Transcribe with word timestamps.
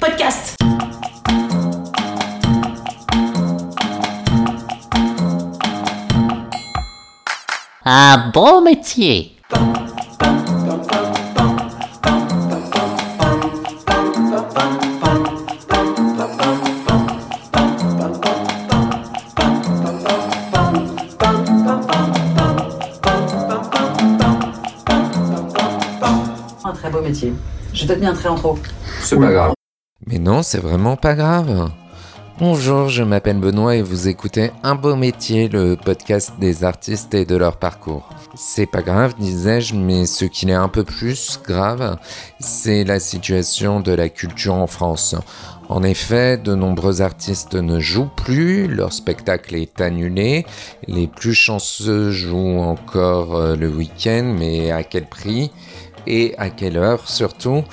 podcast. 0.00 0.56
Un 7.84 8.30
beau 8.32 8.62
métier. 8.62 9.36
Un 26.64 26.72
très 26.72 26.90
beau 26.90 27.02
métier. 27.02 27.34
Je 27.74 27.86
te 27.86 27.92
tenir 27.92 28.10
un 28.10 28.14
très 28.14 28.28
en 28.28 28.36
trop. 28.36 28.58
C'est 29.10 29.18
pas 29.18 29.32
grave. 29.32 29.54
Mais 30.06 30.20
non, 30.20 30.44
c'est 30.44 30.60
vraiment 30.60 30.94
pas 30.94 31.16
grave. 31.16 31.72
Bonjour, 32.38 32.88
je 32.88 33.02
m'appelle 33.02 33.40
Benoît 33.40 33.74
et 33.74 33.82
vous 33.82 34.06
écoutez 34.06 34.52
Un 34.62 34.76
beau 34.76 34.94
métier, 34.94 35.48
le 35.48 35.74
podcast 35.74 36.34
des 36.38 36.62
artistes 36.62 37.12
et 37.14 37.24
de 37.24 37.34
leur 37.34 37.56
parcours. 37.56 38.08
C'est 38.36 38.66
pas 38.66 38.82
grave, 38.82 39.14
disais-je, 39.18 39.74
mais 39.74 40.06
ce 40.06 40.26
qui 40.26 40.48
est 40.48 40.52
un 40.52 40.68
peu 40.68 40.84
plus 40.84 41.40
grave, 41.44 41.98
c'est 42.38 42.84
la 42.84 43.00
situation 43.00 43.80
de 43.80 43.90
la 43.90 44.08
culture 44.10 44.54
en 44.54 44.68
France. 44.68 45.16
En 45.68 45.82
effet, 45.82 46.38
de 46.38 46.54
nombreux 46.54 47.02
artistes 47.02 47.56
ne 47.56 47.80
jouent 47.80 48.10
plus, 48.14 48.68
leur 48.68 48.92
spectacle 48.92 49.56
est 49.56 49.80
annulé, 49.80 50.46
les 50.86 51.08
plus 51.08 51.34
chanceux 51.34 52.12
jouent 52.12 52.60
encore 52.60 53.34
euh, 53.34 53.56
le 53.56 53.68
week-end, 53.68 54.36
mais 54.38 54.70
à 54.70 54.84
quel 54.84 55.06
prix 55.08 55.50
et 56.06 56.34
à 56.38 56.50
quelle 56.50 56.76
heure 56.76 57.08
surtout? 57.08 57.64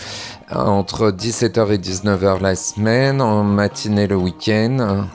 Entre 0.52 1.12
17h 1.12 1.74
et 1.74 1.78
19h 1.78 2.42
la 2.42 2.56
semaine, 2.56 3.22
en 3.22 3.44
matinée 3.44 4.08
le 4.08 4.16
week-end. 4.16 5.08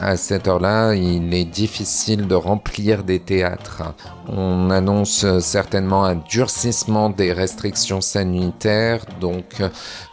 À 0.00 0.16
cette 0.16 0.46
heure-là, 0.46 0.94
il 0.94 1.32
est 1.32 1.46
difficile 1.46 2.26
de 2.26 2.34
remplir 2.34 3.02
des 3.02 3.18
théâtres. 3.18 3.82
On 4.28 4.70
annonce 4.70 5.38
certainement 5.38 6.04
un 6.04 6.16
durcissement 6.16 7.08
des 7.08 7.32
restrictions 7.32 8.02
sanitaires, 8.02 9.04
donc 9.20 9.62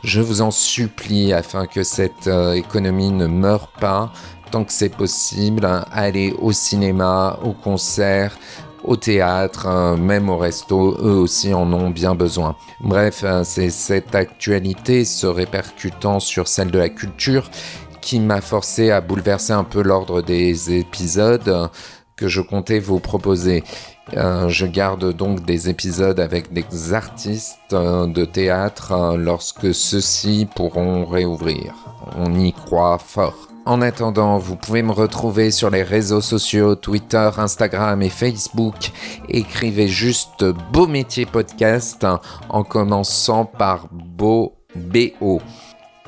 je 0.04 0.22
vous 0.22 0.42
en 0.42 0.52
supplie, 0.52 1.34
afin 1.34 1.66
que 1.66 1.84
cette 1.84 2.28
euh, 2.28 2.54
économie 2.54 3.12
ne 3.12 3.28
meure 3.28 3.68
pas, 3.80 4.12
tant 4.52 4.64
que 4.64 4.74
c'est 4.74 4.96
possible, 4.96 5.68
allez 5.92 6.34
au 6.40 6.52
cinéma, 6.52 7.40
au 7.44 7.54
concert, 7.54 8.38
au 8.84 8.96
théâtre, 8.96 9.68
euh, 9.68 9.96
même 9.96 10.30
au 10.30 10.38
resto, 10.38 10.98
eux 11.00 11.16
aussi 11.16 11.54
en 11.54 11.72
ont 11.74 11.90
bien 11.90 12.16
besoin. 12.16 12.56
Bref, 12.82 13.22
euh, 13.24 13.44
c'est 13.44 13.70
cette 13.70 14.16
actualité 14.16 15.06
se 15.06 15.28
répercutant 15.28 16.20
sur 16.20 16.48
celle 16.48 16.72
de 16.72 16.80
la 16.80 16.90
culture 16.90 17.50
qui 18.02 18.20
m'a 18.20 18.42
forcé 18.42 18.90
à 18.92 19.02
bouleverser 19.02 19.54
un 19.54 19.64
peu 19.64 19.84
l'ordre 19.84 20.22
des 20.22 20.74
épisodes 20.74 21.48
euh, 21.48 21.68
que 22.16 22.28
je 22.28 22.42
comptais 22.42 22.80
vous 22.80 23.00
proposer. 23.00 23.64
je 24.14 24.66
garde 24.66 25.14
donc 25.14 25.44
des 25.46 25.70
épisodes 25.70 26.20
avec 26.20 26.54
des 26.54 26.94
artistes 26.94 27.58
de 27.72 28.26
théâtre 28.26 29.16
lorsque 29.18 29.74
ceux-ci 29.74 30.48
pourront 30.56 31.06
réouvrir. 31.06 31.74
On 32.18 32.36
y 32.36 32.54
croit 32.54 33.00
fort. 33.00 33.51
En 33.66 33.80
attendant, 33.82 34.40
vous 34.40 34.56
pouvez 34.56 34.82
me 34.82 34.92
retrouver 34.92 35.52
sur 35.52 35.70
les 35.70 35.84
réseaux 35.84 36.22
sociaux 36.22 36.74
Twitter, 36.74 37.30
Instagram 37.38 38.02
et 38.02 38.10
Facebook. 38.10 38.92
Écrivez 39.30 39.88
juste 39.88 40.44
Beau 40.74 40.88
Métier 40.88 41.28
Podcast 41.28 42.08
en 42.50 42.64
commençant 42.64 43.46
par 43.46 43.88
Beau 43.92 44.56
BO. 44.76 45.42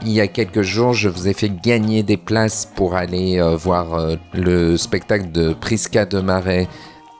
Il 0.01 0.11
y 0.11 0.19
a 0.19 0.27
quelques 0.27 0.63
jours, 0.63 0.93
je 0.93 1.09
vous 1.09 1.27
ai 1.27 1.33
fait 1.33 1.49
gagner 1.61 2.01
des 2.01 2.17
places 2.17 2.65
pour 2.65 2.95
aller 2.95 3.39
euh, 3.39 3.55
voir 3.55 3.93
euh, 3.93 4.15
le 4.33 4.75
spectacle 4.75 5.31
de 5.31 5.53
Prisca 5.53 6.05
de 6.05 6.19
Marais 6.19 6.67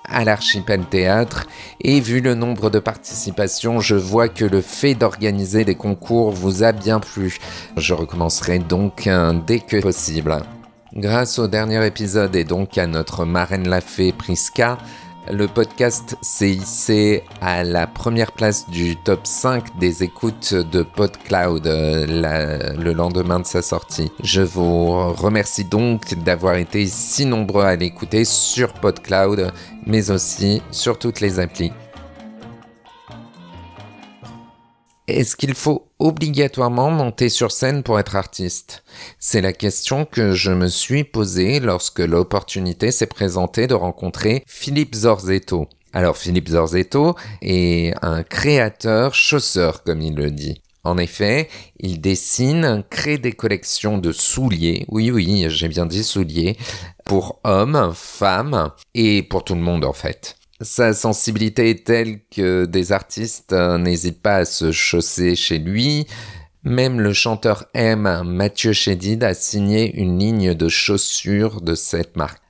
à 0.08 0.24
l'Archipel 0.26 0.86
Théâtre 0.86 1.46
et 1.82 2.00
vu 2.00 2.22
le 2.22 2.36
nombre 2.36 2.70
de 2.70 2.80
participations, 2.80 3.80
je 3.80 3.96
vois 3.96 4.30
que 4.30 4.46
le 4.46 4.62
fait 4.62 4.96
d'organiser 4.96 5.66
des 5.66 5.76
concours 5.76 6.32
vous 6.32 6.64
a 6.64 6.72
bien 6.72 7.00
plu. 7.00 7.38
Je 7.78 7.94
recommencerai 7.94 8.60
donc 8.60 9.10
dès 9.48 9.60
que 9.60 9.82
possible. 9.82 10.38
Grâce 10.96 11.40
au 11.40 11.48
dernier 11.48 11.86
épisode 11.88 12.36
et 12.36 12.44
donc 12.44 12.78
à 12.78 12.86
notre 12.86 13.26
marraine 13.26 13.68
la 13.68 13.82
fée 13.82 14.12
Priska, 14.12 14.78
le 15.32 15.48
podcast 15.48 16.18
s'est 16.22 16.52
hissé 16.52 17.24
à 17.42 17.64
la 17.64 17.88
première 17.88 18.32
place 18.32 18.70
du 18.70 18.96
top 18.98 19.22
5 19.26 19.78
des 19.78 20.04
écoutes 20.04 20.54
de 20.54 20.84
PodCloud 20.84 21.66
euh, 21.68 22.74
le 22.78 22.94
lendemain 22.94 23.40
de 23.40 23.46
sa 23.46 23.62
sortie. 23.62 24.12
Je 24.24 24.42
vous 24.42 25.14
remercie 25.14 25.66
donc 25.66 26.14
d'avoir 26.16 26.56
été 26.56 26.86
si 26.88 27.26
nombreux 27.26 27.64
à 27.64 27.76
l'écouter 27.76 28.26
sur 28.26 28.74
PodCloud, 28.74 29.52
mais 29.86 30.12
aussi 30.12 30.62
sur 30.72 31.00
toutes 31.00 31.20
les 31.20 31.40
applis. 31.40 31.72
Est-ce 35.10 35.36
qu'il 35.36 35.54
faut 35.54 35.90
obligatoirement 36.00 36.90
monter 36.90 37.28
sur 37.28 37.52
scène 37.52 37.84
pour 37.84 38.00
être 38.00 38.16
artiste? 38.16 38.86
C'est 39.20 39.42
la 39.42 39.52
question 39.52 40.06
que 40.06 40.32
je 40.32 40.52
me 40.52 40.68
suis 40.68 41.04
posée 41.04 41.60
lorsque 41.60 42.00
l'opportunité 42.00 42.90
s'est 42.90 43.08
présentée 43.08 43.68
de 43.68 43.74
rencontrer 43.74 44.46
Philippe 44.48 44.96
Zorzetto. 44.96 45.68
Alors 45.92 46.16
Philippe 46.16 46.48
Zorzetto 46.48 47.16
est 47.42 47.94
un 48.02 48.24
créateur 48.24 49.14
chausseur 49.14 49.84
comme 49.84 50.02
il 50.02 50.16
le 50.16 50.32
dit. 50.32 50.62
En 50.86 50.98
effet, 50.98 51.50
il 51.82 52.00
dessine, 52.00 52.84
crée 52.90 53.18
des 53.18 53.34
collections 53.34 53.98
de 53.98 54.14
souliers, 54.14 54.86
oui 54.88 55.12
oui, 55.12 55.46
j'ai 55.50 55.68
bien 55.68 55.86
dit 55.86 56.04
souliers, 56.04 56.58
pour 57.04 57.42
hommes, 57.44 57.92
femmes 57.94 58.72
et 58.94 59.22
pour 59.22 59.44
tout 59.44 59.56
le 59.56 59.62
monde 59.62 59.84
en 59.84 59.94
fait. 59.94 60.38
Sa 60.64 60.94
sensibilité 60.94 61.70
est 61.70 61.86
telle 61.86 62.22
que 62.30 62.64
des 62.64 62.94
artistes 62.94 63.52
euh, 63.52 63.78
n'hésitent 63.78 64.22
pas 64.22 64.38
à 64.38 64.46
se 64.46 64.72
chausser 64.72 65.36
chez 65.36 65.60
lui. 65.60 66.08
Même 66.64 67.02
le 67.02 67.12
chanteur 67.12 67.66
M, 67.74 68.24
Mathieu 68.26 68.72
Chédid, 68.72 69.26
a 69.26 69.34
signé 69.34 69.94
une 70.00 70.18
ligne 70.18 70.54
de 70.54 70.70
chaussures 70.70 71.60
de 71.60 71.76
cette 71.76 72.16
marque. 72.16 72.42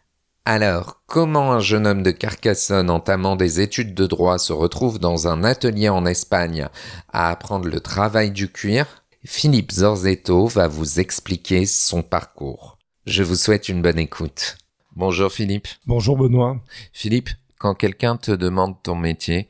Alors, 0.46 1.02
comment 1.08 1.54
un 1.54 1.60
jeune 1.60 1.88
homme 1.88 2.04
de 2.04 2.12
Carcassonne 2.12 2.92
entamant 2.92 3.36
des 3.36 3.62
études 3.62 3.96
de 3.96 4.06
droit 4.06 4.38
se 4.38 4.54
retrouve 4.54 5.00
dans 5.00 5.28
un 5.28 5.44
atelier 5.44 5.90
en 5.90 6.06
Espagne 6.06 6.68
à 7.12 7.32
apprendre 7.32 7.68
le 7.68 7.80
travail 7.80 8.30
du 8.30 8.48
cuir? 8.52 8.86
Philippe 9.26 9.72
Zorzetto 9.72 10.46
va 10.48 10.68
vous 10.68 11.00
expliquer 11.00 11.66
son 11.66 12.04
parcours. 12.04 12.78
Je 13.08 13.24
vous 13.24 13.36
souhaite 13.36 13.70
une 13.70 13.82
bonne 13.82 14.00
écoute. 14.00 14.58
Bonjour 14.96 15.32
Philippe. 15.32 15.68
Bonjour 15.88 16.18
Benoît. 16.18 16.58
Philippe, 16.92 17.32
quand 17.64 17.76
quelqu'un 17.76 18.18
te 18.18 18.32
demande 18.32 18.76
ton 18.84 18.94
métier, 18.94 19.48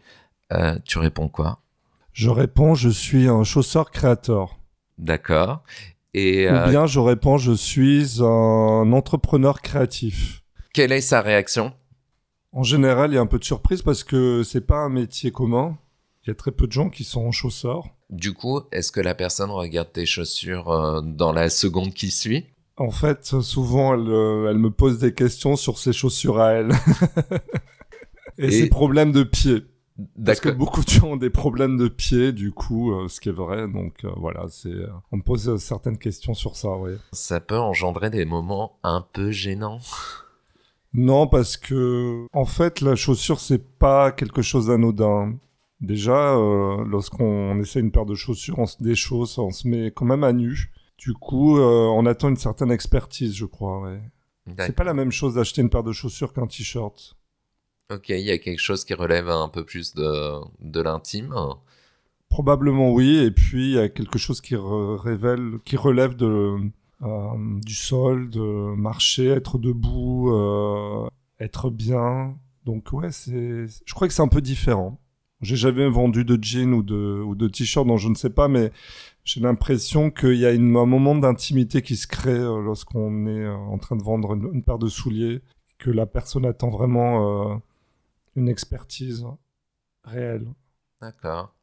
euh, 0.52 0.78
tu 0.86 1.00
réponds 1.00 1.30
quoi? 1.30 1.58
Je 2.12 2.30
réponds, 2.30 2.76
je 2.76 2.90
suis 2.90 3.28
un 3.28 3.44
chausseur 3.44 3.90
créateur. 3.90 4.60
D'accord. 5.00 5.64
Et 6.14 6.48
Ou 6.48 6.54
euh, 6.54 6.68
bien 6.70 6.86
je 6.86 7.00
réponds, 7.00 7.40
je 7.40 7.54
suis 7.54 8.22
un 8.22 8.94
entrepreneur 8.94 9.64
créatif. 9.64 10.44
quelle 10.76 10.92
est 10.92 11.02
sa 11.02 11.22
réaction? 11.22 11.74
En 12.52 12.62
général, 12.62 13.10
il 13.12 13.16
y 13.16 13.18
a 13.18 13.22
un 13.22 13.26
peu 13.26 13.40
de 13.40 13.44
surprise 13.44 13.82
parce 13.82 14.04
que 14.04 14.44
c'est 14.44 14.68
pas 14.68 14.78
un 14.78 14.90
métier 14.90 15.32
commun. 15.32 15.76
Il 16.24 16.30
y 16.30 16.32
a 16.32 16.36
très 16.36 16.52
peu 16.52 16.68
de 16.68 16.72
gens 16.72 16.92
qui 16.92 17.04
sont 17.04 17.32
chausseurs. 17.32 17.88
Du 18.12 18.34
coup, 18.34 18.62
est-ce 18.72 18.92
que 18.92 19.02
la 19.02 19.16
personne 19.16 19.50
regarde 19.50 19.92
tes 19.92 20.06
chaussures 20.06 20.70
euh, 20.70 21.02
dans 21.02 21.32
la 21.34 21.50
seconde 21.50 21.96
qui 21.96 22.12
suit? 22.12 22.46
En 22.78 22.92
fait, 22.92 23.42
souvent, 23.42 23.96
elle, 23.96 24.50
elle 24.52 24.60
me 24.60 24.70
pose 24.70 25.00
des 25.00 25.16
questions 25.16 25.56
sur 25.56 25.80
ses 25.80 25.94
chaussures 25.94 26.40
à 26.40 26.52
elle. 26.52 26.74
Et, 28.38 28.46
Et- 28.48 28.52
ses 28.52 28.70
problèmes 28.70 29.12
de 29.12 29.24
pied. 29.24 29.64
Parce 30.26 30.40
que 30.40 30.50
beaucoup 30.50 30.82
de 30.84 30.90
gens 30.90 31.10
ont 31.12 31.16
des 31.18 31.30
problèmes 31.30 31.78
de 31.78 31.88
pied, 31.88 32.32
du 32.32 32.52
coup, 32.52 32.92
euh, 32.94 33.08
ce 33.08 33.22
qui 33.22 33.30
est 33.30 33.34
vrai. 33.34 33.68
Donc 33.68 34.04
euh, 34.04 34.10
voilà, 34.18 34.46
c'est, 34.50 34.70
euh, 34.70 34.88
on 35.12 35.18
me 35.18 35.22
pose 35.22 35.56
certaines 35.58 36.00
questions 36.00 36.34
sur 36.34 36.56
ça, 36.56 36.70
oui. 36.78 36.94
Ça 37.12 37.40
peut 37.40 37.60
engendrer 37.60 38.10
des 38.10 38.26
moments 38.26 38.80
un 38.82 39.06
peu 39.14 39.30
gênants? 39.30 39.80
Non, 40.96 41.28
parce 41.28 41.58
que 41.58 42.26
en 42.34 42.46
fait, 42.46 42.82
la 42.82 42.96
chaussure 42.96 43.40
c'est 43.40 43.64
pas 43.78 44.12
quelque 44.12 44.42
chose 44.42 44.68
d'anodin. 44.68 45.36
Déjà, 45.82 46.36
euh, 46.38 46.84
lorsqu'on 46.86 47.60
essaie 47.60 47.80
une 47.80 47.92
paire 47.92 48.06
de 48.06 48.16
chaussures, 48.16 48.58
on 48.60 48.66
se 48.66 48.82
déchausse, 48.82 49.38
on 49.38 49.52
se 49.52 49.68
met 49.68 49.92
quand 49.92 50.06
même 50.06 50.24
à 50.24 50.32
nu. 50.34 50.72
Du 50.98 51.14
coup, 51.14 51.58
euh, 51.60 51.88
on 51.94 52.06
attend 52.06 52.30
une 52.30 52.38
certaine 52.38 52.72
expertise, 52.72 53.36
je 53.36 53.46
crois. 53.46 53.82
Ouais. 53.82 54.02
C'est 54.60 54.76
pas 54.76 54.84
la 54.84 54.94
même 54.94 55.12
chose 55.12 55.36
d'acheter 55.36 55.62
une 55.62 55.70
paire 55.70 55.84
de 55.84 55.92
chaussures 55.92 56.32
qu'un 56.34 56.48
t-shirt. 56.48 57.16
Ok, 57.92 58.10
il 58.10 58.20
y 58.22 58.32
a 58.32 58.38
quelque 58.38 58.60
chose 58.60 58.86
qui 58.86 58.94
relève 58.94 59.30
un 59.30 59.50
peu 59.50 59.64
plus 59.66 59.94
de, 59.94 60.40
de 60.62 60.82
l'intime. 60.82 61.36
Probablement 62.30 62.92
oui, 62.92 63.18
et 63.18 63.32
puis 63.32 63.72
il 63.72 63.76
y 63.76 63.80
a 63.80 63.90
quelque 63.90 64.18
chose 64.18 64.42
qui 64.42 64.56
révèle, 64.56 65.60
qui 65.66 65.78
relève 65.78 66.16
de 66.16 66.58
euh, 67.04 67.60
du 67.66 67.76
sol, 67.76 68.30
de 68.30 68.76
marcher, 68.76 69.28
être 69.28 69.58
debout, 69.58 70.32
euh, 70.32 71.08
être 71.40 71.70
bien. 71.70 72.38
Donc 72.66 72.94
ouais, 72.94 73.10
je 73.12 73.94
crois 73.94 74.08
que 74.08 74.14
c'est 74.14 74.22
un 74.22 74.28
peu 74.30 74.42
différent. 74.42 75.00
J'ai 75.42 75.58
jamais 75.58 75.90
vendu 75.90 76.24
de 76.24 76.42
jeans 76.42 76.74
ou 76.74 76.82
de, 76.82 77.22
ou 77.22 77.36
de 77.36 77.50
t-shirts, 77.50 77.86
donc 77.86 78.00
je 78.00 78.08
ne 78.08 78.16
sais 78.16 78.30
pas, 78.30 78.48
mais 78.48 78.72
j'ai 79.26 79.42
l'impression 79.42 80.10
qu'il 80.10 80.36
y 80.36 80.46
a 80.46 80.52
un 80.52 80.60
moment 80.60 81.16
d'intimité 81.16 81.82
qui 81.82 81.98
se 81.98 82.08
crée 82.08 82.32
euh, 82.32 82.62
lorsqu'on 82.62 83.28
est 83.28 83.48
en 83.48 83.78
train 83.78 83.98
de 83.98 84.04
vendre 84.04 84.34
une, 84.34 84.64
paire 84.64 84.80
de 84.80 84.88
souliers, 84.88 85.42
que 85.80 85.92
la 85.92 86.06
personne 86.06 86.46
attend 86.46 86.70
vraiment 86.70 87.62
une 88.36 88.50
expertise 88.50 89.26
réelle. 90.04 90.48
D'accord. 91.02 91.54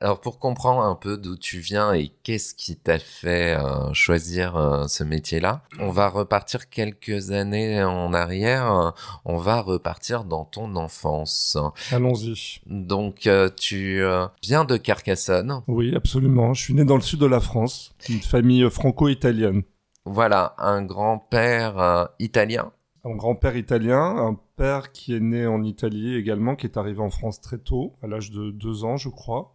Alors 0.00 0.20
pour 0.20 0.38
comprendre 0.38 0.82
un 0.82 0.96
peu 0.96 1.16
d'où 1.16 1.36
tu 1.36 1.58
viens 1.60 1.92
et 1.92 2.08
qu'est-ce 2.24 2.54
qui 2.54 2.76
t'a 2.76 2.98
fait 2.98 3.56
euh, 3.56 3.92
choisir 3.92 4.56
euh, 4.56 4.88
ce 4.88 5.04
métier-là, 5.04 5.62
on 5.78 5.90
va 5.90 6.08
repartir 6.08 6.68
quelques 6.68 7.30
années 7.30 7.82
en 7.84 8.12
arrière. 8.12 8.94
on 9.24 9.36
va 9.36 9.60
repartir 9.60 10.24
dans 10.24 10.44
ton 10.44 10.74
enfance. 10.76 11.56
Allons-y. 11.92 12.60
Donc 12.66 13.26
euh, 13.26 13.48
tu 13.56 14.02
viens 14.42 14.64
de 14.64 14.76
Carcassonne. 14.76 15.62
Oui, 15.68 15.94
absolument. 15.94 16.54
Je 16.54 16.62
suis 16.62 16.74
né 16.74 16.84
dans 16.84 16.96
le 16.96 17.02
sud 17.02 17.20
de 17.20 17.26
la 17.26 17.40
France, 17.40 17.94
une 18.08 18.20
famille 18.20 18.68
franco-italienne. 18.70 19.62
Voilà, 20.04 20.56
un 20.58 20.82
grand-père 20.82 22.08
italien. 22.18 22.72
Un 23.04 23.16
grand-père 23.16 23.56
italien, 23.56 24.00
un 24.16 24.38
père 24.56 24.92
qui 24.92 25.14
est 25.14 25.20
né 25.20 25.46
en 25.46 25.62
Italie 25.64 26.14
également, 26.14 26.54
qui 26.54 26.66
est 26.66 26.76
arrivé 26.76 27.00
en 27.00 27.10
France 27.10 27.40
très 27.40 27.58
tôt, 27.58 27.94
à 28.02 28.06
l'âge 28.06 28.30
de 28.30 28.50
deux 28.52 28.84
ans, 28.84 28.96
je 28.96 29.08
crois. 29.08 29.54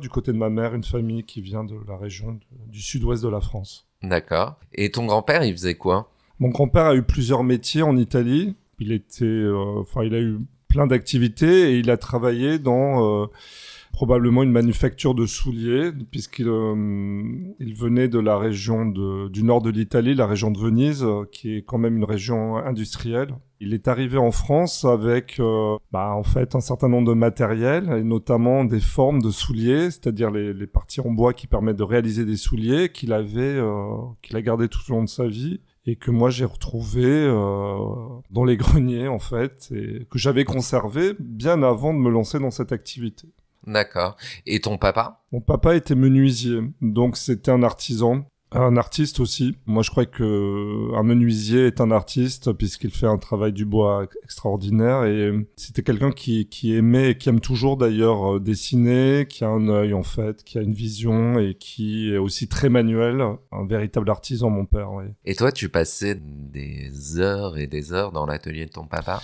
Du 0.00 0.08
côté 0.08 0.32
de 0.32 0.38
ma 0.38 0.50
mère, 0.50 0.74
une 0.74 0.82
famille 0.82 1.22
qui 1.22 1.40
vient 1.40 1.62
de 1.62 1.76
la 1.86 1.96
région 1.96 2.32
de- 2.32 2.40
du 2.72 2.80
sud-ouest 2.80 3.22
de 3.22 3.28
la 3.28 3.40
France. 3.40 3.86
D'accord. 4.02 4.56
Et 4.72 4.90
ton 4.90 5.06
grand-père, 5.06 5.44
il 5.44 5.52
faisait 5.52 5.76
quoi? 5.76 6.10
Mon 6.40 6.48
grand-père 6.48 6.86
a 6.86 6.94
eu 6.96 7.02
plusieurs 7.04 7.44
métiers 7.44 7.82
en 7.82 7.96
Italie. 7.96 8.56
Il 8.80 8.90
était, 8.90 9.24
euh, 9.24 9.80
enfin, 9.80 10.02
il 10.02 10.14
a 10.14 10.18
eu 10.20 10.38
plein 10.66 10.88
d'activités 10.88 11.70
et 11.72 11.78
il 11.78 11.90
a 11.90 11.96
travaillé 11.96 12.58
dans 12.58 13.22
euh, 13.22 13.26
probablement 13.92 14.42
une 14.42 14.50
manufacture 14.52 15.14
de 15.14 15.26
souliers, 15.26 15.90
puisqu'il 16.10 16.48
euh, 16.48 16.74
il 17.60 17.74
venait 17.74 18.08
de 18.08 18.18
la 18.18 18.36
région 18.38 18.86
de- 18.86 19.28
du 19.28 19.42
nord 19.44 19.62
de 19.62 19.70
l'Italie, 19.70 20.14
la 20.14 20.26
région 20.26 20.50
de 20.50 20.58
Venise, 20.58 21.04
euh, 21.04 21.24
qui 21.30 21.56
est 21.56 21.62
quand 21.62 21.78
même 21.78 21.96
une 21.96 22.04
région 22.04 22.56
industrielle. 22.56 23.34
Il 23.60 23.74
est 23.74 23.86
arrivé 23.86 24.18
en 24.18 24.32
France 24.32 24.84
avec, 24.84 25.36
euh, 25.38 25.76
bah, 25.92 26.14
en 26.16 26.24
fait, 26.24 26.56
un 26.56 26.60
certain 26.60 26.88
nombre 26.88 27.06
de 27.08 27.14
matériel, 27.14 27.88
et 27.96 28.02
notamment 28.02 28.64
des 28.64 28.80
formes 28.80 29.22
de 29.22 29.30
souliers, 29.30 29.90
c'est-à-dire 29.92 30.30
les, 30.32 30.52
les 30.52 30.66
parties 30.66 31.00
en 31.00 31.10
bois 31.10 31.32
qui 31.32 31.46
permettent 31.46 31.76
de 31.76 31.84
réaliser 31.84 32.24
des 32.24 32.36
souliers 32.36 32.88
qu'il 32.90 33.12
avait, 33.12 33.40
euh, 33.40 33.94
qu'il 34.22 34.36
a 34.36 34.42
gardé 34.42 34.68
tout 34.68 34.80
au 34.88 34.92
long 34.94 35.04
de 35.04 35.08
sa 35.08 35.26
vie 35.28 35.60
et 35.84 35.96
que 35.96 36.12
moi 36.12 36.30
j'ai 36.30 36.44
retrouvé 36.44 37.04
euh, 37.04 37.76
dans 38.30 38.44
les 38.44 38.56
greniers 38.56 39.08
en 39.08 39.18
fait 39.18 39.68
et 39.74 40.06
que 40.08 40.16
j'avais 40.16 40.44
conservé 40.44 41.12
bien 41.18 41.60
avant 41.64 41.92
de 41.92 41.98
me 41.98 42.08
lancer 42.08 42.38
dans 42.38 42.52
cette 42.52 42.70
activité. 42.70 43.26
D'accord. 43.66 44.16
Et 44.46 44.60
ton 44.60 44.78
papa? 44.78 45.22
Mon 45.32 45.40
papa 45.40 45.76
était 45.76 45.94
menuisier, 45.94 46.60
donc 46.80 47.16
c'était 47.16 47.50
un 47.50 47.62
artisan, 47.62 48.24
un 48.54 48.76
artiste 48.76 49.20
aussi. 49.20 49.56
Moi 49.66 49.82
je 49.82 49.90
crois 49.90 50.04
que 50.04 50.94
un 50.94 51.02
menuisier 51.02 51.66
est 51.68 51.80
un 51.80 51.90
artiste 51.90 52.52
puisqu'il 52.52 52.90
fait 52.90 53.06
un 53.06 53.18
travail 53.18 53.52
du 53.52 53.64
bois 53.64 54.06
extraordinaire 54.24 55.04
et 55.04 55.32
c'était 55.56 55.82
quelqu'un 55.82 56.10
qui, 56.10 56.48
qui 56.48 56.74
aimait 56.74 57.10
et 57.10 57.16
qui 57.16 57.28
aime 57.28 57.40
toujours 57.40 57.76
d'ailleurs 57.76 58.36
euh, 58.36 58.40
dessiner, 58.40 59.26
qui 59.26 59.44
a 59.44 59.48
un 59.48 59.68
œil 59.68 59.94
en 59.94 60.02
fait, 60.02 60.44
qui 60.44 60.58
a 60.58 60.62
une 60.62 60.74
vision 60.74 61.38
et 61.38 61.54
qui 61.54 62.12
est 62.12 62.18
aussi 62.18 62.48
très 62.48 62.68
manuel, 62.68 63.22
un 63.52 63.66
véritable 63.66 64.10
artisan 64.10 64.50
mon 64.50 64.66
père. 64.66 64.92
Oui. 64.92 65.04
Et 65.24 65.34
toi, 65.34 65.52
tu 65.52 65.68
passais 65.68 66.14
des 66.14 67.18
heures 67.18 67.56
et 67.56 67.66
des 67.66 67.92
heures 67.92 68.12
dans 68.12 68.26
l'atelier 68.26 68.66
de 68.66 68.70
ton 68.72 68.86
papa? 68.86 69.22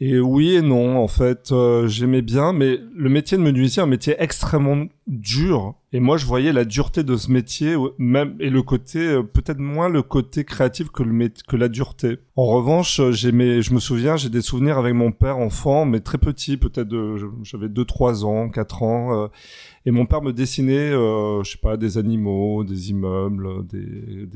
Et 0.00 0.20
oui 0.20 0.54
et 0.54 0.62
non, 0.62 0.96
en 0.98 1.08
fait, 1.08 1.50
euh, 1.50 1.88
j'aimais 1.88 2.22
bien, 2.22 2.52
mais 2.52 2.78
le 2.94 3.08
métier 3.08 3.36
de 3.36 3.42
menuisier 3.42 3.82
un 3.82 3.86
métier 3.86 4.14
extrêmement 4.20 4.84
dur. 5.08 5.74
Et 5.92 5.98
moi, 5.98 6.16
je 6.18 6.24
voyais 6.24 6.52
la 6.52 6.64
dureté 6.64 7.02
de 7.02 7.16
ce 7.16 7.32
métier, 7.32 7.72
euh, 7.74 7.88
même 7.98 8.36
et 8.38 8.48
le 8.48 8.62
côté, 8.62 9.00
euh, 9.00 9.22
peut-être 9.24 9.58
moins 9.58 9.88
le 9.88 10.02
côté 10.02 10.44
créatif 10.44 10.90
que 10.90 11.02
le 11.02 11.30
que 11.48 11.56
la 11.56 11.68
dureté. 11.68 12.18
En 12.36 12.46
revanche, 12.46 13.00
euh, 13.00 13.10
j'aimais, 13.10 13.60
je 13.60 13.74
me 13.74 13.80
souviens, 13.80 14.16
j'ai 14.16 14.28
des 14.28 14.42
souvenirs 14.42 14.78
avec 14.78 14.94
mon 14.94 15.10
père 15.10 15.38
enfant, 15.38 15.84
mais 15.84 15.98
très 15.98 16.18
petit, 16.18 16.56
peut-être 16.58 16.90
je- 16.90 17.26
j'avais 17.42 17.68
2 17.68 17.84
3 17.84 18.24
ans, 18.24 18.50
4 18.50 18.84
ans, 18.84 19.24
euh, 19.24 19.26
et 19.88 19.90
mon 19.90 20.04
père 20.04 20.20
me 20.20 20.34
dessinait, 20.34 20.90
euh, 20.90 21.42
je 21.42 21.52
sais 21.52 21.58
pas, 21.58 21.78
des 21.78 21.96
animaux, 21.96 22.62
des 22.62 22.90
immeubles, 22.90 23.66
des, 23.66 24.28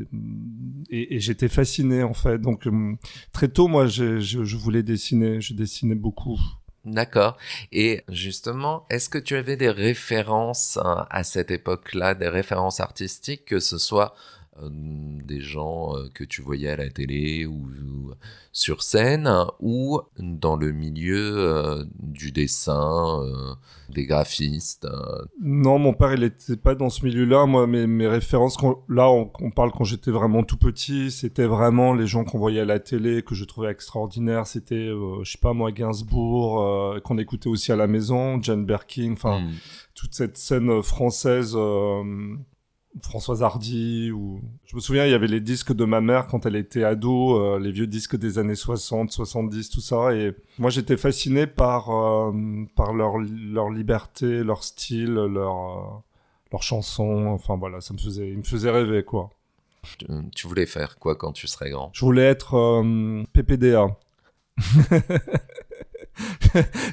et, 0.89 1.21
j'étais 1.21 1.51
fasciné 1.51 2.03
en 2.03 2.15
fait. 2.15 2.39
Donc 2.39 2.67
euh, 2.67 2.95
très 3.33 3.49
tôt, 3.49 3.69
moi, 3.69 3.87
je, 3.87 4.57
voulais 4.57 4.83
dessiner, 4.83 5.43
je 5.43 5.53
dessinais 5.53 5.95
beaucoup. 5.95 6.41
D'accord. 6.87 7.37
Et 7.71 8.03
justement, 8.09 8.87
est-ce 8.89 9.11
que 9.11 9.19
tu 9.19 9.37
avais 9.37 9.59
des 9.59 9.69
références 9.69 10.79
hein, 10.83 11.07
à 11.11 11.23
cette 11.23 11.51
époque-là, 11.51 12.15
des 12.15 12.29
références 12.29 12.81
artistiques, 12.81 13.45
que 13.45 13.61
ce 13.61 13.77
soit 13.77 14.15
des 14.61 15.41
gens 15.41 15.97
euh, 15.97 16.09
que 16.15 16.25
tu 16.25 16.43
voyais 16.43 16.69
à 16.69 16.77
la 16.77 16.91
télé 16.91 17.47
ou, 17.47 17.53
ou 17.55 18.13
sur 18.53 18.83
scène, 18.83 19.31
ou 19.61 20.01
dans 20.19 20.57
le 20.57 20.73
milieu 20.73 21.39
euh, 21.39 21.85
du 21.99 22.33
dessin, 22.33 23.23
euh, 23.23 23.55
des 23.89 24.05
graphistes 24.05 24.85
euh, 24.85 25.25
Non, 25.41 25.79
mon 25.79 25.95
père, 25.95 26.13
il 26.13 26.23
était 26.23 26.57
pas 26.57 26.75
dans 26.75 26.91
ce 26.91 27.05
milieu-là. 27.05 27.47
Moi, 27.47 27.67
mes, 27.67 27.87
mes 27.87 28.07
références, 28.07 28.57
quand- 28.59 28.85
là, 28.89 29.11
on, 29.11 29.31
on 29.41 29.51
parle 29.51 29.73
quand 29.73 29.85
j'étais 29.85 30.11
vraiment 30.11 30.43
tout 30.43 30.59
petit, 30.59 31.11
c'était 31.11 31.47
vraiment 31.47 31.95
les 31.95 32.07
gens 32.07 32.25
qu'on 32.25 32.39
voyait 32.39 32.61
à 32.61 32.65
la 32.67 32.79
télé, 32.79 33.23
que 33.23 33.35
je 33.35 33.45
trouvais 33.45 33.71
extraordinaires. 33.71 34.47
C'était, 34.47 34.75
euh, 34.75 35.25
je 35.25 35.33
sais 35.33 35.39
pas 35.39 35.55
moi, 35.55 35.73
Gainsbourg, 35.73 36.61
euh, 36.61 37.01
qu'on 37.01 37.17
écoutait 37.17 37.49
aussi 37.49 37.73
à 37.73 37.77
la 37.77 37.87
maison, 37.87 38.41
Jane 38.43 38.67
Birkin, 38.67 39.13
enfin, 39.13 39.41
hmm. 39.41 39.53
toute 39.95 40.15
cette 40.15 40.37
scène 40.37 40.83
française, 40.83 41.55
euh, 41.57 42.37
Françoise 43.01 43.43
Hardy, 43.43 44.11
ou... 44.11 44.41
Je 44.67 44.77
me 44.77 44.81
souviens, 44.81 45.07
il 45.07 45.11
y 45.11 45.15
avait 45.15 45.27
les 45.27 45.41
disques 45.41 45.73
de 45.73 45.85
ma 45.85 46.01
mère 46.01 46.27
quand 46.27 46.45
elle 46.45 46.57
était 46.57 46.85
ado, 46.85 47.39
euh, 47.41 47.59
les 47.59 47.73
vieux 47.73 47.87
disques 47.87 48.17
des 48.17 48.39
années 48.39 48.55
60, 48.55 49.11
70, 49.11 49.71
tout 49.71 49.81
ça, 49.81 50.15
et 50.15 50.33
moi 50.59 50.69
j'étais 50.69 50.97
fasciné 50.99 51.47
par, 51.47 51.91
euh, 51.91 52.33
par 52.77 52.93
leur, 52.93 53.17
leur 53.19 53.71
liberté, 53.71 54.45
leur 54.45 54.63
style, 54.63 55.15
leur, 55.15 55.79
euh, 55.79 55.99
leurs 56.53 56.63
chansons, 56.63 57.27
enfin 57.29 57.57
voilà, 57.57 57.81
ça 57.81 57.95
me 57.95 57.99
faisait, 57.99 58.29
il 58.29 58.39
me 58.39 58.43
faisait 58.45 58.71
rêver, 58.71 59.03
quoi. 59.05 59.31
Tu- 60.35 60.47
voulais 60.47 60.67
faire 60.67 60.99
quoi 60.99 61.17
quand 61.17 61.33
tu 61.33 61.47
serais 61.49 61.71
grand? 61.71 61.91
Je 61.93 62.05
voulais 62.05 62.23
être 62.23 62.55
euh, 62.55 63.25
PPDA. 63.33 63.89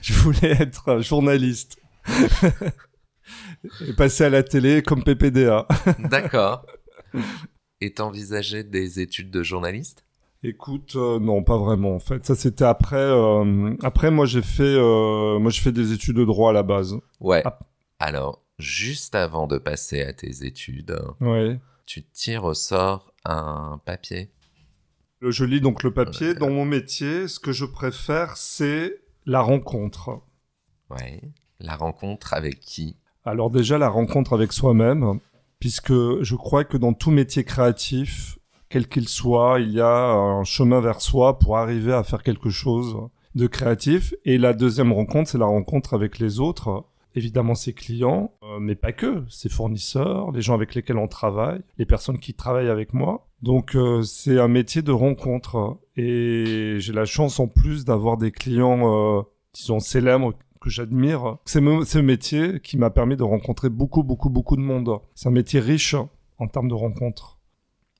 je 0.01 0.13
voulais 0.13 0.51
être 0.59 1.01
journaliste. 1.01 1.77
Et 3.87 3.93
passer 3.93 4.23
à 4.25 4.29
la 4.29 4.43
télé 4.43 4.81
comme 4.83 5.03
PPDA. 5.03 5.67
D'accord. 5.99 6.65
Et 7.81 7.93
t'envisageais 7.93 8.63
des 8.63 8.99
études 8.99 9.31
de 9.31 9.41
journaliste? 9.43 10.03
Écoute, 10.43 10.93
euh, 10.95 11.19
non, 11.19 11.43
pas 11.43 11.57
vraiment 11.57 11.95
en 11.95 11.99
fait. 11.99 12.25
Ça 12.25 12.35
c'était 12.35 12.63
après. 12.65 12.95
euh, 12.97 13.75
après, 13.83 14.09
moi 14.11 14.25
j'ai 14.25 14.41
fait, 14.41 14.63
euh, 14.63 15.37
moi 15.39 15.51
j'ai 15.51 15.61
fait 15.61 15.71
des 15.73 15.91
études 15.93 16.15
de 16.15 16.25
droit 16.25 16.51
à 16.51 16.53
la 16.53 16.63
base. 16.63 16.95
Ouais. 17.19 17.41
Ah. 17.45 17.59
Alors, 17.99 18.41
juste 18.57 19.15
avant 19.15 19.47
de 19.47 19.57
passer 19.57 20.01
à 20.01 20.13
tes 20.13 20.45
études, 20.45 20.97
Ouais. 21.19 21.59
tu 21.85 22.03
tires 22.03 22.45
au 22.45 22.53
sort 22.53 23.13
un 23.25 23.81
papier? 23.85 24.29
Je 25.21 25.43
lis 25.43 25.59
donc 25.59 25.83
le 25.83 25.93
papier. 25.93 26.33
Dans 26.33 26.49
mon 26.49 26.63
métier, 26.63 27.27
ce 27.27 27.39
que 27.41 27.51
je 27.51 27.65
préfère, 27.65 28.37
c'est 28.37 29.01
la 29.25 29.41
rencontre. 29.41 30.21
Ouais. 30.89 31.21
La 31.59 31.75
rencontre 31.75 32.33
avec 32.33 32.61
qui? 32.61 32.95
Alors 33.29 33.51
déjà 33.51 33.77
la 33.77 33.89
rencontre 33.89 34.33
avec 34.33 34.51
soi-même, 34.51 35.19
puisque 35.59 35.93
je 35.93 36.35
crois 36.35 36.63
que 36.63 36.77
dans 36.77 36.93
tout 36.93 37.11
métier 37.11 37.43
créatif, 37.43 38.39
quel 38.69 38.87
qu'il 38.87 39.07
soit, 39.07 39.59
il 39.59 39.69
y 39.69 39.79
a 39.79 40.09
un 40.09 40.43
chemin 40.43 40.81
vers 40.81 40.99
soi 40.99 41.37
pour 41.37 41.59
arriver 41.59 41.93
à 41.93 42.01
faire 42.01 42.23
quelque 42.23 42.49
chose 42.49 42.97
de 43.35 43.45
créatif. 43.45 44.15
Et 44.25 44.39
la 44.39 44.53
deuxième 44.53 44.91
rencontre, 44.91 45.29
c'est 45.29 45.37
la 45.37 45.45
rencontre 45.45 45.93
avec 45.93 46.17
les 46.17 46.39
autres. 46.39 46.85
Évidemment 47.13 47.53
ses 47.53 47.73
clients, 47.73 48.31
euh, 48.43 48.57
mais 48.59 48.73
pas 48.73 48.93
que, 48.93 49.23
ses 49.29 49.49
fournisseurs, 49.49 50.31
les 50.31 50.41
gens 50.41 50.55
avec 50.55 50.73
lesquels 50.73 50.97
on 50.97 51.07
travaille, 51.07 51.61
les 51.77 51.85
personnes 51.85 52.17
qui 52.17 52.33
travaillent 52.33 52.69
avec 52.69 52.95
moi. 52.95 53.27
Donc 53.43 53.75
euh, 53.75 54.01
c'est 54.01 54.39
un 54.39 54.47
métier 54.47 54.81
de 54.81 54.91
rencontre. 54.91 55.77
Et 55.97 56.77
j'ai 56.79 56.93
la 56.93 57.05
chance 57.05 57.39
en 57.39 57.47
plus 57.47 57.85
d'avoir 57.85 58.17
des 58.17 58.31
clients, 58.31 59.19
euh, 59.19 59.21
disons, 59.53 59.79
célèbres 59.79 60.33
que 60.59 60.69
j'admire. 60.69 61.37
C'est 61.45 61.59
ce 61.59 61.99
métier 61.99 62.59
qui 62.59 62.77
m'a 62.77 62.89
permis 62.89 63.15
de 63.15 63.23
rencontrer 63.23 63.69
beaucoup, 63.69 64.03
beaucoup, 64.03 64.29
beaucoup 64.29 64.55
de 64.55 64.61
monde. 64.61 64.99
C'est 65.15 65.27
un 65.27 65.31
métier 65.31 65.59
riche 65.59 65.95
en 66.37 66.47
termes 66.47 66.69
de 66.69 66.73
rencontres. 66.73 67.37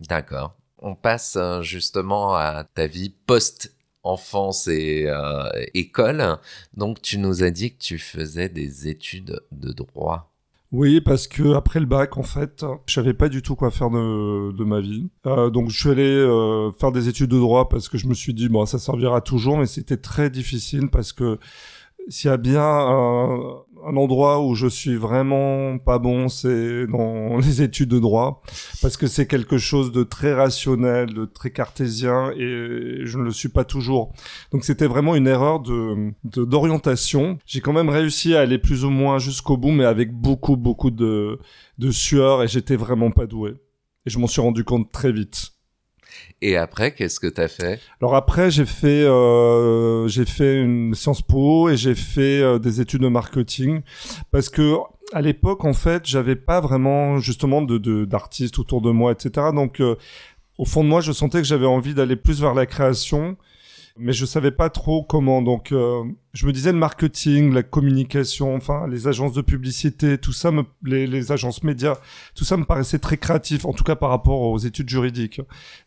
D'accord. 0.07 0.55
On 0.77 0.95
passe 0.95 1.35
euh, 1.35 1.61
justement 1.61 2.35
à 2.35 2.63
ta 2.63 2.87
vie 2.87 3.09
post-enfance 3.09 4.67
et 4.67 5.05
euh, 5.07 5.49
école. 5.73 6.37
Donc, 6.75 7.01
tu 7.01 7.17
nous 7.17 7.43
as 7.43 7.51
dit 7.51 7.73
que 7.73 7.79
tu 7.79 7.99
faisais 7.99 8.47
des 8.47 8.87
études 8.87 9.41
de 9.51 9.73
droit. 9.73 10.29
Oui, 10.71 11.01
parce 11.01 11.27
que 11.27 11.55
après 11.55 11.79
le 11.79 11.87
bac, 11.87 12.17
en 12.17 12.23
fait, 12.23 12.63
je 12.85 12.93
savais 12.93 13.15
pas 13.15 13.27
du 13.27 13.41
tout 13.41 13.55
quoi 13.55 13.71
faire 13.71 13.89
de, 13.89 14.51
de 14.51 14.63
ma 14.63 14.79
vie. 14.79 15.09
Euh, 15.25 15.49
donc 15.49 15.69
je 15.71 15.79
suis 15.79 15.89
allé 15.89 16.03
euh, 16.03 16.71
faire 16.73 16.91
des 16.91 17.09
études 17.09 17.31
de 17.31 17.39
droit 17.39 17.69
parce 17.69 17.89
que 17.89 17.97
je 17.97 18.05
me 18.05 18.13
suis 18.13 18.35
dit 18.35 18.49
bon 18.49 18.65
ça 18.67 18.77
servira 18.77 19.21
toujours, 19.21 19.57
mais 19.57 19.65
c'était 19.65 19.97
très 19.97 20.29
difficile 20.29 20.89
parce 20.91 21.11
que 21.11 21.39
s'il 22.09 22.29
y 22.29 22.33
a 22.33 22.37
bien 22.37 22.63
un, 22.63 23.95
endroit 23.95 24.45
où 24.45 24.55
je 24.55 24.67
suis 24.67 24.95
vraiment 24.95 25.77
pas 25.77 25.99
bon, 25.99 26.27
c'est 26.27 26.85
dans 26.87 27.37
les 27.39 27.61
études 27.61 27.89
de 27.89 27.99
droit, 27.99 28.41
parce 28.81 28.97
que 28.97 29.07
c'est 29.07 29.25
quelque 29.25 29.57
chose 29.57 29.91
de 29.91 30.03
très 30.03 30.33
rationnel, 30.33 31.13
de 31.13 31.25
très 31.25 31.51
cartésien, 31.51 32.31
et 32.31 33.05
je 33.05 33.17
ne 33.17 33.23
le 33.23 33.31
suis 33.31 33.49
pas 33.49 33.63
toujours. 33.63 34.11
Donc 34.51 34.65
c'était 34.65 34.87
vraiment 34.87 35.15
une 35.15 35.27
erreur 35.27 35.61
de- 35.61 36.13
d'orientation. 36.23 37.37
J'ai 37.45 37.61
quand 37.61 37.73
même 37.73 37.89
réussi 37.89 38.35
à 38.35 38.41
aller 38.41 38.57
plus 38.57 38.83
ou 38.83 38.89
moins 38.89 39.17
jusqu'au 39.19 39.55
bout, 39.57 39.71
mais 39.71 39.85
avec 39.85 40.11
beaucoup 40.11 40.57
beaucoup 40.57 40.91
de 40.91 41.39
de 41.77 41.91
sueur, 41.91 42.43
et 42.43 42.47
j'étais 42.47 42.75
vraiment 42.75 43.11
pas 43.11 43.27
doué. 43.27 43.53
Et 44.05 44.09
je 44.09 44.19
m'en 44.19 44.27
suis 44.27 44.41
rendu 44.41 44.63
compte 44.63 44.91
très 44.91 45.11
vite. 45.11 45.58
Et 46.41 46.55
après, 46.57 46.93
qu'est-ce 46.93 47.19
que 47.19 47.27
t'as 47.27 47.47
fait? 47.47 47.79
Alors 48.01 48.15
après, 48.15 48.49
j'ai 48.51 48.65
fait 48.65 49.03
euh, 49.03 50.07
j'ai 50.07 50.25
fait 50.25 50.61
une 50.61 50.93
Sciences 50.95 51.21
Po 51.21 51.69
et 51.69 51.77
j'ai 51.77 51.95
fait 51.95 52.41
euh, 52.41 52.59
des 52.59 52.79
études 52.81 53.01
de 53.01 53.07
marketing. 53.09 53.81
Parce 54.31 54.49
que 54.49 54.75
à 55.11 55.21
l'époque, 55.21 55.65
en 55.65 55.73
fait, 55.73 56.03
j'avais 56.05 56.35
pas 56.35 56.61
vraiment 56.61 57.17
justement 57.17 57.61
de 57.61 57.77
de- 57.77 58.05
d'artistes 58.05 58.59
autour 58.59 58.81
de 58.81 58.91
moi, 58.91 59.11
etc. 59.11 59.47
Donc 59.53 59.81
euh, 59.81 59.95
au 60.57 60.65
fond 60.65 60.83
de 60.83 60.89
moi, 60.89 61.01
je 61.01 61.11
sentais 61.11 61.39
que 61.39 61.47
j'avais 61.47 61.65
envie 61.65 61.93
d'aller 61.93 62.15
plus 62.15 62.41
vers 62.41 62.53
la 62.53 62.65
création, 62.65 63.37
mais 63.97 64.13
je 64.13 64.25
savais 64.25 64.51
pas 64.51 64.69
trop 64.69 65.03
comment. 65.03 65.41
Donc 65.41 65.71
euh, 65.71 66.03
je 66.33 66.45
me 66.45 66.51
disais 66.51 66.71
le 66.71 66.77
marketing, 66.77 67.53
la 67.53 67.63
communication, 67.63 68.55
enfin 68.55 68.87
les 68.87 69.07
agences 69.07 69.33
de 69.33 69.41
publicité, 69.41 70.17
tout 70.17 70.33
ça, 70.33 70.51
me, 70.51 70.63
les, 70.83 71.07
les 71.07 71.31
agences 71.31 71.63
médias, 71.63 71.97
tout 72.35 72.43
ça 72.45 72.57
me 72.57 72.65
paraissait 72.65 72.99
très 72.99 73.17
créatif, 73.17 73.65
en 73.65 73.73
tout 73.73 73.83
cas 73.83 73.95
par 73.95 74.09
rapport 74.09 74.41
aux 74.41 74.57
études 74.59 74.89
juridiques. 74.89 75.41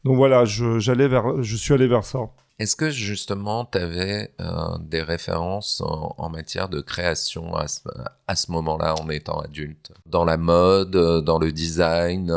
Donc 0.04 0.16
voilà, 0.16 0.44
je, 0.44 0.78
j'allais 0.78 1.08
vers, 1.08 1.42
je 1.42 1.56
suis 1.56 1.74
allé 1.74 1.86
vers 1.86 2.04
ça. 2.04 2.20
Est-ce 2.58 2.76
que 2.76 2.90
justement 2.90 3.64
t'avais 3.64 4.34
euh, 4.40 4.78
des 4.80 5.02
références 5.02 5.80
en, 5.80 6.14
en 6.16 6.28
matière 6.28 6.68
de 6.68 6.80
création 6.80 7.56
à 7.56 7.66
ce, 7.66 7.80
à 8.28 8.36
ce 8.36 8.52
moment-là 8.52 8.94
en 9.00 9.08
étant 9.08 9.40
adulte? 9.40 9.92
Dans 10.06 10.24
la 10.24 10.36
mode, 10.36 10.94
euh, 10.94 11.20
dans 11.20 11.38
le 11.38 11.50
design? 11.50 12.32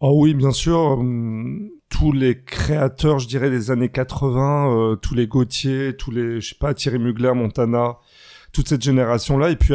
Oh 0.00 0.14
oui, 0.20 0.34
bien 0.34 0.50
sûr. 0.50 0.98
Tous 1.92 2.10
les 2.10 2.40
créateurs, 2.42 3.18
je 3.18 3.28
dirais, 3.28 3.50
des 3.50 3.70
années 3.70 3.90
80, 3.90 4.74
euh, 4.74 4.96
tous 4.96 5.14
les 5.14 5.26
Gauthier, 5.26 5.94
tous 5.94 6.10
les, 6.10 6.40
je 6.40 6.48
sais 6.48 6.56
pas, 6.58 6.72
Thierry 6.72 6.98
Mugler, 6.98 7.34
Montana, 7.34 7.98
toute 8.50 8.66
cette 8.66 8.80
génération-là. 8.80 9.50
Et 9.50 9.56
puis, 9.56 9.74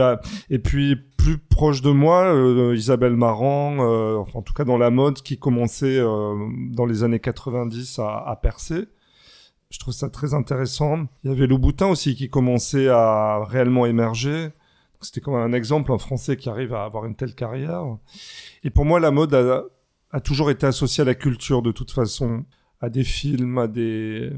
et 0.49 0.57
puis 0.57 0.95
plus 0.95 1.37
proche 1.37 1.83
de 1.83 1.91
moi, 1.91 2.33
euh, 2.33 2.75
Isabelle 2.75 3.15
Marant, 3.15 3.77
euh, 3.79 4.17
enfin, 4.17 4.39
en 4.39 4.41
tout 4.41 4.53
cas 4.53 4.63
dans 4.63 4.79
la 4.79 4.89
mode, 4.89 5.21
qui 5.21 5.37
commençait 5.37 5.99
dans 5.99 6.85
les 6.87 7.03
années 7.03 7.19
90 7.19 7.99
à, 7.99 8.39
percer. 8.41 8.87
Je 9.69 9.77
trouve 9.77 9.93
ça 9.93 10.09
très 10.09 10.33
intéressant. 10.33 11.05
Il 11.23 11.29
y 11.29 11.33
avait 11.33 11.45
Louboutin 11.45 11.87
aussi 11.87 12.15
qui 12.15 12.29
commençait 12.29 12.87
à 12.89 13.43
réellement 13.47 13.85
émerger. 13.85 14.49
C'était 15.01 15.21
comme 15.21 15.35
un 15.35 15.53
exemple, 15.53 15.91
un 15.91 15.99
Français 15.99 16.35
qui 16.35 16.49
arrive 16.49 16.73
à 16.73 16.83
avoir 16.83 17.05
une 17.05 17.13
telle 17.13 17.35
carrière. 17.35 17.83
Et 18.63 18.71
pour 18.71 18.85
moi, 18.85 18.99
la 18.99 19.11
mode 19.11 19.35
a, 19.35 19.65
a 20.11 20.19
toujours 20.21 20.49
été 20.51 20.65
associée 20.65 21.01
à 21.01 21.05
la 21.05 21.15
culture 21.15 21.61
de 21.61 21.71
toute 21.71 21.91
façon, 21.91 22.45
à 22.81 22.89
des 22.89 23.03
films, 23.03 23.57
à 23.57 23.67
des, 23.67 24.31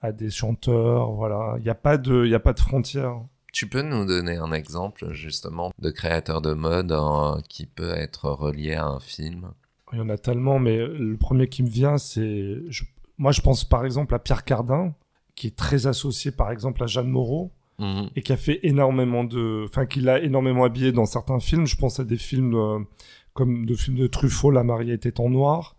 à 0.00 0.12
des 0.12 0.30
chanteurs, 0.30 1.10
voilà. 1.12 1.54
Il 1.58 1.62
n'y 1.64 1.68
a 1.70 1.74
pas 1.74 1.98
de, 1.98 2.24
il 2.24 2.30
y 2.30 2.34
a 2.34 2.40
pas 2.40 2.52
de 2.52 2.60
frontières. 2.60 3.20
Tu 3.52 3.68
peux 3.68 3.82
nous 3.82 4.04
donner 4.06 4.36
un 4.36 4.52
exemple 4.52 5.12
justement 5.12 5.72
de 5.78 5.90
créateur 5.90 6.40
de 6.40 6.52
mode 6.54 6.92
euh, 6.92 7.40
qui 7.48 7.66
peut 7.66 7.90
être 7.90 8.26
relié 8.30 8.74
à 8.74 8.86
un 8.86 9.00
film? 9.00 9.50
Il 9.92 9.98
y 9.98 10.02
en 10.02 10.08
a 10.08 10.16
tellement, 10.18 10.58
mais 10.60 10.76
le 10.86 11.16
premier 11.16 11.48
qui 11.48 11.64
me 11.64 11.68
vient, 11.68 11.98
c'est, 11.98 12.58
je- 12.68 12.84
moi, 13.18 13.32
je 13.32 13.40
pense 13.40 13.64
par 13.64 13.84
exemple 13.84 14.14
à 14.14 14.20
Pierre 14.20 14.44
Cardin, 14.44 14.94
qui 15.34 15.48
est 15.48 15.56
très 15.56 15.86
associé 15.88 16.30
par 16.30 16.52
exemple 16.52 16.82
à 16.82 16.86
Jeanne 16.86 17.08
Moreau. 17.08 17.50
Mhm. 17.82 18.10
et 18.14 18.20
qui 18.20 18.30
a 18.30 18.36
fait 18.36 18.60
énormément 18.62 19.24
de, 19.24 19.64
enfin, 19.64 19.86
qui 19.86 20.02
l'a 20.02 20.20
énormément 20.20 20.64
habillé 20.64 20.92
dans 20.92 21.06
certains 21.06 21.40
films. 21.40 21.66
Je 21.66 21.76
pense 21.76 21.98
à 21.98 22.04
des 22.04 22.18
films 22.18 22.54
euh, 22.54 22.78
comme 23.34 23.66
de 23.66 23.74
films 23.74 23.96
de 23.98 24.06
Truffaut, 24.06 24.50
La 24.50 24.64
mariée 24.64 24.94
était 24.94 25.20
en 25.20 25.30
noir, 25.30 25.76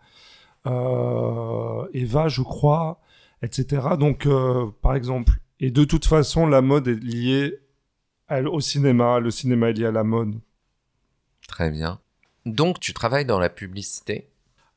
euh, 0.67 1.85
Eva, 1.93 2.27
je 2.27 2.41
crois, 2.41 2.99
etc. 3.41 3.81
Donc, 3.99 4.25
euh, 4.25 4.67
par 4.81 4.95
exemple, 4.95 5.33
et 5.59 5.71
de 5.71 5.83
toute 5.83 6.05
façon, 6.05 6.47
la 6.47 6.61
mode 6.61 6.87
est 6.87 6.95
liée 7.03 7.59
à- 8.27 8.41
au 8.41 8.59
cinéma. 8.59 9.19
Le 9.19 9.31
cinéma 9.31 9.69
est 9.69 9.73
lié 9.73 9.85
à 9.85 9.91
la 9.91 10.03
mode. 10.03 10.39
Très 11.47 11.69
bien. 11.71 11.99
Donc 12.45 12.79
tu 12.79 12.93
travailles 12.93 13.25
dans 13.25 13.37
la 13.39 13.49
publicité 13.49 14.27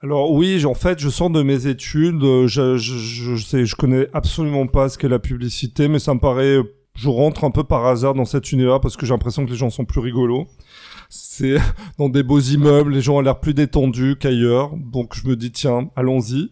Alors 0.03 0.33
oui, 0.33 0.63
en 0.67 0.75
fait, 0.75 0.99
je 0.99 1.09
sors 1.09 1.31
de 1.31 1.43
mes 1.43 1.67
études. 1.67 2.23
euh, 2.23 2.47
Je, 2.47 2.77
je, 2.77 2.99
je, 2.99 3.37
sais, 3.43 3.65
je 3.65 3.75
connais 3.77 4.07
absolument 4.13 4.67
pas 4.67 4.91
ce 4.91 4.99
qu'est 4.99 5.09
la 5.09 5.19
publicité, 5.19 5.89
mais 5.89 5.99
ça 5.99 6.13
me 6.13 6.21
paraît. 6.21 6.59
Je 6.97 7.09
rentre 7.09 7.45
un 7.45 7.51
peu 7.51 7.65
par 7.65 7.87
hasard 7.87 8.13
dans 8.15 8.27
cet 8.27 8.53
univers 8.53 8.81
parce 8.81 8.97
que 8.99 9.07
j'ai 9.07 9.15
l'impression 9.15 9.47
que 9.47 9.51
les 9.51 9.57
gens 9.57 9.71
sont 9.71 9.85
plus 9.87 10.01
rigolos. 10.01 10.47
C'est 11.17 11.59
dans 11.99 12.09
des 12.09 12.25
beaux 12.25 12.41
immeubles, 12.41 12.93
les 12.93 13.01
gens 13.01 13.19
ont 13.19 13.21
l'air 13.21 13.39
plus 13.39 13.55
détendus 13.55 14.17
qu'ailleurs. 14.19 14.75
Donc 14.77 15.15
je 15.15 15.29
me 15.29 15.37
dis 15.37 15.53
tiens, 15.53 15.89
allons-y. 15.95 16.51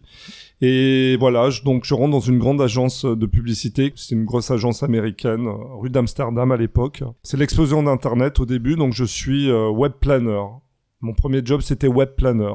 Et 0.61 1.16
voilà, 1.16 1.50
je, 1.50 1.64
donc 1.64 1.85
je 1.85 1.92
rentre 1.95 2.12
dans 2.12 2.21
une 2.21 2.38
grande 2.38 2.62
agence 2.62 3.04
de 3.04 3.26
publicité. 3.26 3.92
C'est 3.97 4.14
une 4.14 4.25
grosse 4.25 4.52
agence 4.52 4.85
américaine, 4.85 5.49
euh, 5.49 5.75
rue 5.81 5.90
d'Amsterdam 5.90 6.52
à 6.52 6.57
l'époque. 6.57 7.02
C'est 7.25 7.37
l'explosion 7.37 7.83
d'Internet 7.83 8.38
au 8.38 8.47
début, 8.47 8.76
donc 8.76 8.92
je 8.92 9.04
suis 9.04 9.50
euh, 9.50 9.69
web 9.69 9.92
planner. 10.00 10.45
Mon 11.00 11.12
premier 11.12 11.42
job, 11.45 11.61
c'était 11.61 11.88
web 11.88 12.11
planner. 12.16 12.54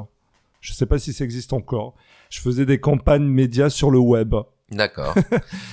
Je 0.62 0.72
sais 0.72 0.86
pas 0.86 1.00
si 1.00 1.12
ça 1.12 1.26
existe 1.26 1.52
encore. 1.52 1.96
Je 2.30 2.40
faisais 2.40 2.66
des 2.66 2.80
campagnes 2.80 3.28
médias 3.28 3.70
sur 3.70 3.92
le 3.92 4.00
web. 4.00 4.34
D'accord. 4.72 5.16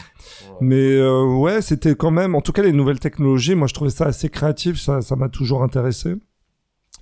Mais 0.61 0.97
euh, 0.97 1.25
ouais, 1.25 1.63
c'était 1.63 1.95
quand 1.95 2.11
même, 2.11 2.35
en 2.35 2.41
tout 2.41 2.53
cas 2.53 2.63
les 2.63 2.73
nouvelles 2.73 3.01
technologies, 3.01 3.55
moi 3.55 3.67
je 3.67 3.75
trouvais 3.75 3.91
ça 3.91 4.07
assez 4.07 4.29
créatif, 4.29 4.81
ça 4.81 5.03
ça 5.03 5.17
m'a 5.17 5.29
toujours 5.29 5.63
intéressé. 5.63 6.15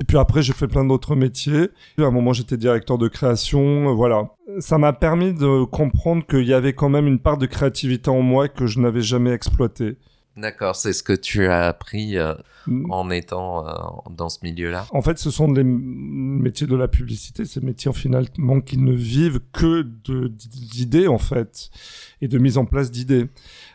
Et 0.00 0.04
puis 0.04 0.16
après, 0.16 0.42
j'ai 0.42 0.52
fait 0.52 0.68
plein 0.68 0.84
d'autres 0.84 1.14
métiers. 1.14 1.68
À 1.99 2.02
un 2.02 2.11
moment, 2.11 2.32
j'étais 2.32 2.56
directeur 2.56 2.99
de 2.99 3.08
création, 3.08 3.90
euh, 3.90 3.92
voilà. 3.92 4.30
Ça 4.58 4.78
m'a 4.78 4.92
permis 4.92 5.34
de 5.34 5.64
comprendre 5.64 6.26
qu'il 6.26 6.46
y 6.46 6.54
avait 6.54 6.72
quand 6.72 6.88
même 6.88 7.06
une 7.06 7.18
part 7.18 7.37
de 7.37 7.46
créativité 7.46 8.11
en 8.11 8.22
moi 8.22 8.49
que 8.49 8.66
je 8.66 8.80
n'avais 8.80 9.02
jamais 9.02 9.32
exploitée. 9.32 9.99
D'accord, 10.36 10.76
c'est 10.76 10.92
ce 10.94 11.02
que 11.02 11.12
tu 11.12 11.46
as 11.46 11.66
appris 11.66 12.16
euh, 12.18 12.34
Mm. 12.68 12.92
en 12.92 13.10
étant 13.10 13.66
euh, 13.66 13.72
dans 14.10 14.28
ce 14.28 14.38
milieu-là. 14.44 14.86
En 14.92 15.02
fait, 15.02 15.18
ce 15.18 15.32
sont 15.32 15.50
les 15.52 15.62
m- 15.62 15.80
métiers 16.40 16.68
de 16.68 16.76
la 16.76 16.86
publicité, 16.86 17.44
ces 17.44 17.60
métiers 17.60 17.92
finalement 17.92 18.60
qui 18.60 18.78
ne 18.78 18.92
vivent 18.92 19.40
que 19.52 19.82
d'idées 19.82 21.08
en 21.08 21.18
fait 21.18 21.70
et 22.20 22.28
de 22.28 22.38
mise 22.38 22.58
en 22.58 22.64
place 22.64 22.92
d'idées. 22.92 23.26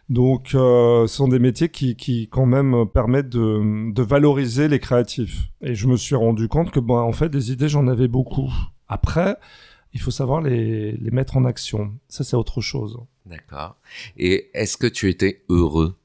Donc, 0.09 0.55
euh, 0.55 1.05
ce 1.05 1.15
sont 1.17 1.27
des 1.27 1.39
métiers 1.39 1.67
qui, 1.67 1.97
qui 1.97 2.29
quand 2.29 2.45
même 2.45 2.85
permettent 2.87 3.27
de, 3.29 3.91
de 3.91 4.01
valoriser 4.03 4.69
les 4.69 4.79
créatifs. 4.79 5.49
Et 5.61 5.75
je 5.75 5.85
me 5.87 5.97
suis 5.97 6.15
rendu 6.15 6.47
compte 6.47 6.71
que, 6.71 6.79
bon, 6.79 6.97
en 6.97 7.11
fait, 7.11 7.27
des 7.27 7.51
idées, 7.51 7.67
j'en 7.67 7.87
avais 7.89 8.07
beaucoup. 8.07 8.49
Après, 8.87 9.35
il 9.93 9.99
faut 9.99 10.11
savoir 10.11 10.39
les, 10.41 10.93
les 10.93 11.11
mettre 11.11 11.35
en 11.35 11.43
action. 11.43 11.91
Ça, 12.07 12.23
c'est 12.23 12.37
autre 12.37 12.61
chose. 12.61 12.97
D'accord. 13.25 13.75
Et 14.15 14.49
est-ce 14.53 14.77
que 14.77 14.87
tu 14.87 15.09
étais 15.09 15.43
heureux? 15.49 15.97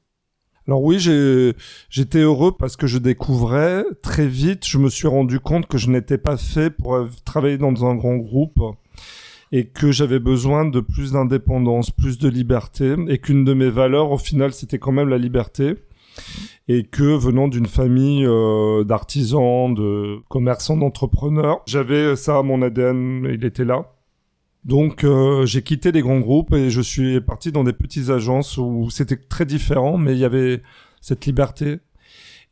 Alors 0.67 0.81
oui, 0.81 0.97
j'étais 1.89 2.19
heureux 2.19 2.53
parce 2.57 2.77
que 2.77 2.87
je 2.87 2.97
découvrais 2.97 3.83
très 4.01 4.27
vite, 4.27 4.65
je 4.65 4.77
me 4.77 4.89
suis 4.89 5.07
rendu 5.07 5.39
compte 5.39 5.67
que 5.67 5.77
je 5.77 5.89
n'étais 5.89 6.17
pas 6.17 6.37
fait 6.37 6.69
pour 6.69 7.05
travailler 7.25 7.57
dans 7.57 7.85
un 7.85 7.95
grand 7.95 8.15
groupe 8.15 8.59
et 9.51 9.65
que 9.65 9.91
j'avais 9.91 10.19
besoin 10.19 10.65
de 10.65 10.79
plus 10.79 11.11
d'indépendance, 11.11 11.91
plus 11.91 12.17
de 12.17 12.29
liberté 12.29 12.95
et 13.09 13.17
qu'une 13.17 13.43
de 13.43 13.53
mes 13.53 13.69
valeurs 13.69 14.11
au 14.11 14.17
final 14.17 14.53
c'était 14.53 14.79
quand 14.79 14.93
même 14.93 15.09
la 15.09 15.17
liberté 15.17 15.75
et 16.67 16.83
que 16.83 17.17
venant 17.17 17.47
d'une 17.47 17.65
famille 17.65 18.25
euh, 18.25 18.83
d'artisans, 18.83 19.73
de 19.73 20.19
commerçants, 20.29 20.77
d'entrepreneurs, 20.77 21.61
j'avais 21.65 22.15
ça 22.15 22.37
à 22.37 22.43
mon 22.43 22.61
ADN, 22.61 23.27
il 23.29 23.43
était 23.43 23.65
là. 23.65 23.92
Donc 24.65 25.03
euh, 25.03 25.45
j'ai 25.45 25.61
quitté 25.61 25.91
les 25.91 26.01
grands 26.01 26.19
groupes 26.19 26.53
et 26.53 26.69
je 26.69 26.81
suis 26.81 27.19
parti 27.19 27.51
dans 27.51 27.63
des 27.63 27.73
petites 27.73 28.09
agences 28.09 28.57
où 28.57 28.89
c'était 28.89 29.17
très 29.17 29.45
différent, 29.45 29.97
mais 29.97 30.13
il 30.13 30.19
y 30.19 30.25
avait 30.25 30.61
cette 31.01 31.25
liberté. 31.25 31.79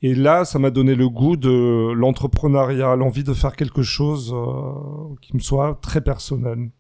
Et 0.02 0.16
là, 0.16 0.46
ça 0.46 0.58
m'a 0.58 0.72
donné 0.72 0.96
le 0.96 1.08
goût 1.08 1.38
de 1.38 1.92
l'entrepreneuriat, 1.94 2.96
l'envie 2.96 3.24
de 3.24 3.34
faire 3.34 3.56
quelque 3.56 3.84
chose 3.84 4.34
euh, 4.34 5.16
qui 5.22 5.36
me 5.36 5.40
soit 5.40 5.80
très 5.82 6.02
personnel. 6.02 6.72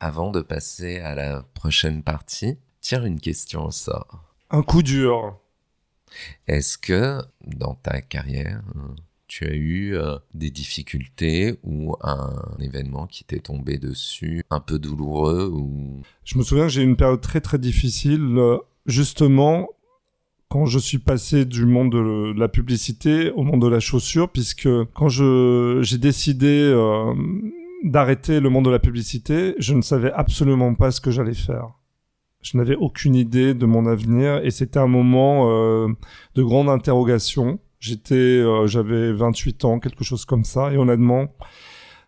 Avant 0.00 0.30
de 0.30 0.40
passer 0.40 0.98
à 0.98 1.14
la 1.14 1.42
prochaine 1.54 2.02
partie, 2.02 2.56
tire 2.80 3.04
une 3.04 3.20
question 3.20 3.66
au 3.66 3.70
sort. 3.70 4.24
Un 4.50 4.62
coup 4.62 4.82
dur. 4.82 5.38
Est-ce 6.46 6.78
que 6.78 7.20
dans 7.44 7.74
ta 7.74 8.00
carrière, 8.00 8.62
euh, 8.76 8.94
tu 9.28 9.46
as 9.46 9.52
eu 9.54 9.94
euh, 9.94 10.16
des 10.34 10.50
difficultés 10.50 11.58
ou 11.62 11.94
un 12.02 12.56
événement 12.60 13.06
qui 13.06 13.24
t'est 13.24 13.40
tombé 13.40 13.76
dessus, 13.78 14.42
un 14.50 14.58
peu 14.58 14.78
douloureux 14.78 15.48
ou? 15.52 16.00
Je 16.24 16.38
me 16.38 16.42
souviens 16.42 16.64
que 16.64 16.72
j'ai 16.72 16.80
eu 16.80 16.86
une 16.86 16.96
période 16.96 17.20
très 17.20 17.42
très 17.42 17.58
difficile, 17.58 18.22
euh, 18.38 18.56
justement 18.86 19.68
quand 20.48 20.64
je 20.64 20.78
suis 20.78 20.98
passé 20.98 21.44
du 21.44 21.66
monde 21.66 21.92
de 21.92 22.32
la 22.38 22.48
publicité 22.48 23.30
au 23.32 23.42
monde 23.42 23.60
de 23.60 23.68
la 23.68 23.80
chaussure, 23.80 24.30
puisque 24.30 24.68
quand 24.94 25.08
j'ai 25.10 25.98
décidé 25.98 26.72
euh, 26.72 27.12
d'arrêter 27.84 28.40
le 28.40 28.48
monde 28.48 28.64
de 28.64 28.70
la 28.70 28.78
publicité, 28.78 29.54
je 29.58 29.74
ne 29.74 29.82
savais 29.82 30.10
absolument 30.10 30.74
pas 30.74 30.90
ce 30.90 31.02
que 31.02 31.10
j'allais 31.10 31.34
faire. 31.34 31.74
Je 32.40 32.56
n'avais 32.56 32.76
aucune 32.76 33.14
idée 33.14 33.52
de 33.52 33.66
mon 33.66 33.84
avenir 33.84 34.42
et 34.42 34.50
c'était 34.50 34.78
un 34.78 34.86
moment 34.86 35.46
de 36.34 36.42
grande 36.42 36.70
interrogation. 36.70 37.58
J'étais, 37.80 38.14
euh, 38.14 38.66
j'avais 38.66 39.12
28 39.12 39.64
ans, 39.64 39.78
quelque 39.78 40.04
chose 40.04 40.24
comme 40.24 40.44
ça, 40.44 40.72
et 40.72 40.76
honnêtement, 40.76 41.28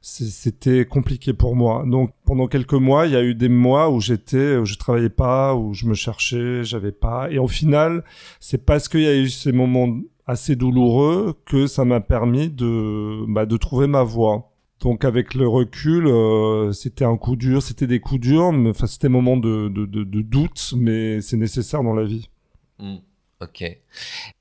c'était 0.00 0.86
compliqué 0.86 1.32
pour 1.32 1.54
moi. 1.54 1.84
Donc 1.86 2.12
pendant 2.24 2.46
quelques 2.46 2.72
mois, 2.72 3.06
il 3.06 3.12
y 3.12 3.16
a 3.16 3.22
eu 3.22 3.34
des 3.34 3.48
mois 3.48 3.90
où 3.90 4.00
j'étais, 4.00 4.56
où 4.56 4.64
je 4.64 4.76
travaillais 4.76 5.10
pas, 5.10 5.54
où 5.54 5.74
je 5.74 5.86
me 5.86 5.94
cherchais, 5.94 6.64
j'avais 6.64 6.92
pas. 6.92 7.30
Et 7.30 7.38
au 7.38 7.48
final, 7.48 8.04
c'est 8.40 8.64
parce 8.64 8.88
qu'il 8.88 9.02
y 9.02 9.06
a 9.06 9.16
eu 9.16 9.28
ces 9.28 9.52
moments 9.52 10.00
assez 10.26 10.56
douloureux 10.56 11.34
que 11.44 11.66
ça 11.66 11.84
m'a 11.84 12.00
permis 12.00 12.48
de, 12.48 13.24
bah, 13.28 13.46
de 13.46 13.56
trouver 13.56 13.86
ma 13.86 14.02
voie. 14.02 14.50
Donc 14.80 15.04
avec 15.04 15.34
le 15.34 15.46
recul, 15.46 16.06
euh, 16.06 16.72
c'était 16.72 17.04
un 17.04 17.18
coup 17.18 17.36
dur, 17.36 17.62
c'était 17.62 17.86
des 17.86 18.00
coups 18.00 18.20
durs, 18.20 18.50
enfin 18.66 18.86
c'était 18.86 19.08
un 19.08 19.10
moment 19.10 19.36
de, 19.36 19.68
de, 19.68 19.84
de, 19.84 20.22
doute, 20.22 20.72
mais 20.76 21.20
c'est 21.20 21.36
nécessaire 21.36 21.82
dans 21.82 21.92
la 21.92 22.04
vie. 22.04 22.30
Hmm. 22.78 22.96
Ok. 23.40 23.64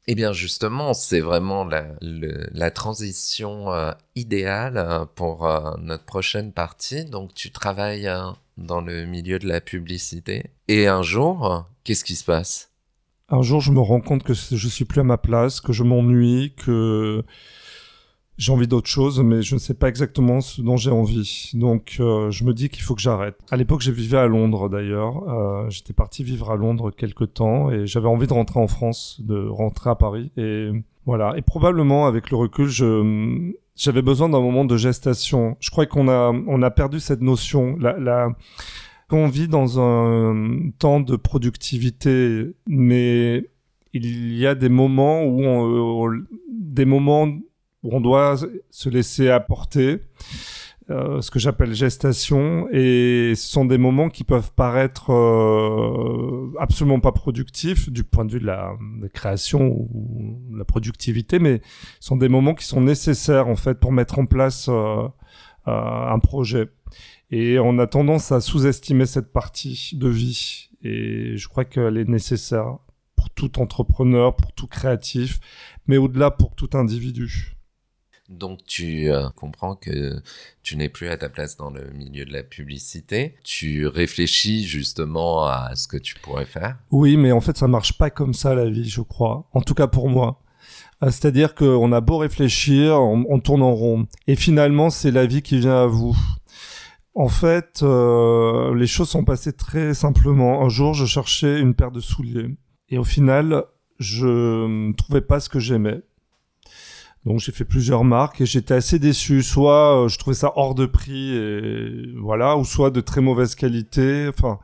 Eh 0.08 0.16
bien, 0.16 0.34
justement, 0.34 0.94
c'est 0.94 1.22
vraiment 1.22 1.66
la, 1.66 2.72
transition 2.72 3.72
euh, 3.72 3.92
idéale 4.16 4.78
euh, 4.78 5.06
pour 5.06 5.48
euh, 5.48 5.72
notre 5.80 6.04
prochaine 6.04 6.52
partie. 6.52 7.06
Donc, 7.06 7.34
tu 7.34 7.52
travailles 7.52 8.12
dans 8.58 8.82
le 8.82 9.06
milieu 9.06 9.40
de 9.40 9.48
la 9.48 9.62
publicité. 9.62 10.52
Et 10.68 10.88
un 10.88 11.02
jour, 11.02 11.66
qu'est-ce 11.86 12.04
qui 12.04 12.16
se 12.16 12.26
passe? 12.26 12.72
Un 13.30 13.42
jour, 13.42 13.62
je 13.62 13.72
me 13.72 13.80
rends 13.80 14.02
compte 14.02 14.24
que 14.24 14.34
je 14.34 14.68
suis 14.68 14.86
plus 14.86 15.02
à 15.02 15.04
ma 15.04 15.18
place, 15.18 15.62
que 15.62 15.72
je 15.72 15.84
m'ennuie, 15.84 16.54
que 16.58 17.24
j'ai 18.40 18.54
envie 18.54 18.68
d'autre 18.68 18.88
chose, 18.88 19.22
mais 19.22 19.42
je 19.42 19.54
ne 19.54 19.60
sais 19.60 19.74
pas 19.74 19.90
exactement 19.90 20.40
ce 20.40 20.62
dont 20.62 20.78
j'ai 20.78 20.92
envie. 20.92 21.52
Donc, 21.54 21.98
euh, 22.00 22.32
je 22.32 22.46
me 22.46 22.54
dis 22.54 22.70
qu'il 22.70 22.82
faut 22.82 22.96
que 22.96 23.02
j'arrête. 23.02 23.36
À 23.52 23.58
l'époque, 23.58 23.82
j'ai 23.82 23.92
vécu 23.92 24.16
à 24.16 24.28
Londres 24.28 24.70
d'ailleurs. 24.70 25.28
Euh, 25.30 25.70
J'étais 25.70 25.92
parti 25.92 26.24
vivre 26.24 26.50
à 26.50 26.56
Londres 26.56 26.90
quelque 26.90 27.26
temps 27.26 27.70
et 27.70 27.86
j'avais 27.86 28.08
envie 28.08 28.28
de 28.28 28.34
rentrer 28.34 28.62
en 28.62 28.68
France, 28.68 29.20
de 29.20 29.46
rentrer 29.46 29.90
à 29.90 29.96
Paris. 29.96 30.32
Et 30.38 30.70
voilà. 31.06 31.34
Et 31.36 31.42
probablement, 31.42 32.08
avec 32.08 32.32
le 32.32 32.38
recul, 32.38 32.68
je 32.68 33.52
j'avais 33.76 34.02
besoin 34.02 34.30
d'un 34.30 34.42
moment 34.42 34.64
de 34.64 34.78
gestation. 34.78 35.58
Je 35.60 35.70
crois 35.70 35.86
qu'on 35.86 36.08
a 36.08 36.32
on 36.48 36.62
a 36.62 36.72
perdu 36.72 37.02
cette 37.02 37.22
notion. 37.22 37.76
La, 37.78 38.00
la 38.00 38.30
on 39.12 39.28
vit 39.28 39.48
dans 39.48 39.80
un 39.82 40.70
temps 40.78 41.00
de 41.00 41.16
productivité, 41.16 42.54
mais 42.68 43.50
il 43.94 44.36
y 44.38 44.46
a 44.46 44.56
des 44.56 44.70
moments 44.70 45.24
où 45.24 45.44
on, 45.44 46.12
des 46.52 46.86
moments 46.86 47.28
on 47.84 48.02
doit 48.02 48.38
se 48.70 48.90
laisser 48.90 49.30
apporter, 49.30 50.02
euh, 50.90 51.22
ce 51.22 51.30
que 51.30 51.38
j'appelle 51.38 51.74
gestation, 51.76 52.68
et 52.72 53.34
ce 53.36 53.48
sont 53.48 53.66
des 53.66 53.78
moments 53.78 54.10
qui 54.10 54.24
peuvent 54.24 54.52
paraître 54.56 55.12
euh, 55.14 56.52
absolument 56.60 57.00
pas 57.00 57.12
productifs 57.12 57.92
du 57.92 58.04
point 58.04 58.26
de 58.26 58.32
vue 58.32 58.40
de 58.40 58.48
la, 58.48 58.74
création 59.14 59.68
ou 59.68 60.42
de 60.50 60.58
la 60.58 60.66
productivité, 60.66 61.38
mais 61.38 61.62
ce 62.00 62.08
sont 62.08 62.18
des 62.18 62.30
moments 62.30 62.56
qui 62.56 62.66
sont 62.66 62.82
nécessaires 62.82 63.48
en 63.48 63.56
fait 63.56 63.80
pour 63.80 63.92
mettre 63.92 64.18
en 64.18 64.26
place 64.26 64.68
euh, 64.68 65.08
un 65.68 66.20
projet. 66.20 66.70
Et 67.30 67.60
on 67.60 67.78
a 67.78 67.86
tendance 67.86 68.32
à 68.32 68.42
sous-estimer 68.42 69.06
cette 69.06 69.32
partie 69.32 69.92
de 69.94 70.08
vie, 70.10 70.70
et 70.82 71.38
je 71.38 71.48
crois 71.48 71.66
qu'elle 71.66 71.98
est 71.98 72.10
nécessaire 72.10 72.80
pour 73.16 73.30
tout 73.30 73.60
entrepreneur, 73.60 74.36
pour 74.36 74.54
tout 74.54 74.66
créatif, 74.66 75.40
mais 75.86 75.98
au-delà 75.98 76.32
pour 76.32 76.56
tout 76.56 76.70
individu. 76.74 77.59
Donc 78.30 78.64
tu 78.66 79.12
euh, 79.12 79.30
comprends 79.36 79.76
que 79.76 80.22
tu 80.62 80.78
n'es 80.78 80.90
plus 80.90 81.10
à 81.10 81.18
ta 81.18 81.30
place 81.30 81.58
dans 81.58 81.72
le 81.72 81.90
milieu 81.92 82.26
de 82.26 82.32
la 82.32 82.44
publicité. 82.44 83.36
Tu 83.44 83.88
réfléchis 83.88 84.66
justement 84.66 85.46
à 85.46 85.72
ce 85.76 85.88
que 85.88 85.98
tu 85.98 86.16
pourrais 86.16 86.46
faire. 86.46 86.78
Oui, 86.92 87.18
mais 87.18 87.32
en 87.32 87.42
fait 87.42 87.58
ça 87.58 87.68
marche 87.68 87.98
pas 87.98 88.10
comme 88.10 88.34
ça 88.34 88.54
la 88.54 88.70
vie, 88.70 88.88
je 88.88 89.02
crois. 89.02 89.50
En 89.54 89.62
tout 89.62 89.74
cas 89.74 89.88
pour 89.88 90.10
moi. 90.10 90.42
Euh, 91.04 91.08
c'est-à-dire 91.08 91.56
qu'on 91.56 91.92
a 91.92 92.02
beau 92.02 92.18
réfléchir, 92.18 93.02
on, 93.02 93.40
tourne 93.40 93.64
en 93.64 93.74
rond. 93.74 94.08
Et 94.28 94.36
finalement, 94.36 94.90
c'est 94.90 95.12
la 95.12 95.26
vie 95.26 95.42
qui 95.42 95.60
vient 95.60 95.84
à 95.84 95.88
vous. 95.88 96.16
En 97.16 97.30
fait, 97.30 97.82
euh, 97.84 98.76
les 98.76 98.88
choses 98.88 99.10
sont 99.10 99.24
passées 99.24 99.54
très 99.54 99.94
simplement. 99.94 100.64
Un 100.64 100.70
jour, 100.70 100.94
je 100.94 101.06
cherchais 101.06 101.60
une 101.60 101.74
paire 101.74 101.92
de 101.92 102.00
souliers. 102.00 102.56
Et 102.90 102.98
au 102.98 103.04
final, 103.04 103.64
je 104.00 104.28
ne 104.68 104.94
trouvais 104.94 105.22
pas 105.22 105.40
ce 105.40 105.50
que 105.50 105.60
j'aimais. 105.60 106.02
Donc 107.26 107.40
j'ai 107.40 107.52
fait 107.52 107.66
plusieurs 107.66 108.04
marques 108.04 108.42
et 108.42 108.46
j'étais 108.46 108.74
assez 108.74 109.00
déçu. 109.00 109.44
Soit 109.44 110.06
euh, 110.06 110.08
je 110.08 110.18
trouvais 110.18 110.36
ça 110.36 110.54
hors 110.56 110.76
de 110.76 110.86
prix 110.86 111.36
et 111.36 112.14
voilà, 112.18 112.58
ou 112.58 112.64
soit 112.66 112.92
de 112.92 113.02
très 113.02 113.22
mauvaise 113.22 113.56
qualité. 113.56 114.28
Enfin, 114.30 114.60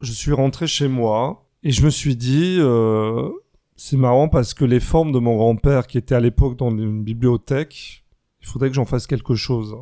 je 0.00 0.12
suis 0.12 0.32
rentré 0.32 0.66
chez 0.66 0.88
moi 0.88 1.48
et 1.62 1.70
je 1.70 1.84
me 1.84 1.90
suis 1.90 2.16
dit, 2.16 2.56
euh, 2.58 3.28
c'est 3.76 3.96
marrant 3.96 4.28
parce 4.28 4.54
que 4.54 4.64
les 4.64 4.80
formes 4.80 5.12
de 5.12 5.18
mon 5.18 5.36
grand-père 5.36 5.86
qui 5.86 5.98
était 5.98 6.14
à 6.14 6.20
l'époque 6.20 6.56
dans 6.56 6.70
une 6.70 7.04
bibliothèque, 7.04 8.04
il 8.40 8.48
faudrait 8.48 8.68
que 8.68 8.74
j'en 8.74 8.84
fasse 8.84 9.06
quelque 9.06 9.36
chose. 9.36 9.76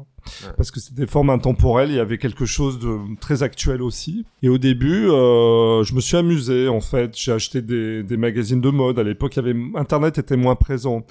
Parce 0.58 0.70
que 0.70 0.80
c'était 0.80 1.02
des 1.02 1.06
formes 1.06 1.30
intemporelles, 1.30 1.88
il 1.88 1.96
y 1.96 2.00
avait 2.00 2.18
quelque 2.18 2.44
chose 2.44 2.78
de 2.78 2.98
très 3.20 3.42
actuel 3.42 3.80
aussi. 3.80 4.26
Et 4.42 4.50
au 4.50 4.58
début, 4.58 5.08
euh, 5.08 5.82
je 5.82 5.94
me 5.94 6.00
suis 6.00 6.18
amusé 6.18 6.68
en 6.68 6.80
fait. 6.80 7.16
J'ai 7.16 7.32
acheté 7.32 7.62
des, 7.62 8.02
des 8.02 8.16
magazines 8.18 8.60
de 8.60 8.68
mode. 8.68 8.98
À 8.98 9.02
l'époque, 9.02 9.38
Internet 9.74 10.18
était 10.18 10.36
moins 10.36 10.56
présent. 10.56 11.06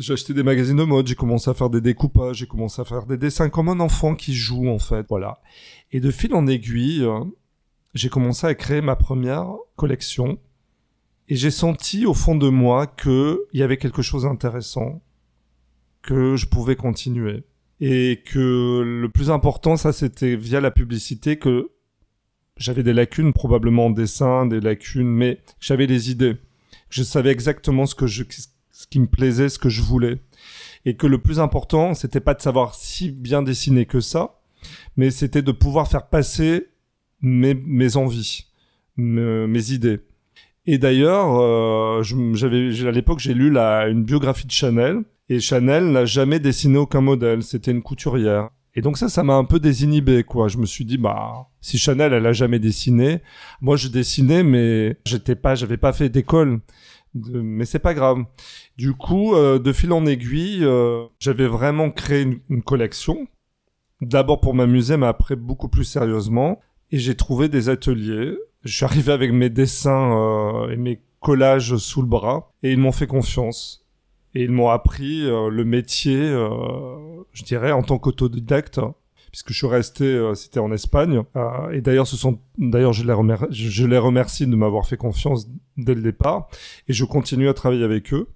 J'ai 0.00 0.14
acheté 0.14 0.32
des 0.32 0.42
magazines 0.42 0.78
de 0.78 0.84
mode, 0.84 1.06
j'ai 1.06 1.14
commencé 1.14 1.50
à 1.50 1.52
faire 1.52 1.68
des 1.68 1.82
découpages, 1.82 2.38
j'ai 2.38 2.46
commencé 2.46 2.80
à 2.80 2.86
faire 2.86 3.04
des 3.04 3.18
dessins 3.18 3.50
comme 3.50 3.68
un 3.68 3.80
enfant 3.80 4.14
qui 4.14 4.34
joue 4.34 4.66
en 4.68 4.78
fait, 4.78 5.04
voilà. 5.10 5.42
Et 5.92 6.00
de 6.00 6.10
fil 6.10 6.32
en 6.32 6.46
aiguille, 6.46 7.02
euh, 7.04 7.22
j'ai 7.92 8.08
commencé 8.08 8.46
à 8.46 8.54
créer 8.54 8.80
ma 8.80 8.96
première 8.96 9.46
collection 9.76 10.38
et 11.28 11.36
j'ai 11.36 11.50
senti 11.50 12.06
au 12.06 12.14
fond 12.14 12.34
de 12.34 12.48
moi 12.48 12.86
que 12.86 13.44
il 13.52 13.60
y 13.60 13.62
avait 13.62 13.76
quelque 13.76 14.00
chose 14.00 14.22
d'intéressant, 14.22 15.02
que 16.00 16.34
je 16.34 16.46
pouvais 16.46 16.76
continuer 16.76 17.44
et 17.82 18.22
que 18.24 18.80
le 18.80 19.08
plus 19.10 19.30
important, 19.30 19.76
ça 19.76 19.92
c'était 19.92 20.34
via 20.34 20.62
la 20.62 20.70
publicité 20.70 21.38
que 21.38 21.72
j'avais 22.56 22.82
des 22.82 22.94
lacunes 22.94 23.34
probablement 23.34 23.86
en 23.86 23.90
dessin, 23.90 24.46
des 24.46 24.60
lacunes, 24.60 25.10
mais 25.10 25.42
j'avais 25.60 25.86
des 25.86 26.10
idées. 26.10 26.38
Je 26.88 27.02
savais 27.02 27.32
exactement 27.32 27.84
ce 27.84 27.94
que 27.94 28.06
je 28.06 28.24
ce 28.80 28.86
qui 28.86 28.98
me 28.98 29.06
plaisait, 29.06 29.50
ce 29.50 29.58
que 29.58 29.68
je 29.68 29.82
voulais. 29.82 30.16
Et 30.86 30.96
que 30.96 31.06
le 31.06 31.18
plus 31.18 31.38
important, 31.38 31.92
c'était 31.92 32.20
pas 32.20 32.32
de 32.32 32.40
savoir 32.40 32.74
si 32.74 33.10
bien 33.10 33.42
dessiner 33.42 33.84
que 33.84 34.00
ça, 34.00 34.40
mais 34.96 35.10
c'était 35.10 35.42
de 35.42 35.52
pouvoir 35.52 35.86
faire 35.86 36.06
passer 36.06 36.68
mes, 37.20 37.96
envies, 37.96 38.46
mes, 38.96 39.72
idées. 39.72 40.00
Et 40.64 40.78
d'ailleurs, 40.78 41.38
euh, 41.40 42.00
à 42.00 42.90
l'époque 42.90 43.18
j'ai 43.18 43.34
lu 43.34 43.50
la, 43.50 43.88
une 43.88 44.02
biographie 44.02 44.46
de 44.46 44.52
Chanel 44.52 45.02
et 45.28 45.40
Chanel 45.40 45.92
n'a 45.92 46.06
jamais 46.06 46.40
dessiné 46.40 46.78
aucun 46.78 47.02
modèle. 47.02 47.42
C'était 47.42 47.72
une 47.72 47.82
couturière. 47.82 48.48
Et 48.74 48.80
donc 48.80 48.96
ça, 48.96 49.10
ça 49.10 49.22
m'a 49.22 49.34
un 49.34 49.44
peu 49.44 49.60
désinhibé, 49.60 50.24
quoi. 50.24 50.48
Je 50.48 50.56
me 50.56 50.64
suis 50.64 50.86
dit, 50.86 50.96
bah, 50.96 51.48
si 51.60 51.76
Chanel, 51.76 52.14
elle 52.14 52.24
a 52.24 52.32
jamais 52.32 52.60
dessiné, 52.60 53.20
moi 53.60 53.76
je 53.76 53.88
dessinais, 53.88 54.42
mais 54.42 54.96
j'étais 55.04 55.34
pas, 55.34 55.54
j'avais 55.54 55.76
pas 55.76 55.92
fait 55.92 56.08
d'école 56.08 56.60
mais 57.14 57.64
c'est 57.64 57.78
pas 57.78 57.94
grave. 57.94 58.24
Du 58.76 58.94
coup, 58.94 59.34
euh, 59.34 59.58
de 59.58 59.72
fil 59.72 59.92
en 59.92 60.06
aiguille, 60.06 60.64
euh, 60.64 61.06
j'avais 61.18 61.46
vraiment 61.46 61.90
créé 61.90 62.40
une, 62.48 62.62
collection. 62.62 63.26
D'abord 64.00 64.40
pour 64.40 64.54
m'amuser, 64.54 64.96
mais 64.96 65.06
après 65.06 65.36
beaucoup 65.36 65.68
plus 65.68 65.84
sérieusement. 65.84 66.60
Et 66.90 66.98
j'ai 66.98 67.14
trouvé 67.14 67.48
des 67.48 67.68
ateliers. 67.68 68.36
Je 68.64 68.74
suis 68.74 68.84
arrivé 68.84 69.12
avec 69.12 69.32
mes 69.32 69.50
dessins 69.50 70.16
euh, 70.16 70.70
et 70.70 70.76
mes 70.76 71.02
collages 71.20 71.76
sous 71.76 72.02
le 72.02 72.08
bras. 72.08 72.52
Et 72.62 72.72
ils 72.72 72.78
m'ont 72.78 72.92
fait 72.92 73.06
confiance. 73.06 73.86
Et 74.34 74.42
ils 74.42 74.50
m'ont 74.50 74.68
appris 74.68 75.22
le 75.22 75.64
métier, 75.64 76.14
je 77.32 77.42
dirais, 77.42 77.72
en 77.72 77.82
tant 77.82 77.98
qu'autodidacte 77.98 78.78
puisque 79.30 79.52
je 79.52 79.58
suis 79.58 79.66
resté, 79.66 80.04
euh, 80.04 80.34
c'était 80.34 80.60
en 80.60 80.72
Espagne. 80.72 81.22
Euh, 81.36 81.70
et 81.70 81.80
d'ailleurs, 81.80 82.06
ce 82.06 82.16
sont, 82.16 82.38
d'ailleurs, 82.58 82.92
je 82.92 83.04
les, 83.04 83.12
remercie, 83.12 83.46
je 83.50 83.86
les 83.86 83.98
remercie 83.98 84.46
de 84.46 84.56
m'avoir 84.56 84.86
fait 84.86 84.96
confiance 84.96 85.48
dès 85.76 85.94
le 85.94 86.02
départ, 86.02 86.48
et 86.88 86.92
je 86.92 87.04
continue 87.04 87.48
à 87.48 87.54
travailler 87.54 87.84
avec 87.84 88.12
eux. 88.12 88.28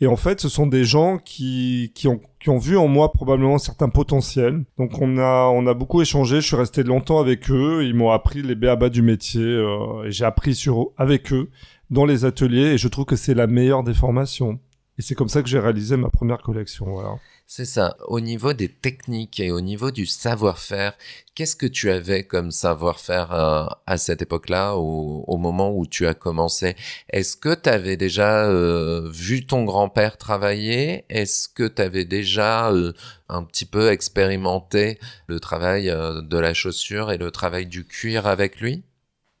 Et 0.00 0.06
en 0.06 0.16
fait, 0.16 0.40
ce 0.40 0.48
sont 0.48 0.66
des 0.66 0.84
gens 0.84 1.18
qui, 1.18 1.90
qui, 1.94 2.06
ont, 2.08 2.20
qui 2.38 2.48
ont 2.50 2.58
vu 2.58 2.76
en 2.76 2.86
moi 2.86 3.12
probablement 3.12 3.58
certains 3.58 3.88
potentiels. 3.88 4.64
Donc 4.78 5.00
on 5.00 5.18
a, 5.18 5.48
on 5.52 5.66
a 5.66 5.74
beaucoup 5.74 6.00
échangé, 6.00 6.36
je 6.40 6.46
suis 6.46 6.56
resté 6.56 6.82
longtemps 6.82 7.18
avec 7.18 7.50
eux, 7.50 7.84
ils 7.84 7.94
m'ont 7.94 8.10
appris 8.10 8.42
les 8.42 8.54
béabas 8.54 8.88
du 8.88 9.02
métier, 9.02 9.42
euh, 9.42 10.04
et 10.04 10.12
j'ai 10.12 10.24
appris 10.24 10.54
sur, 10.54 10.92
avec 10.96 11.32
eux 11.32 11.50
dans 11.90 12.04
les 12.04 12.24
ateliers, 12.24 12.74
et 12.74 12.78
je 12.78 12.88
trouve 12.88 13.04
que 13.04 13.16
c'est 13.16 13.34
la 13.34 13.46
meilleure 13.46 13.82
des 13.82 13.94
formations. 13.94 14.60
Et 14.98 15.02
c'est 15.02 15.14
comme 15.14 15.28
ça 15.28 15.42
que 15.42 15.48
j'ai 15.48 15.60
réalisé 15.60 15.96
ma 15.96 16.10
première 16.10 16.42
collection, 16.42 16.86
voilà. 16.86 17.14
C'est 17.50 17.64
ça. 17.64 17.96
Au 18.06 18.20
niveau 18.20 18.52
des 18.52 18.68
techniques 18.68 19.40
et 19.40 19.50
au 19.50 19.62
niveau 19.62 19.90
du 19.90 20.04
savoir-faire, 20.04 20.92
qu'est-ce 21.34 21.56
que 21.56 21.64
tu 21.64 21.90
avais 21.90 22.24
comme 22.24 22.50
savoir-faire 22.50 23.32
euh, 23.32 23.64
à 23.86 23.96
cette 23.96 24.20
époque-là, 24.20 24.76
au, 24.76 25.24
au, 25.26 25.38
moment 25.38 25.74
où 25.74 25.86
tu 25.86 26.06
as 26.06 26.12
commencé? 26.12 26.76
Est-ce 27.08 27.38
que 27.38 27.54
tu 27.54 27.70
avais 27.70 27.96
déjà 27.96 28.44
euh, 28.44 29.08
vu 29.10 29.46
ton 29.46 29.64
grand-père 29.64 30.18
travailler? 30.18 31.06
Est-ce 31.08 31.48
que 31.48 31.66
tu 31.66 31.80
avais 31.80 32.04
déjà 32.04 32.70
euh, 32.70 32.92
un 33.30 33.42
petit 33.44 33.64
peu 33.64 33.92
expérimenté 33.92 34.98
le 35.26 35.40
travail 35.40 35.86
de 35.86 36.38
la 36.38 36.52
chaussure 36.52 37.12
et 37.12 37.16
le 37.16 37.30
travail 37.30 37.64
du 37.64 37.86
cuir 37.86 38.26
avec 38.26 38.60
lui? 38.60 38.82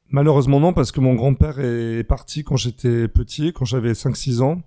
Malheureusement 0.08 0.60
non, 0.60 0.72
parce 0.72 0.92
que 0.92 1.00
mon 1.00 1.14
grand-père 1.14 1.60
est 1.60 2.04
parti 2.04 2.42
quand 2.42 2.56
j'étais 2.56 3.06
petit, 3.06 3.52
quand 3.52 3.66
j'avais 3.66 3.92
5-6 3.92 4.40
ans. 4.40 4.62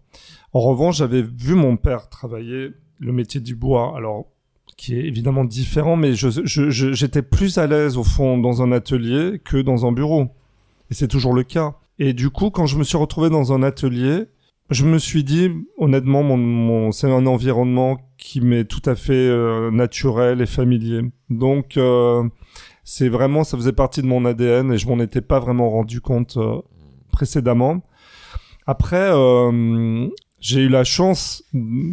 En 0.54 0.60
revanche, 0.60 0.98
j'avais 0.98 1.24
vu 1.24 1.56
mon 1.56 1.76
père 1.76 2.08
travailler 2.08 2.74
le 3.02 3.12
métier 3.12 3.42
du 3.42 3.56
bois, 3.56 3.94
alors 3.98 4.28
qui 4.78 4.98
est 4.98 5.04
évidemment 5.04 5.44
différent, 5.44 5.96
mais 5.98 6.14
j'étais 6.14 6.42
je, 6.46 6.70
je, 6.70 7.20
plus 7.20 7.58
à 7.58 7.68
l'aise 7.68 7.98
au 7.98 8.04
fond 8.04 8.38
dans 8.38 8.62
un 8.62 8.72
atelier 8.72 9.42
que 9.44 9.58
dans 9.58 9.86
un 9.86 9.92
bureau. 9.92 10.30
Et 10.90 10.94
c'est 10.94 11.08
toujours 11.08 11.34
le 11.34 11.44
cas. 11.44 11.76
Et 12.00 12.14
du 12.14 12.30
coup, 12.30 12.50
quand 12.52 12.66
je 12.66 12.78
me 12.78 12.84
suis 12.84 12.98
retrouvé 12.98 13.30
dans 13.30 13.54
un 13.54 13.64
atelier, 13.64 14.26
je 14.70 14.86
me 14.86 14.98
suis 14.98 15.24
dit, 15.24 15.52
honnêtement, 15.78 16.24
mon, 16.24 16.38
mon 16.38 16.92
c'est 16.92 17.12
un 17.12 17.26
environnement 17.26 18.00
qui 18.18 18.40
m'est 18.40 18.66
tout 18.66 18.82
à 18.86 18.96
fait 18.96 19.14
euh, 19.14 19.72
naturel 19.72 20.42
et 20.42 20.46
familier. 20.46 21.02
Donc, 21.30 21.76
euh, 21.78 22.24
c'est 22.84 23.10
vraiment, 23.10 23.44
ça 23.44 23.58
faisait 23.58 23.74
partie 23.74 24.02
de 24.02 24.08
mon 24.08 24.26
ADN 24.26 24.72
et 24.72 24.78
je 24.78 24.88
m'en 24.88 25.00
étais 25.00 25.22
pas 25.22 25.40
vraiment 25.40 25.70
rendu 25.70 26.02
compte 26.02 26.38
euh, 26.38 26.62
précédemment. 27.12 27.82
Après, 28.68 29.10
euh, 29.12 30.08
j'ai 30.42 30.62
eu 30.62 30.70
la 30.70 30.84
chance, 30.84 31.44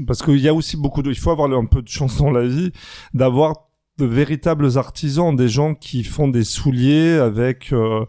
parce 0.07 0.23
qu'il 0.23 0.39
y 0.39 0.49
a 0.49 0.55
aussi 0.55 0.77
beaucoup 0.77 1.03
de, 1.03 1.11
il 1.11 1.19
faut 1.19 1.31
avoir 1.31 1.51
un 1.53 1.67
peu 1.67 1.83
de 1.83 1.89
chance 1.89 2.19
dans 2.19 2.31
la 2.31 2.47
vie, 2.47 2.73
d'avoir 3.15 3.69
de 3.99 4.07
véritables 4.07 4.79
artisans, 4.79 5.35
des 5.37 5.49
gens 5.49 5.75
qui 5.75 6.05
font 6.05 6.29
des 6.29 6.45
souliers 6.45 7.13
avec 7.13 7.73
euh, 7.73 8.05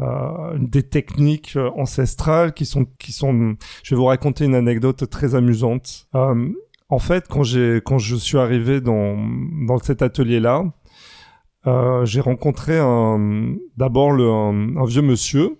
euh, 0.00 0.56
des 0.58 0.84
techniques 0.84 1.58
ancestrales 1.76 2.52
qui 2.54 2.66
sont, 2.66 2.86
qui 2.98 3.12
sont. 3.12 3.56
Je 3.82 3.94
vais 3.94 3.98
vous 3.98 4.06
raconter 4.06 4.44
une 4.44 4.54
anecdote 4.54 5.08
très 5.10 5.34
amusante. 5.34 6.06
Euh, 6.14 6.48
en 6.88 6.98
fait, 6.98 7.26
quand 7.28 7.42
j'ai, 7.42 7.80
quand 7.84 7.98
je 7.98 8.14
suis 8.14 8.38
arrivé 8.38 8.80
dans 8.80 9.16
dans 9.66 9.78
cet 9.78 10.02
atelier-là, 10.02 10.64
euh, 11.66 12.04
j'ai 12.04 12.20
rencontré 12.20 12.78
un, 12.78 13.56
d'abord 13.76 14.12
un, 14.12 14.76
un, 14.76 14.84
vieux 14.86 15.02
monsieur 15.02 15.58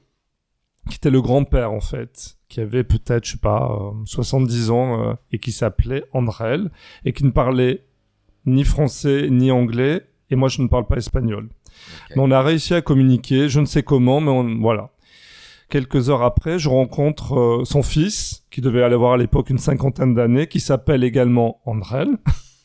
qui 0.88 0.96
était 0.96 1.10
le 1.10 1.20
grand-père 1.20 1.72
en 1.72 1.80
fait, 1.80 2.36
qui 2.48 2.60
avait 2.60 2.84
peut-être, 2.84 3.24
je 3.24 3.32
sais 3.32 3.38
pas, 3.38 3.92
70 4.04 4.68
euh, 4.68 4.72
ans 4.72 5.02
euh, 5.02 5.14
et 5.32 5.38
qui 5.38 5.52
s'appelait 5.52 6.04
Andrel 6.12 6.70
et 7.04 7.12
qui 7.12 7.24
ne 7.24 7.30
parlait 7.30 7.84
ni 8.46 8.64
français 8.64 9.28
ni 9.30 9.50
anglais 9.50 10.06
et 10.30 10.36
moi 10.36 10.48
je 10.48 10.62
ne 10.62 10.68
parle 10.68 10.86
pas 10.86 10.96
espagnol. 10.96 11.44
Okay. 11.44 12.14
Mais 12.16 12.22
on 12.22 12.30
a 12.30 12.42
réussi 12.42 12.74
à 12.74 12.82
communiquer, 12.82 13.48
je 13.48 13.60
ne 13.60 13.66
sais 13.66 13.82
comment, 13.82 14.20
mais 14.20 14.30
on, 14.30 14.58
voilà. 14.60 14.90
Quelques 15.70 16.08
heures 16.08 16.22
après, 16.22 16.58
je 16.58 16.70
rencontre 16.70 17.38
euh, 17.38 17.64
son 17.64 17.82
fils, 17.82 18.46
qui 18.50 18.62
devait 18.62 18.82
aller 18.82 18.94
avoir 18.94 19.12
à 19.12 19.16
l'époque 19.18 19.50
une 19.50 19.58
cinquantaine 19.58 20.14
d'années, 20.14 20.46
qui 20.46 20.60
s'appelle 20.60 21.04
également 21.04 21.60
Andrel, 21.66 22.16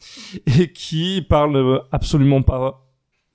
et 0.59 0.71
qui 0.71 1.21
parle 1.27 1.81
absolument 1.91 2.41
pas 2.41 2.83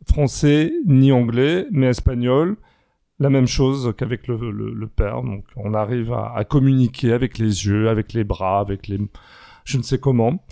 français 0.09 0.73
ni 0.87 1.13
anglais, 1.13 1.67
mais 1.71 1.89
espagnol. 1.89 2.57
La 3.21 3.31
même 3.31 3.49
chose 3.49 3.95
qu'avec 3.97 4.29
le, 4.29 4.51
le, 4.51 4.87
père. 4.87 5.23
Donc, 5.23 5.45
on 5.57 5.75
arrive 5.75 6.13
à, 6.13 6.33
à, 6.37 6.45
communiquer 6.45 7.13
avec 7.13 7.39
les 7.39 7.67
yeux, 7.67 7.89
avec 7.89 8.13
les 8.13 8.23
bras, 8.23 8.61
avec 8.61 8.87
les, 8.87 8.99
je 9.65 9.77
ne 9.77 9.83
sais 9.83 9.99
comment. 9.99 10.43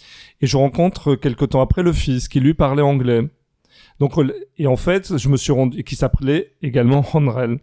Et 0.41 0.47
je 0.47 0.57
rencontre 0.57 1.15
quelque 1.15 1.45
temps 1.45 1.61
après 1.61 1.83
le 1.83 1.93
fils 1.93 2.29
qui 2.29 2.41
lui 2.41 2.55
parlait 2.55 2.83
anglais. 2.83 3.23
Donc, 3.99 4.13
et 4.59 4.67
en 4.67 4.77
fait, 4.77 5.17
je 5.17 5.29
me 5.31 5.39
suis 5.39 5.53
rendu, 5.53 5.83
qui 5.83 5.97
s'appelait 5.97 6.53
également 6.63 7.05
Honrel. 7.15 7.59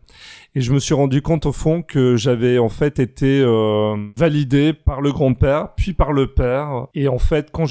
Et 0.56 0.62
je 0.62 0.74
me 0.74 0.80
suis 0.80 0.96
rendu 0.96 1.22
compte 1.22 1.46
au 1.46 1.52
fond 1.52 1.84
que 1.84 2.16
j'avais 2.16 2.58
en 2.58 2.70
fait 2.70 3.00
été 3.00 3.42
euh, 3.42 3.96
validé 4.18 4.74
par 4.74 5.02
le 5.02 5.12
grand-père, 5.12 5.74
puis 5.76 5.94
par 5.94 6.12
le 6.12 6.28
père. 6.34 6.88
Et 6.96 7.08
en 7.08 7.20
fait, 7.20 7.52
quand 7.52 7.66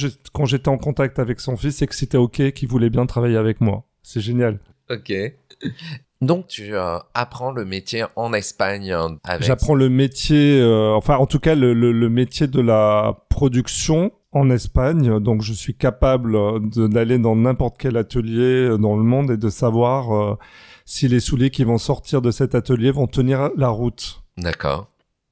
j'étais 0.44 0.68
en 0.68 0.78
contact 0.78 1.18
avec 1.18 1.40
son 1.40 1.56
fils, 1.56 1.76
c'est 1.76 1.86
que 1.88 1.94
c'était 1.94 2.18
ok, 2.18 2.52
qu'il 2.52 2.68
voulait 2.68 2.90
bien 2.90 3.06
travailler 3.06 3.36
avec 3.36 3.60
moi. 3.60 3.84
C'est 4.02 4.20
génial. 4.20 4.60
Ok. 4.90 5.12
Donc 6.22 6.46
tu 6.46 6.76
euh, 6.76 6.98
apprends 7.14 7.50
le 7.50 7.64
métier 7.64 8.04
en 8.14 8.32
Espagne 8.32 8.92
hein, 8.92 9.18
avec... 9.24 9.44
J'apprends 9.44 9.74
le 9.74 9.88
métier, 9.88 10.60
euh, 10.60 10.94
enfin 10.94 11.16
en 11.16 11.26
tout 11.26 11.40
cas 11.40 11.56
le, 11.56 11.74
le, 11.74 11.90
le, 11.90 12.08
métier 12.08 12.46
de 12.46 12.60
la 12.60 13.24
production 13.28 14.12
en 14.30 14.48
Espagne. 14.48 15.18
Donc 15.18 15.42
je 15.42 15.52
suis 15.52 15.74
capable 15.74 16.38
d'aller 16.88 17.18
dans 17.18 17.34
n'importe 17.34 17.74
quel 17.76 17.96
atelier 17.96 18.68
euh, 18.68 18.78
dans 18.78 18.96
le 18.96 19.02
monde 19.02 19.32
et 19.32 19.36
de 19.36 19.50
savoir 19.50 20.14
euh, 20.14 20.38
si 20.84 21.08
les 21.08 21.18
souliers 21.18 21.50
qui 21.50 21.64
vont 21.64 21.78
sortir 21.78 22.22
de 22.22 22.30
cet 22.30 22.54
atelier 22.54 22.92
vont 22.92 23.08
tenir 23.08 23.50
la 23.56 23.68
route. 23.68 24.22
D'accord. 24.38 24.86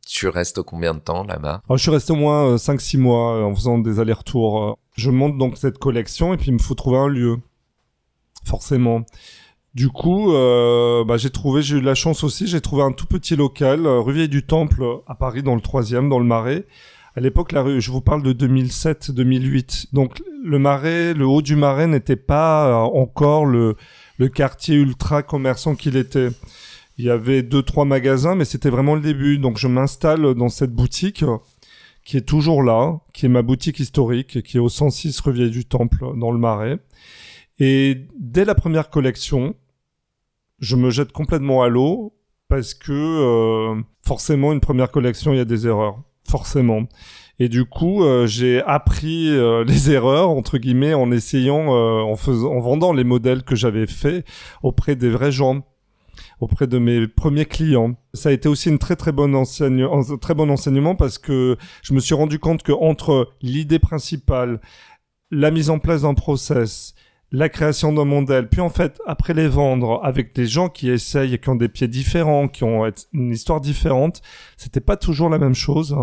Tu 0.05 0.26
restes 0.26 0.61
combien 0.62 0.94
de 0.94 0.98
temps 0.98 1.22
là-bas? 1.22 1.62
Je 1.70 1.76
suis 1.76 1.92
resté 1.92 2.12
au 2.12 2.16
moins 2.16 2.57
5-6 2.57 2.98
mois 2.98 3.44
en 3.44 3.55
faisant 3.55 3.79
des 3.79 4.00
allers-retours. 4.00 4.76
Je 4.96 5.11
monte 5.11 5.38
donc 5.38 5.57
cette 5.57 5.79
collection 5.79 6.35
et 6.35 6.37
puis 6.37 6.48
il 6.48 6.55
me 6.55 6.59
faut 6.59 6.74
trouver 6.74 6.98
un 6.98 7.07
lieu 7.07 7.37
forcément. 8.44 9.05
Du 9.74 9.88
coup, 9.88 10.33
euh, 10.33 11.04
bah, 11.04 11.16
j'ai 11.16 11.30
trouvé, 11.30 11.62
j'ai 11.62 11.76
eu 11.76 11.80
de 11.80 11.87
la 11.87 11.94
chance 11.94 12.24
aussi, 12.24 12.48
j'ai 12.48 12.61
trouvé 12.61 12.83
un 12.83 12.90
tout 12.90 13.06
petit 13.06 13.37
local, 13.37 13.87
euh, 13.87 14.00
rue 14.00 14.14
Vieille 14.14 14.28
du 14.28 14.44
Temple, 14.44 14.85
à 15.06 15.14
Paris, 15.14 15.44
dans 15.44 15.54
le 15.54 15.61
troisième, 15.61 16.09
dans 16.09 16.18
le 16.18 16.24
Marais. 16.24 16.66
À 17.14 17.20
l'époque, 17.20 17.52
la 17.52 17.62
rue, 17.62 17.80
je 17.80 17.92
vous 17.92 18.00
parle 18.00 18.22
de 18.22 18.33
2007-2008. 18.33 19.87
Donc, 19.92 20.22
le 20.44 20.59
Marais, 20.59 21.14
le 21.14 21.24
haut 21.24 21.42
du 21.42 21.54
Marais 21.54 21.87
n'était 21.87 22.16
pas 22.16 22.68
euh, 22.68 22.74
encore 22.74 23.46
le, 23.46 23.76
le 24.18 24.28
quartier 24.28 24.74
ultra 24.74 25.22
commerçant 25.22 25.76
qu'il 25.76 25.96
était. 25.96 26.30
Il 26.98 27.04
y 27.04 27.11
avait 27.11 27.42
deux, 27.42 27.62
trois 27.62 27.85
magasins, 27.85 28.35
mais 28.35 28.44
c'était 28.44 28.70
vraiment 28.70 28.96
le 28.96 29.00
début. 29.00 29.38
Donc, 29.38 29.56
je 29.56 29.68
m'installe 29.68 30.35
dans 30.35 30.48
cette 30.48 30.72
boutique 30.72 31.24
qui 32.04 32.16
est 32.16 32.26
toujours 32.26 32.64
là, 32.64 32.98
qui 33.12 33.26
est 33.26 33.28
ma 33.28 33.42
boutique 33.42 33.78
historique, 33.78 34.42
qui 34.42 34.56
est 34.56 34.61
au 34.61 34.68
106 34.68 35.20
rue 35.20 35.33
Vieille 35.33 35.50
du 35.50 35.64
Temple, 35.64 36.16
dans 36.16 36.33
le 36.33 36.38
Marais. 36.38 36.78
Et 37.61 38.09
dès 38.18 38.46
la 38.46 38.55
première 38.55 38.88
collection, 38.88 39.55
je 40.59 40.77
me 40.77 40.90
jette 40.90 41.12
complètement 41.12 41.62
à 41.62 41.68
l'eau 41.68 42.14
parce 42.49 42.73
que 42.73 42.90
euh, 42.92 43.81
forcément 44.03 44.53
une 44.53 44.61
première 44.61 44.90
collection 44.90 45.33
il 45.33 45.37
y 45.37 45.40
a 45.40 45.44
des 45.44 45.66
erreurs, 45.66 46.03
forcément. 46.27 46.88
Et 47.38 47.49
du 47.49 47.66
coup, 47.66 48.03
euh, 48.03 48.27
j'ai 48.27 48.62
appris 48.62 49.29
euh, 49.29 49.62
les 49.68 49.90
erreurs 49.90 50.31
entre 50.31 50.57
guillemets 50.57 50.94
en 50.94 51.12
essayant, 51.12 51.68
en 51.68 52.16
faisant, 52.16 52.51
en 52.51 52.61
vendant 52.61 52.94
les 52.94 53.05
modèles 53.05 53.42
que 53.42 53.55
j'avais 53.55 53.87
faits 53.87 54.27
auprès 54.62 54.96
des 54.96 55.11
vrais 55.11 55.33
gens, 55.33 55.66
auprès 56.40 56.66
de 56.66 56.79
mes 56.79 57.07
premiers 57.09 57.44
clients. 57.44 57.94
Ça 58.14 58.31
a 58.31 58.33
été 58.33 58.49
aussi 58.49 58.70
une 58.70 58.79
très 58.79 58.96
très 58.96 59.12
bonne 59.12 59.35
enseigne, 59.35 59.87
très 60.18 60.35
bon 60.35 60.49
enseignement 60.49 60.96
parce 60.96 61.18
que 61.18 61.59
je 61.83 61.92
me 61.92 62.01
suis 62.01 62.14
rendu 62.14 62.38
compte 62.38 62.62
que 62.62 62.73
entre 62.73 63.29
l'idée 63.42 63.79
principale, 63.79 64.62
la 65.31 65.51
mise 65.51 65.68
en 65.68 65.79
place 65.79 66.03
d'un 66.03 66.14
process, 66.14 66.94
la 67.33 67.49
création 67.49 67.93
d'un 67.93 68.05
modèle, 68.05 68.49
puis 68.49 68.61
en 68.61 68.71
fait, 68.71 69.01
après 69.07 69.35
les 69.35 69.47
vendre 69.47 70.01
avec 70.03 70.35
des 70.35 70.47
gens 70.47 70.69
qui 70.69 70.90
essayent 70.90 71.35
et 71.35 71.38
qui 71.38 71.49
ont 71.49 71.55
des 71.55 71.69
pieds 71.69 71.87
différents, 71.87 72.49
qui 72.49 72.64
ont 72.64 72.90
une 73.12 73.31
histoire 73.31 73.61
différente, 73.61 74.21
c'était 74.57 74.81
pas 74.81 74.97
toujours 74.97 75.29
la 75.29 75.38
même 75.38 75.55
chose. 75.55 75.97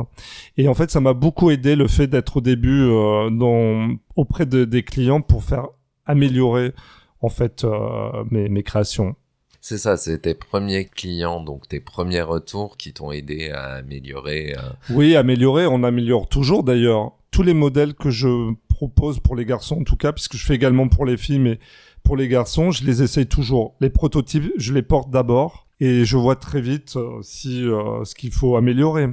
Et 0.55 0.69
en 0.69 0.73
fait, 0.73 0.89
ça 0.89 1.01
m'a 1.01 1.13
beaucoup 1.13 1.51
aidé 1.51 1.75
le 1.75 1.87
fait 1.87 2.07
d'être 2.07 2.37
au 2.37 2.41
début 2.41 2.81
euh, 2.83 3.29
dans, 3.29 3.95
auprès 4.15 4.45
de, 4.45 4.63
des 4.63 4.83
clients 4.83 5.21
pour 5.21 5.43
faire 5.43 5.67
améliorer 6.05 6.73
en 7.21 7.29
fait 7.29 7.65
euh, 7.65 8.23
mes, 8.31 8.47
mes 8.47 8.63
créations. 8.63 9.15
C'est 9.59 9.77
ça, 9.77 9.97
c'est 9.97 10.19
tes 10.19 10.33
premiers 10.33 10.85
clients, 10.85 11.41
donc 11.41 11.67
tes 11.67 11.81
premiers 11.81 12.21
retours 12.21 12.77
qui 12.77 12.93
t'ont 12.93 13.11
aidé 13.11 13.49
à 13.49 13.73
améliorer. 13.73 14.55
Euh... 14.57 14.61
Oui, 14.91 15.17
améliorer, 15.17 15.65
on 15.67 15.83
améliore 15.83 16.29
toujours 16.29 16.63
d'ailleurs. 16.63 17.11
Tous 17.37 17.43
les 17.43 17.53
modèles 17.53 17.93
que 17.93 18.09
je 18.09 18.51
propose 18.67 19.19
pour 19.19 19.35
les 19.35 19.45
garçons 19.45 19.81
en 19.81 19.83
tout 19.83 19.95
cas, 19.95 20.11
puisque 20.11 20.37
je 20.37 20.43
fais 20.43 20.55
également 20.55 20.87
pour 20.87 21.05
les 21.05 21.17
filles, 21.17 21.37
mais 21.37 21.59
pour 22.01 22.17
les 22.17 22.27
garçons, 22.27 22.71
je 22.71 22.83
les 22.83 23.03
essaye 23.03 23.27
toujours. 23.27 23.75
Les 23.79 23.91
prototypes, 23.91 24.51
je 24.57 24.73
les 24.73 24.81
porte 24.81 25.11
d'abord 25.11 25.67
et 25.79 26.03
je 26.03 26.17
vois 26.17 26.35
très 26.35 26.61
vite 26.61 26.95
euh, 26.95 27.19
si 27.21 27.63
euh, 27.63 28.03
ce 28.05 28.15
qu'il 28.15 28.31
faut 28.31 28.55
améliorer. 28.55 29.09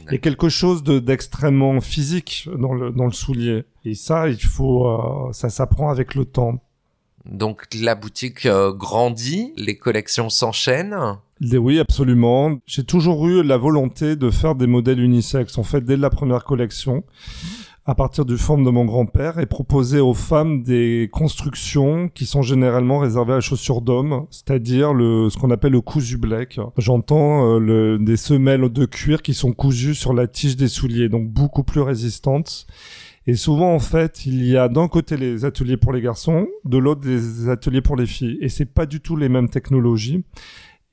Il 0.00 0.10
y 0.10 0.14
a 0.16 0.18
quelque 0.18 0.48
chose 0.48 0.82
d'extrêmement 0.82 1.80
physique 1.80 2.48
dans 2.58 2.72
le, 2.72 3.12
soulier. 3.12 3.62
Et 3.84 3.94
ça, 3.94 4.28
il 4.28 4.42
faut, 4.42 4.88
euh, 4.88 5.32
ça 5.32 5.48
s'apprend 5.48 5.88
avec 5.88 6.16
le 6.16 6.24
temps. 6.24 6.60
Donc 7.24 7.66
la 7.80 7.94
boutique 7.94 8.46
euh, 8.46 8.72
grandit, 8.72 9.52
les 9.56 9.76
collections 9.76 10.28
s'enchaînent. 10.28 11.18
Oui, 11.40 11.78
absolument. 11.80 12.58
J'ai 12.66 12.84
toujours 12.84 13.26
eu 13.26 13.42
la 13.42 13.56
volonté 13.56 14.16
de 14.16 14.30
faire 14.30 14.54
des 14.54 14.66
modèles 14.66 15.00
unisexes. 15.00 15.58
En 15.58 15.64
fait, 15.64 15.80
dès 15.84 15.96
la 15.96 16.10
première 16.10 16.44
collection, 16.44 17.02
à 17.84 17.96
partir 17.96 18.24
du 18.24 18.36
forme 18.36 18.64
de 18.64 18.70
mon 18.70 18.84
grand-père, 18.84 19.40
et 19.40 19.46
proposer 19.46 19.98
aux 19.98 20.14
femmes 20.14 20.62
des 20.62 21.08
constructions 21.12 22.08
qui 22.08 22.26
sont 22.26 22.42
généralement 22.42 23.00
réservées 23.00 23.34
à 23.34 23.40
chaussures 23.40 23.82
d'homme, 23.82 24.26
c'est-à-dire 24.30 24.94
le 24.94 25.30
ce 25.30 25.36
qu'on 25.36 25.50
appelle 25.50 25.72
le 25.72 25.80
cousu 25.80 26.16
black. 26.16 26.60
J'entends 26.76 27.60
euh, 27.60 27.98
des 27.98 28.16
semelles 28.16 28.68
de 28.68 28.84
cuir 28.84 29.20
qui 29.22 29.34
sont 29.34 29.52
cousues 29.52 29.96
sur 29.96 30.12
la 30.12 30.28
tige 30.28 30.56
des 30.56 30.68
souliers, 30.68 31.08
donc 31.08 31.28
beaucoup 31.28 31.64
plus 31.64 31.80
résistantes. 31.80 32.66
Et 33.26 33.36
souvent, 33.36 33.72
en 33.74 33.78
fait, 33.78 34.26
il 34.26 34.44
y 34.44 34.56
a 34.56 34.68
d'un 34.68 34.88
côté 34.88 35.16
les 35.16 35.44
ateliers 35.44 35.76
pour 35.76 35.92
les 35.92 36.00
garçons, 36.00 36.48
de 36.64 36.78
l'autre 36.78 37.00
des 37.00 37.48
ateliers 37.48 37.82
pour 37.82 37.96
les 37.96 38.06
filles. 38.06 38.38
Et 38.40 38.48
c'est 38.48 38.66
pas 38.66 38.86
du 38.86 39.00
tout 39.00 39.16
les 39.16 39.28
mêmes 39.28 39.48
technologies. 39.48 40.24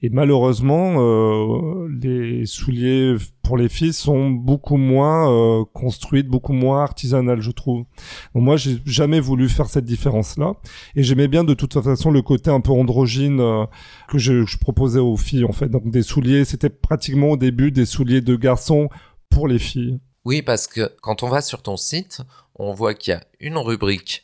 Et 0.01 0.09
malheureusement, 0.09 0.95
euh, 0.99 1.89
les 2.01 2.45
souliers 2.45 3.15
pour 3.43 3.57
les 3.57 3.67
filles 3.67 3.91
sont 3.91 4.29
beaucoup 4.29 4.77
moins 4.77 5.29
euh, 5.29 5.65
construites, 5.73 6.27
beaucoup 6.27 6.53
moins 6.53 6.83
artisanales, 6.83 7.41
je 7.41 7.51
trouve. 7.51 7.83
Donc 8.33 8.43
moi, 8.43 8.55
j'ai 8.55 8.77
jamais 8.85 9.19
voulu 9.19 9.49
faire 9.49 9.65
cette 9.65 9.83
différence-là, 9.83 10.53
et 10.95 11.03
j'aimais 11.03 11.27
bien 11.27 11.43
de 11.43 11.53
toute 11.53 11.73
façon 11.81 12.11
le 12.11 12.21
côté 12.21 12.49
un 12.49 12.61
peu 12.61 12.71
androgyne 12.71 13.41
euh, 13.41 13.65
que 14.07 14.17
je, 14.17 14.45
je 14.45 14.57
proposais 14.57 14.99
aux 14.99 15.17
filles, 15.17 15.43
en 15.43 15.51
fait. 15.51 15.67
Donc 15.67 15.91
des 15.91 16.03
souliers, 16.03 16.45
c'était 16.45 16.69
pratiquement 16.69 17.31
au 17.31 17.37
début 17.37 17.71
des 17.71 17.85
souliers 17.85 18.21
de 18.21 18.37
garçons 18.37 18.87
pour 19.29 19.49
les 19.49 19.59
filles. 19.59 19.99
Oui, 20.25 20.41
parce 20.41 20.67
que 20.67 20.93
quand 21.01 21.23
on 21.23 21.29
va 21.29 21.41
sur 21.41 21.61
ton 21.61 21.77
site, 21.77 22.21
on 22.55 22.73
voit 22.73 22.93
qu'il 22.93 23.11
y 23.13 23.15
a 23.15 23.23
une 23.39 23.57
rubrique 23.57 24.23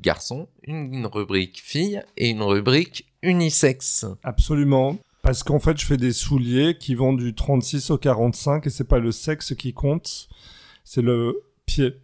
garçon, 0.00 0.48
une 0.62 1.06
rubrique 1.06 1.60
fille 1.62 2.02
et 2.16 2.28
une 2.30 2.42
rubrique 2.42 3.06
unisexe. 3.22 4.06
Absolument. 4.22 4.98
Parce 5.22 5.42
qu'en 5.42 5.58
fait, 5.58 5.78
je 5.78 5.86
fais 5.86 5.96
des 5.96 6.12
souliers 6.12 6.76
qui 6.78 6.94
vont 6.94 7.14
du 7.14 7.34
36 7.34 7.90
au 7.90 7.98
45 7.98 8.66
et 8.66 8.70
c'est 8.70 8.84
pas 8.84 8.98
le 8.98 9.10
sexe 9.10 9.54
qui 9.54 9.72
compte, 9.72 10.28
c'est 10.84 11.02
le 11.02 11.42
pied. 11.64 11.94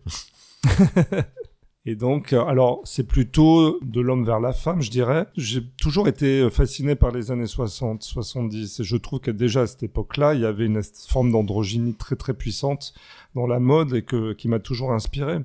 et 1.86 1.94
donc, 1.96 2.32
euh, 2.34 2.44
alors, 2.44 2.82
c'est 2.84 3.06
plutôt 3.06 3.78
de 3.82 4.00
l'homme 4.00 4.24
vers 4.24 4.38
la 4.38 4.52
femme, 4.52 4.82
je 4.82 4.90
dirais. 4.90 5.26
J'ai 5.36 5.62
toujours 5.80 6.08
été 6.08 6.48
fasciné 6.50 6.94
par 6.94 7.10
les 7.10 7.30
années 7.30 7.46
60, 7.46 8.02
70 8.02 8.80
et 8.80 8.84
je 8.84 8.96
trouve 8.96 9.20
que 9.20 9.30
déjà 9.30 9.62
à 9.62 9.66
cette 9.66 9.82
époque-là, 9.82 10.34
il 10.34 10.42
y 10.42 10.44
avait 10.44 10.66
une 10.66 10.82
forme 11.08 11.32
d'androgynie 11.32 11.94
très 11.94 12.16
très 12.16 12.34
puissante 12.34 12.92
dans 13.34 13.46
la 13.46 13.60
mode 13.60 13.94
et 13.94 14.02
que, 14.02 14.34
qui 14.34 14.48
m'a 14.48 14.58
toujours 14.58 14.92
inspiré. 14.92 15.38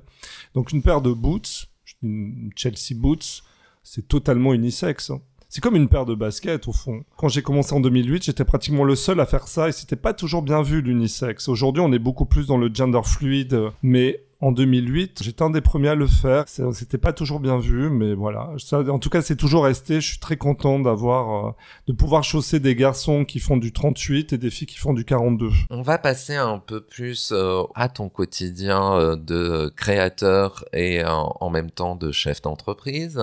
Donc, 0.54 0.72
une 0.72 0.82
paire 0.82 1.00
de 1.00 1.12
boots, 1.12 1.68
une 2.02 2.50
Chelsea 2.54 2.94
Boots, 2.94 3.42
c'est 3.82 4.06
totalement 4.06 4.52
unisexe. 4.52 5.10
hein. 5.10 5.20
C'est 5.48 5.62
comme 5.62 5.76
une 5.76 5.88
paire 5.88 6.04
de 6.04 6.14
baskets 6.14 6.68
au 6.68 6.72
fond. 6.72 7.04
Quand 7.16 7.28
j'ai 7.28 7.40
commencé 7.40 7.72
en 7.72 7.80
2008, 7.80 8.24
j'étais 8.24 8.44
pratiquement 8.44 8.84
le 8.84 8.96
seul 8.96 9.20
à 9.20 9.26
faire 9.26 9.48
ça 9.48 9.68
et 9.68 9.72
c'était 9.72 9.96
pas 9.96 10.12
toujours 10.12 10.42
bien 10.42 10.60
vu 10.60 10.82
l'unisexe. 10.82 11.48
Aujourd'hui, 11.48 11.82
on 11.82 11.92
est 11.92 11.98
beaucoup 11.98 12.26
plus 12.26 12.46
dans 12.46 12.58
le 12.58 12.68
gender 12.74 13.00
fluide, 13.04 13.70
mais 13.82 14.25
en 14.40 14.52
2008, 14.52 15.22
j'étais 15.22 15.42
un 15.42 15.50
des 15.50 15.62
premiers 15.62 15.88
à 15.88 15.94
le 15.94 16.06
faire. 16.06 16.44
C'était 16.46 16.98
pas 16.98 17.14
toujours 17.14 17.40
bien 17.40 17.58
vu, 17.58 17.88
mais 17.88 18.12
voilà. 18.12 18.50
Ça, 18.58 18.80
en 18.80 18.98
tout 18.98 19.08
cas, 19.08 19.22
c'est 19.22 19.36
toujours 19.36 19.64
resté. 19.64 20.00
Je 20.00 20.08
suis 20.08 20.18
très 20.18 20.36
content 20.36 20.78
d'avoir, 20.78 21.46
euh, 21.46 21.50
de 21.86 21.94
pouvoir 21.94 22.22
chausser 22.22 22.60
des 22.60 22.74
garçons 22.74 23.24
qui 23.24 23.38
font 23.38 23.56
du 23.56 23.72
38 23.72 24.34
et 24.34 24.38
des 24.38 24.50
filles 24.50 24.66
qui 24.66 24.76
font 24.76 24.92
du 24.92 25.06
42. 25.06 25.50
On 25.70 25.80
va 25.80 25.96
passer 25.96 26.34
un 26.34 26.58
peu 26.58 26.82
plus 26.82 27.30
euh, 27.32 27.62
à 27.74 27.88
ton 27.88 28.10
quotidien 28.10 28.94
euh, 28.94 29.16
de 29.16 29.72
créateur 29.74 30.66
et 30.74 31.02
en 31.04 31.48
même 31.48 31.70
temps 31.70 31.96
de 31.96 32.12
chef 32.12 32.42
d'entreprise. 32.42 33.18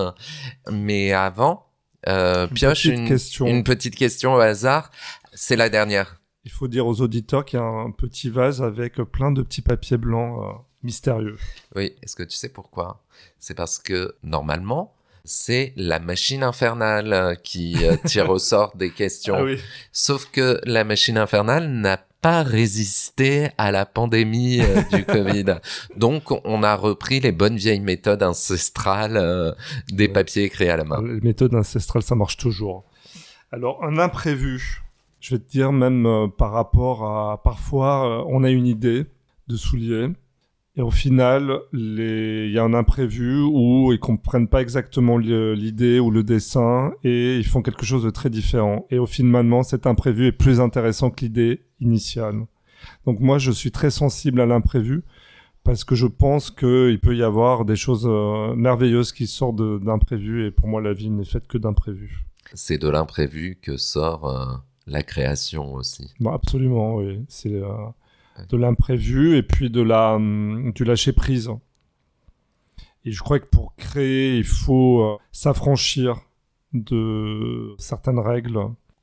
Mais 0.72 1.14
avant, 1.14 1.68
Une 2.08 2.48
pioche 2.54 2.84
petite 2.84 3.00
une, 3.00 3.08
question. 3.08 3.46
une 3.46 3.64
petite 3.64 3.96
question 3.96 4.34
au 4.34 4.40
hasard. 4.40 4.90
C'est 5.34 5.56
la 5.56 5.70
dernière. 5.70 6.20
Il 6.44 6.52
faut 6.52 6.68
dire 6.68 6.88
aux 6.88 7.02
auditeurs 7.02 7.46
qu'il 7.46 7.60
y 7.60 7.62
a 7.62 7.66
un 7.66 7.92
petit 7.92 8.30
vase 8.30 8.64
avec 8.64 8.96
plein 8.96 9.32
de 9.32 9.44
petits 9.44 9.62
papiers 9.62 9.98
blancs 9.98 10.64
mystérieux. 10.84 11.38
Oui, 11.76 11.94
est-ce 12.02 12.16
que 12.16 12.24
tu 12.24 12.36
sais 12.36 12.50
pourquoi? 12.50 13.02
C'est 13.40 13.56
parce 13.56 13.80
que 13.80 14.16
normalement, 14.24 14.94
c'est 15.26 15.74
la 15.78 16.00
machine 16.00 16.44
infernale 16.44 17.38
qui 17.44 17.86
euh, 17.86 17.96
tire 18.06 18.30
au 18.30 18.40
sort 18.40 18.76
des 18.76 18.90
questions. 18.92 19.36
Ah 19.38 19.44
oui. 19.44 19.60
Sauf 19.92 20.26
que 20.32 20.60
la 20.66 20.84
machine 20.84 21.18
infernale 21.18 21.70
n'a 21.70 21.98
pas 22.22 22.42
résisté 22.44 23.50
à 23.58 23.72
la 23.72 23.86
pandémie 23.86 24.62
euh, 24.62 24.82
du 24.94 25.04
Covid. 25.06 25.56
Donc, 25.98 26.32
on 26.46 26.64
a 26.64 26.76
repris 26.76 27.20
les 27.20 27.32
bonnes 27.34 27.58
vieilles 27.58 27.82
méthodes 27.82 28.24
ancestrales 28.24 29.18
euh, 29.18 29.52
des 29.92 30.08
Ouais. 30.08 30.14
papiers 30.14 30.44
écrits 30.44 30.70
à 30.70 30.78
la 30.78 30.84
main. 30.86 31.02
Les 31.02 31.20
méthodes 31.22 31.54
ancestrales, 31.56 32.04
ça 32.04 32.16
marche 32.16 32.38
toujours. 32.38 32.86
Alors, 33.52 33.84
un 33.84 33.98
imprévu, 33.98 34.82
je 35.20 35.36
vais 35.36 35.40
te 35.42 35.50
dire 35.52 35.72
même 35.74 36.06
euh, 36.06 36.28
par 36.28 36.52
rapport 36.52 37.04
à... 37.06 37.44
Parfois, 37.44 38.26
on 38.28 38.44
a 38.46 38.50
une 38.50 38.68
idée 38.68 39.06
de 39.50 39.56
soulier, 39.58 40.08
et 40.76 40.82
au 40.82 40.90
final, 40.90 41.60
il 41.72 42.50
y 42.52 42.58
a 42.58 42.64
un 42.64 42.74
imprévu 42.74 43.42
où 43.44 43.94
ils 43.94 44.00
comprennent 44.00 44.48
pas 44.48 44.62
exactement 44.62 45.20
l'idée 45.20 46.00
ou 46.00 46.10
le 46.10 46.24
dessin, 46.24 46.94
et 47.04 47.38
ils 47.38 47.46
font 47.46 47.62
quelque 47.62 47.86
chose 47.86 48.04
de 48.04 48.10
très 48.10 48.32
différent. 48.32 48.88
Et 48.90 48.98
au 48.98 49.06
finalement, 49.06 49.62
cet 49.62 49.86
imprévu 49.86 50.28
est 50.28 50.32
plus 50.32 50.60
intéressant 50.60 51.12
que 51.12 51.22
l'idée 51.22 51.62
initiale. 51.80 52.48
Donc 53.06 53.20
moi, 53.20 53.38
je 53.38 53.52
suis 53.52 53.72
très 53.72 53.92
sensible 53.92 54.42
à 54.42 54.48
l'imprévu, 54.48 55.04
parce 55.64 55.84
que 55.84 55.94
je 55.94 56.08
pense 56.08 56.50
qu'il 56.50 57.00
peut 57.00 57.16
y 57.16 57.24
avoir 57.24 57.66
des 57.66 57.76
choses 57.76 58.08
euh, 58.10 58.56
merveilleuses 58.56 59.12
qui 59.12 59.28
sortent 59.28 59.62
d'imprévus, 59.84 60.48
et 60.48 60.52
pour 60.52 60.68
moi, 60.68 60.82
la 60.82 60.94
vie 60.94 61.12
n'est 61.12 61.24
faite 61.24 61.46
que 61.48 61.60
d'imprévus. 61.60 62.26
C'est 62.56 62.80
de 62.80 62.90
l'imprévu 62.90 63.60
que 63.62 63.78
sort 63.78 64.28
euh, 64.28 64.46
la 64.88 65.04
création 65.04 65.74
aussi. 65.76 66.12
Bon, 66.20 66.32
absolument, 66.32 66.96
oui. 66.96 67.24
C'est 67.30 67.54
euh, 67.54 67.70
de 68.50 68.58
l'imprévu 68.58 69.36
et 69.38 69.44
puis 69.44 69.70
de 69.70 69.82
la, 69.82 70.16
hum, 70.16 70.72
du 70.74 70.84
lâcher 70.84 71.14
prise. 71.14 71.50
Et 73.06 73.12
je 73.12 73.22
crois 73.22 73.40
que 73.40 73.48
pour 73.48 73.76
créer, 73.76 74.38
il 74.38 74.46
faut 74.46 75.02
euh, 75.02 75.18
s'affranchir 75.32 76.22
de 76.74 77.76
certaines 77.78 78.20
règles 78.20 78.60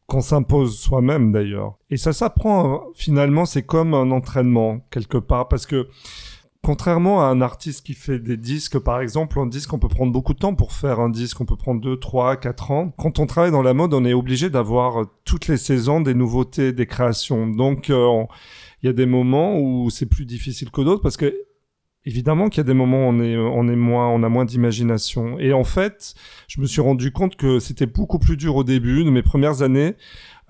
qu'on 0.06 0.20
s'impose 0.22 0.78
soi-même 0.78 1.32
d'ailleurs. 1.32 1.74
Et 1.90 1.96
ça 1.96 2.12
s'apprend, 2.12 2.74
euh, 2.74 2.78
finalement, 2.94 3.44
c'est 3.44 3.62
comme 3.62 3.94
un 3.94 4.10
entraînement 4.10 4.80
quelque 4.90 5.18
part, 5.18 5.48
parce 5.48 5.66
que 5.66 5.88
contrairement 6.62 7.22
à 7.22 7.26
un 7.26 7.40
artiste 7.42 7.84
qui 7.86 7.94
fait 7.94 8.18
des 8.18 8.36
disques, 8.36 8.78
par 8.78 9.00
exemple, 9.00 9.38
un 9.38 9.46
disque, 9.46 9.72
on 9.72 9.78
peut 9.78 9.88
prendre 9.88 10.12
beaucoup 10.12 10.34
de 10.34 10.38
temps 10.38 10.54
pour 10.54 10.72
faire 10.72 10.98
un 10.98 11.10
disque, 11.10 11.40
on 11.40 11.44
peut 11.46 11.56
prendre 11.56 11.80
2, 11.80 11.98
3, 11.98 12.36
4 12.36 12.70
ans. 12.70 12.92
Quand 12.98 13.18
on 13.18 13.26
travaille 13.26 13.52
dans 13.52 13.62
la 13.62 13.74
mode, 13.74 13.94
on 13.94 14.04
est 14.04 14.12
obligé 14.14 14.50
d'avoir 14.50 15.04
toutes 15.24 15.46
les 15.46 15.56
saisons 15.58 16.00
des 16.00 16.14
nouveautés, 16.14 16.72
des 16.72 16.86
créations. 16.86 17.46
Donc, 17.46 17.88
euh, 17.90 18.04
on- 18.04 18.28
il 18.82 18.86
y 18.86 18.88
a 18.88 18.92
des 18.92 19.06
moments 19.06 19.58
où 19.58 19.90
c'est 19.90 20.06
plus 20.06 20.26
difficile 20.26 20.70
que 20.70 20.80
d'autres, 20.82 21.02
parce 21.02 21.16
que 21.16 21.34
Évidemment 22.06 22.48
qu'il 22.48 22.58
y 22.58 22.60
a 22.60 22.64
des 22.64 22.72
moments 22.72 23.08
où 23.08 23.10
on 23.10 23.20
est, 23.20 23.36
on 23.36 23.68
est 23.68 23.76
moins, 23.76 24.08
on 24.08 24.22
a 24.22 24.30
moins 24.30 24.46
d'imagination. 24.46 25.38
Et 25.38 25.52
en 25.52 25.64
fait, 25.64 26.14
je 26.48 26.62
me 26.62 26.66
suis 26.66 26.80
rendu 26.80 27.12
compte 27.12 27.36
que 27.36 27.58
c'était 27.58 27.84
beaucoup 27.84 28.18
plus 28.18 28.38
dur 28.38 28.56
au 28.56 28.64
début 28.64 29.04
de 29.04 29.10
mes 29.10 29.22
premières 29.22 29.60
années, 29.60 29.96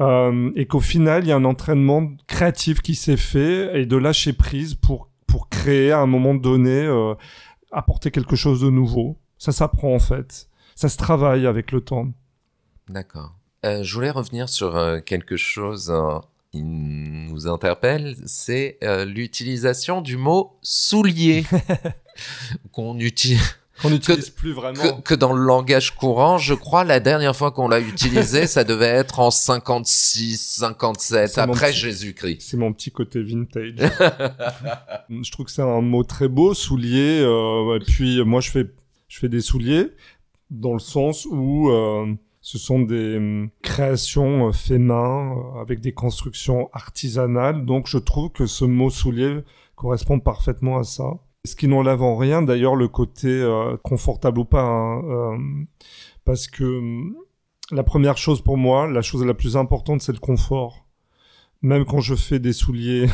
euh, 0.01 0.53
et 0.55 0.67
qu'au 0.67 0.79
final, 0.79 1.25
il 1.25 1.29
y 1.29 1.33
a 1.33 1.37
un 1.37 1.45
entraînement 1.45 2.09
créatif 2.29 2.83
qui 2.83 2.95
s'est 2.95 3.17
fait 3.17 3.81
et 3.81 3.85
de 3.85 3.97
lâcher 3.97 4.33
prise 4.33 4.75
pour 4.75 5.11
pour 5.27 5.49
créer 5.49 5.93
à 5.93 6.01
un 6.01 6.07
moment 6.07 6.35
donné, 6.35 6.85
euh, 6.87 7.15
apporter 7.71 8.11
quelque 8.11 8.35
chose 8.35 8.61
de 8.61 8.69
nouveau. 8.69 9.17
Ça 9.39 9.53
s'apprend 9.53 9.95
en 9.95 10.01
fait. 10.01 10.49
Ça 10.75 10.89
se 10.89 10.97
travaille 10.97 11.47
avec 11.47 11.73
le 11.73 11.81
temps. 11.81 12.09
D'accord. 12.89 13.37
Euh, 13.65 13.83
je 13.83 13.95
voulais 13.95 14.11
revenir 14.11 14.49
sur 14.49 14.75
quelque 15.05 15.37
chose 15.37 15.91
euh, 15.91 16.19
qui 16.53 16.63
nous 16.63 17.47
interpelle, 17.47 18.17
c'est 18.27 18.79
euh, 18.83 19.05
l'utilisation 19.05 20.01
du 20.01 20.17
mot 20.17 20.59
soulier 20.63 21.45
qu'on 22.73 22.99
utilise 22.99 23.41
Qu'on 23.81 23.91
n'utilise 23.91 24.29
plus 24.29 24.53
vraiment. 24.53 24.83
que, 24.83 25.01
que 25.01 25.15
dans 25.15 25.33
le 25.33 25.43
langage 25.43 25.95
courant. 25.95 26.37
Je 26.37 26.53
crois 26.53 26.85
la 26.85 27.01
dernière 27.01 27.35
fois 27.35 27.51
qu'on 27.51 27.67
l'a 27.69 27.81
utilisé, 27.81 28.47
ça 28.47 28.63
devait 28.63 28.85
être 28.87 29.21
en 29.21 29.31
56, 29.31 30.37
57 30.59 31.31
C'est 31.31 31.47
mon 31.47 31.53
après 31.55 31.73
Jésus-Christ. 31.73 32.43
C'est 32.43 32.57
mon 32.59 32.75
petit 32.75 32.91
côté 32.91 33.23
vintage. 33.23 33.73
je 35.09 35.31
trouve 35.31 35.47
que 35.47 35.53
c'est 35.53 35.63
un 35.63 35.81
mot 35.81 36.05
très 36.05 36.29
beau, 36.29 36.53
soulier. 36.53 37.21
euh, 37.23 37.79
et 37.81 37.85
puis 37.85 38.23
moi, 38.25 38.43
je 38.43 38.51
fais, 38.51 38.67
je 39.09 39.19
fais 39.19 39.29
des 39.31 39.41
souliers 39.41 39.87
dans 40.51 40.75
le 40.75 40.79
sens 40.79 41.27
où 41.31 41.71
euh, 41.71 42.13
ce 42.51 42.59
sont 42.59 42.81
des 42.81 43.17
hum, 43.17 43.49
créations 43.63 44.49
euh, 44.49 44.53
fait 44.53 44.79
main 44.79 45.37
euh, 45.37 45.61
avec 45.61 45.81
des 45.81 45.93
constructions 45.93 46.69
artisanales. 46.73 47.65
Donc 47.65 47.87
je 47.87 47.99
trouve 47.99 48.31
que 48.31 48.47
ce 48.47 48.65
mot 48.65 48.91
soulier 48.91 49.43
correspond 49.77 50.19
parfaitement 50.19 50.79
à 50.79 50.83
ça. 50.83 51.13
Ce 51.45 51.55
qui 51.55 51.69
n'enlève 51.69 52.03
en 52.03 52.17
rien 52.17 52.43
d'ailleurs 52.43 52.75
le 52.75 52.89
côté 52.89 53.29
euh, 53.29 53.77
confortable 53.85 54.41
ou 54.41 54.45
pas, 54.45 54.65
hein, 54.65 55.03
euh, 55.05 55.39
parce 56.25 56.49
que 56.49 56.81
la 57.71 57.85
première 57.85 58.19
chose 58.19 58.43
pour 58.43 58.57
moi, 58.57 58.89
la 58.89 59.01
chose 59.01 59.25
la 59.25 59.35
plus 59.35 59.57
importante, 59.57 60.03
c'est 60.03 60.13
le 60.13 60.19
confort. 60.19 60.89
Même 61.63 61.85
quand 61.85 62.01
je 62.01 62.17
fais 62.17 62.41
des 62.41 62.53
souliers 62.53 63.07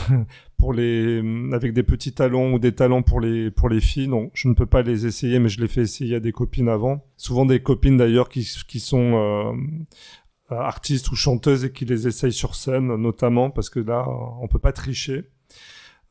pour 0.58 0.72
les 0.72 1.22
avec 1.52 1.72
des 1.72 1.82
petits 1.82 2.12
talons 2.12 2.54
ou 2.54 2.58
des 2.58 2.74
talons 2.74 3.02
pour 3.02 3.20
les 3.20 3.50
pour 3.50 3.68
les 3.68 3.80
filles, 3.80 4.08
non, 4.08 4.30
je 4.34 4.48
ne 4.48 4.54
peux 4.54 4.66
pas 4.66 4.82
les 4.82 5.06
essayer, 5.06 5.38
mais 5.38 5.48
je 5.48 5.60
les 5.60 5.68
fais 5.68 5.82
essayer 5.82 6.16
à 6.16 6.20
des 6.20 6.32
copines 6.32 6.68
avant. 6.68 7.04
Souvent 7.16 7.46
des 7.46 7.62
copines 7.62 7.96
d'ailleurs 7.96 8.28
qui 8.28 8.48
qui 8.66 8.80
sont 8.80 9.14
euh, 9.14 9.52
euh, 10.52 10.56
artistes 10.56 11.10
ou 11.10 11.16
chanteuses 11.16 11.64
et 11.64 11.72
qui 11.72 11.84
les 11.84 12.06
essayent 12.06 12.32
sur 12.32 12.54
scène, 12.54 12.94
notamment 12.96 13.50
parce 13.50 13.68
que 13.68 13.80
là, 13.80 14.06
on 14.40 14.46
peut 14.46 14.60
pas 14.60 14.72
tricher. 14.72 15.24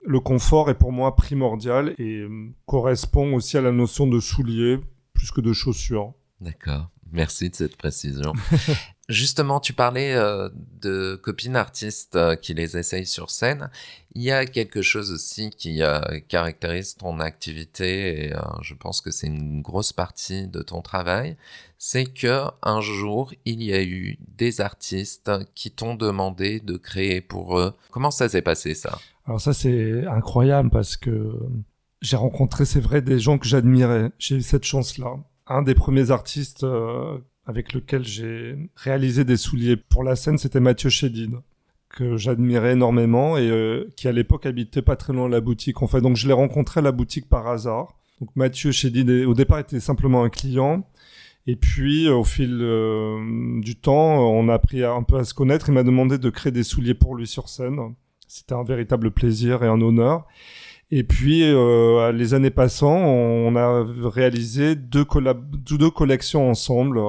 Le 0.05 0.19
confort 0.19 0.69
est 0.69 0.77
pour 0.77 0.91
moi 0.91 1.15
primordial 1.15 1.95
et 1.97 2.19
euh, 2.19 2.53
correspond 2.65 3.33
aussi 3.33 3.57
à 3.57 3.61
la 3.61 3.71
notion 3.71 4.07
de 4.07 4.19
souliers 4.19 4.79
plus 5.13 5.31
que 5.31 5.41
de 5.41 5.53
chaussures. 5.53 6.13
D'accord. 6.41 6.91
Merci 7.11 7.49
de 7.49 7.55
cette 7.55 7.77
précision. 7.77 8.33
Justement, 9.07 9.59
tu 9.59 9.73
parlais 9.73 10.15
euh, 10.15 10.49
de 10.81 11.15
copines 11.15 11.55
artistes 11.55 12.15
euh, 12.15 12.35
qui 12.35 12.55
les 12.55 12.75
essayent 12.75 13.05
sur 13.05 13.29
scène. 13.29 13.69
Il 14.15 14.23
y 14.23 14.31
a 14.31 14.47
quelque 14.47 14.81
chose 14.81 15.11
aussi 15.11 15.51
qui 15.51 15.83
euh, 15.83 15.99
caractérise 16.27 16.95
ton 16.95 17.19
activité 17.19 18.29
et 18.29 18.33
je 18.61 18.73
pense 18.73 19.01
que 19.01 19.11
c'est 19.11 19.27
une 19.27 19.61
grosse 19.61 19.93
partie 19.93 20.47
de 20.47 20.61
ton 20.61 20.81
travail. 20.81 21.37
C'est 21.77 22.05
que 22.05 22.45
un 22.63 22.81
jour, 22.81 23.31
il 23.43 23.61
y 23.61 23.73
a 23.73 23.83
eu 23.83 24.17
des 24.37 24.61
artistes 24.61 25.29
qui 25.53 25.69
t'ont 25.69 25.93
demandé 25.93 26.59
de 26.59 26.77
créer 26.77 27.21
pour 27.21 27.59
eux. 27.59 27.73
Comment 27.91 28.11
ça 28.11 28.27
s'est 28.27 28.41
passé 28.41 28.73
ça? 28.73 28.97
Alors 29.25 29.41
ça, 29.41 29.53
c'est 29.53 30.07
incroyable 30.07 30.69
parce 30.71 30.97
que 30.97 31.37
j'ai 32.01 32.17
rencontré, 32.17 32.65
c'est 32.65 32.79
vrai, 32.79 33.01
des 33.01 33.19
gens 33.19 33.37
que 33.37 33.47
j'admirais. 33.47 34.11
J'ai 34.17 34.37
eu 34.37 34.41
cette 34.41 34.63
chance-là. 34.63 35.17
Un 35.47 35.61
des 35.61 35.75
premiers 35.75 36.09
artistes 36.09 36.65
avec 37.45 37.73
lequel 37.73 38.03
j'ai 38.03 38.57
réalisé 38.75 39.23
des 39.23 39.37
souliers 39.37 39.77
pour 39.77 40.03
la 40.03 40.15
scène, 40.15 40.37
c'était 40.37 40.59
Mathieu 40.59 40.89
Chédid, 40.89 41.35
que 41.89 42.17
j'admirais 42.17 42.73
énormément 42.73 43.37
et 43.37 43.49
euh, 43.49 43.85
qui 43.95 44.07
à 44.07 44.11
l'époque 44.11 44.45
habitait 44.45 44.81
pas 44.81 44.95
très 44.95 45.13
loin 45.13 45.27
de 45.27 45.33
la 45.33 45.41
boutique. 45.41 45.81
En 45.81 45.87
fait, 45.87 46.01
donc 46.01 46.17
je 46.17 46.27
l'ai 46.27 46.33
rencontré 46.33 46.79
à 46.79 46.83
la 46.83 46.91
boutique 46.91 47.29
par 47.29 47.47
hasard. 47.47 47.95
Donc 48.19 48.29
Mathieu 48.35 48.71
Chédid, 48.71 49.09
au 49.09 49.33
départ, 49.33 49.59
était 49.59 49.79
simplement 49.79 50.23
un 50.23 50.29
client. 50.29 50.87
Et 51.47 51.55
puis, 51.55 52.09
au 52.09 52.23
fil 52.23 52.57
euh, 52.61 53.59
du 53.61 53.75
temps, 53.75 54.27
on 54.27 54.49
a 54.49 54.55
appris 54.55 54.83
un 54.83 55.03
peu 55.03 55.17
à 55.17 55.23
se 55.23 55.35
connaître. 55.35 55.69
Il 55.69 55.73
m'a 55.73 55.83
demandé 55.83 56.17
de 56.17 56.29
créer 56.31 56.51
des 56.51 56.63
souliers 56.63 56.95
pour 56.95 57.15
lui 57.15 57.27
sur 57.27 57.49
scène. 57.49 57.93
C'était 58.27 58.55
un 58.55 58.63
véritable 58.63 59.11
plaisir 59.11 59.63
et 59.63 59.67
un 59.67 59.79
honneur. 59.79 60.25
Et 60.91 61.03
puis, 61.03 61.43
euh, 61.43 62.11
les 62.11 62.33
années 62.33 62.51
passant, 62.51 62.95
on 62.95 63.55
a 63.55 63.83
réalisé 64.09 64.75
deux, 64.75 65.05
collab 65.05 65.55
deux 65.55 65.89
collections 65.89 66.49
ensemble, 66.49 66.99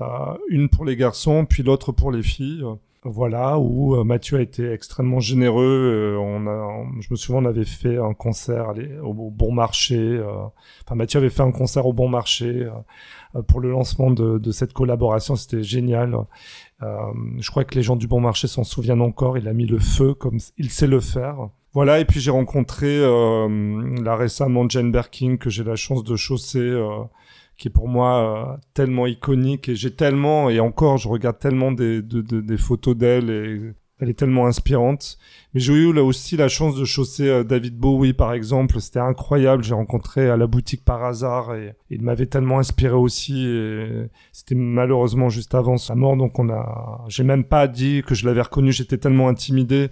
euh, 0.00 0.06
une 0.48 0.68
pour 0.68 0.84
les 0.84 0.96
garçons, 0.96 1.46
puis 1.46 1.62
l'autre 1.62 1.92
pour 1.92 2.12
les 2.12 2.22
filles. 2.22 2.64
Voilà, 3.04 3.58
où 3.60 3.94
euh, 3.94 4.02
Mathieu 4.02 4.38
a 4.38 4.42
été 4.42 4.72
extrêmement 4.72 5.20
généreux. 5.20 6.18
Euh, 6.18 7.00
je 7.00 7.08
me 7.10 7.16
souviens, 7.16 7.42
on 7.42 7.44
avait 7.44 7.64
fait 7.64 7.96
un 7.96 8.12
concert 8.12 8.74
au, 9.02 9.30
Bon 9.30 9.52
Marché. 9.52 9.96
Euh, 9.96 10.46
enfin, 10.84 10.96
Mathieu 10.96 11.18
avait 11.18 11.30
fait 11.30 11.42
un 11.42 11.52
concert 11.52 11.86
au 11.86 11.92
Bon 11.92 12.08
Marché 12.08 12.68
pour 13.46 13.60
le 13.60 13.70
lancement 13.70 14.10
de 14.10 14.50
cette 14.50 14.72
collaboration. 14.72 15.36
C'était 15.36 15.62
génial. 15.62 16.16
je 16.80 17.50
crois 17.50 17.64
que 17.64 17.74
les 17.76 17.82
gens 17.82 17.96
du 17.96 18.08
Bon 18.08 18.20
Marché 18.20 18.48
s'en 18.48 18.64
souviennent 18.64 19.02
encore. 19.02 19.38
Il 19.38 19.46
a 19.46 19.52
mis 19.52 19.66
le 19.66 19.78
feu 19.78 20.14
comme 20.14 20.38
il 20.58 20.70
sait 20.70 20.88
le 20.88 21.00
faire. 21.00 21.50
Voilà, 21.78 22.00
et 22.00 22.04
puis 22.04 22.18
j'ai 22.18 22.32
rencontré 22.32 22.88
euh, 22.88 24.02
là 24.02 24.16
récemment 24.16 24.68
Jane 24.68 24.90
Birkin 24.90 25.36
que 25.36 25.48
j'ai 25.48 25.62
la 25.62 25.76
chance 25.76 26.02
de 26.02 26.16
chausser, 26.16 26.58
euh, 26.58 27.04
qui 27.56 27.68
est 27.68 27.70
pour 27.70 27.86
moi 27.86 28.56
euh, 28.56 28.56
tellement 28.74 29.06
iconique 29.06 29.68
et 29.68 29.76
j'ai 29.76 29.94
tellement 29.94 30.50
et 30.50 30.58
encore 30.58 30.96
je 30.96 31.06
regarde 31.06 31.38
tellement 31.38 31.70
des, 31.70 32.02
de, 32.02 32.20
de, 32.20 32.40
des 32.40 32.56
photos 32.56 32.96
d'elle 32.96 33.30
et 33.30 33.60
elle 34.00 34.08
est 34.08 34.18
tellement 34.18 34.48
inspirante. 34.48 35.18
Mais 35.54 35.60
j'ai 35.60 35.72
eu 35.72 35.92
là 35.92 36.02
aussi 36.02 36.36
la 36.36 36.48
chance 36.48 36.74
de 36.74 36.84
chausser 36.84 37.44
David 37.44 37.78
Bowie 37.78 38.12
par 38.12 38.32
exemple, 38.32 38.80
c'était 38.80 38.98
incroyable. 38.98 39.62
J'ai 39.62 39.74
rencontré 39.74 40.28
à 40.28 40.36
la 40.36 40.48
boutique 40.48 40.84
par 40.84 41.04
hasard 41.04 41.54
et, 41.54 41.76
il 41.90 42.02
m'avait 42.02 42.26
tellement 42.26 42.58
inspiré 42.58 42.94
aussi. 42.94 43.46
Et 43.46 44.08
c'était 44.32 44.56
malheureusement 44.56 45.28
juste 45.28 45.54
avant 45.54 45.76
sa 45.76 45.94
mort, 45.94 46.16
donc 46.16 46.40
on 46.40 46.48
a, 46.48 47.04
j'ai 47.06 47.22
même 47.22 47.44
pas 47.44 47.68
dit 47.68 48.02
que 48.04 48.16
je 48.16 48.26
l'avais 48.26 48.42
reconnu. 48.42 48.72
J'étais 48.72 48.98
tellement 48.98 49.28
intimidé. 49.28 49.90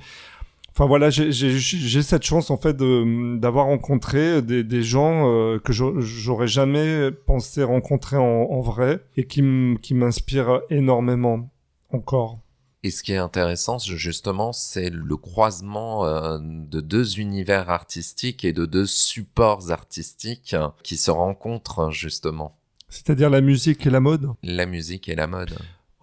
Enfin 0.77 0.85
voilà, 0.85 1.09
j'ai 1.09 2.03
cette 2.03 2.25
chance 2.25 2.51
en 2.51 2.59
fait 2.59 2.77
d'avoir 2.77 3.65
rencontré 3.65 4.43
des, 4.43 4.63
des 4.63 4.83
gens 4.83 5.27
euh, 5.27 5.59
que 5.59 5.73
j'aurais 5.73 6.49
jamais 6.49 7.11
pensé 7.11 7.63
rencontrer 7.63 8.19
en, 8.19 8.43
en 8.51 8.61
vrai 8.61 9.01
et 9.17 9.27
qui 9.27 9.41
m'inspirent 9.41 10.61
énormément 10.69 11.49
encore. 11.89 12.41
Et 12.83 12.91
ce 12.91 13.03
qui 13.03 13.13
est 13.13 13.17
intéressant, 13.17 13.79
justement, 13.79 14.53
c'est 14.53 14.91
le 14.91 15.17
croisement 15.17 16.05
euh, 16.05 16.39
de 16.43 16.83
deux 16.83 17.21
univers 17.21 17.71
artistiques 17.71 18.45
et 18.45 18.53
de 18.53 18.67
deux 18.67 18.85
supports 18.85 19.71
artistiques 19.71 20.55
qui 20.83 20.99
se 20.99 21.11
rencontrent, 21.11 21.91
justement. 21.91 22.55
C'est-à-dire 22.91 23.31
la 23.31 23.41
musique 23.41 23.87
et 23.87 23.91
la 23.91 24.01
mode? 24.01 24.29
La 24.43 24.67
musique 24.67 25.09
et 25.09 25.15
la 25.15 25.27
mode. 25.27 25.57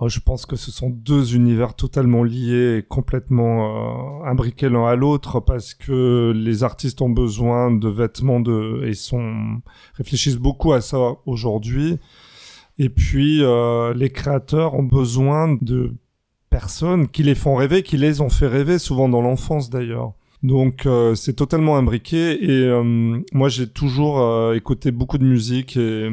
Oh, 0.04 0.10
je 0.10 0.20
pense 0.20 0.46
que 0.46 0.58
ce 0.58 0.70
sont 0.70 0.89
deux 0.89 1.34
univers 1.34 1.76
totalement 1.76 2.24
liés 2.24 2.80
et 2.80 2.84
complètement 2.84 4.24
euh, 4.24 4.26
imbriqués 4.26 4.68
l'un 4.68 4.86
à 4.86 4.98
l'autre 4.98 5.39
parce 5.39 5.74
que 5.74 6.34
les 6.36 6.63
artistes 6.63 7.02
ont 7.02 7.10
besoin 7.10 7.72
de 7.72 7.88
vêtements 7.88 8.42
de 8.42 8.84
et 8.86 8.96
sont 8.96 9.62
réfléchissent 9.94 10.36
beaucoup 10.36 10.74
à 10.74 10.82
ça 10.82 10.98
aujourd'hui. 11.26 12.00
Et 12.80 12.89
puis 12.89 13.42
euh, 13.44 13.94
les 13.94 14.10
créateurs 14.10 14.74
ont 14.74 14.84
besoin 14.84 15.58
de 15.62 15.94
personnes 16.50 17.08
qui 17.08 17.24
les 17.24 17.36
font 17.36 17.56
rêver, 17.56 17.82
qui 17.82 17.96
les 17.96 18.20
ont 18.20 18.30
fait 18.30 18.48
rêver 18.48 18.80
souvent 18.80 19.08
dans 19.08 19.22
l'enfance 19.22 19.70
d'ailleurs. 19.70 20.16
Donc 20.42 20.86
euh, 20.86 21.16
c'est 21.16 21.34
totalement 21.34 21.78
imbriqué 21.78 22.44
et 22.44 22.70
moi 23.32 23.48
j'ai 23.48 23.68
toujours 23.70 24.52
écouté 24.54 24.92
beaucoup 24.92 25.18
de 25.18 25.24
musique 25.24 25.78
et 25.78 26.10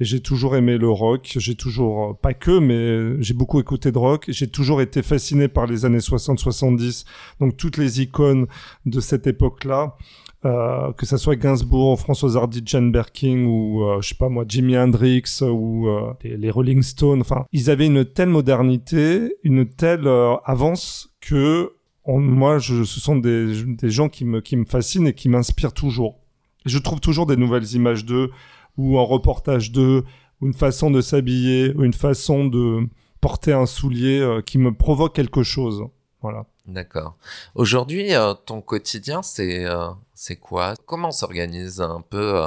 et 0.00 0.04
j'ai 0.04 0.20
toujours 0.20 0.56
aimé 0.56 0.78
le 0.78 0.88
rock. 0.88 1.34
J'ai 1.36 1.54
toujours, 1.54 2.18
pas 2.18 2.34
que, 2.34 2.58
mais 2.58 3.22
j'ai 3.22 3.34
beaucoup 3.34 3.60
écouté 3.60 3.92
de 3.92 3.98
rock. 3.98 4.26
J'ai 4.28 4.48
toujours 4.48 4.80
été 4.80 5.02
fasciné 5.02 5.48
par 5.48 5.66
les 5.66 5.84
années 5.84 5.98
60-70, 5.98 7.04
donc 7.40 7.56
toutes 7.56 7.76
les 7.76 8.00
icônes 8.00 8.46
de 8.86 9.00
cette 9.00 9.26
époque-là. 9.26 9.96
Euh, 10.44 10.92
que 10.92 11.06
ça 11.06 11.16
soit 11.16 11.36
Gainsbourg, 11.36 11.98
François 11.98 12.36
Hardy, 12.36 12.60
Jane 12.66 12.92
Birkin 12.92 13.46
ou 13.46 13.82
euh, 13.82 14.02
je 14.02 14.08
sais 14.10 14.14
pas 14.14 14.28
moi 14.28 14.44
Jimi 14.46 14.76
Hendrix 14.76 15.40
ou 15.40 15.88
euh, 15.88 16.12
les, 16.22 16.50
Rolling 16.50 16.82
Stones. 16.82 17.22
Enfin, 17.22 17.46
ils 17.52 17.70
avaient 17.70 17.86
une 17.86 18.04
telle 18.04 18.28
modernité, 18.28 19.36
une 19.42 19.66
telle 19.66 20.06
euh, 20.06 20.36
avance 20.44 21.14
que 21.22 21.72
moi, 22.06 22.58
je, 22.58 22.84
ce 22.84 23.00
sont 23.00 23.16
des, 23.16 23.54
gens 23.84 24.10
qui 24.10 24.26
me 24.26 24.42
qui 24.42 24.56
me 24.56 24.66
fascinent 24.66 25.06
et 25.06 25.14
qui 25.14 25.30
m'inspirent 25.30 25.72
toujours. 25.72 26.20
Je 26.66 26.76
trouve 26.78 27.00
toujours 27.00 27.24
des 27.24 27.38
nouvelles 27.38 27.72
images 27.72 28.04
d'eux 28.04 28.30
ou 28.76 28.98
un 28.98 29.02
reportage 29.02 29.72
d'eux, 29.72 30.04
ou 30.40 30.46
une 30.46 30.54
façon 30.54 30.90
de 30.90 31.00
s'habiller, 31.00 31.74
ou 31.74 31.84
une 31.84 31.92
façon 31.92 32.46
de 32.46 32.88
porter 33.20 33.52
un 33.52 33.66
soulier 33.66 34.20
euh, 34.20 34.42
qui 34.42 34.58
me 34.58 34.74
provoque 34.74 35.14
quelque 35.14 35.42
chose. 35.42 35.84
Voilà. 36.20 36.46
D'accord. 36.66 37.16
Aujourd'hui, 37.54 38.14
euh, 38.14 38.34
ton 38.34 38.60
quotidien, 38.60 39.22
c'est 39.22 39.66
euh, 39.66 39.88
c'est 40.14 40.36
quoi? 40.36 40.74
Comment 40.86 41.10
s'organisent 41.10 41.80
un 41.80 42.02
peu 42.08 42.42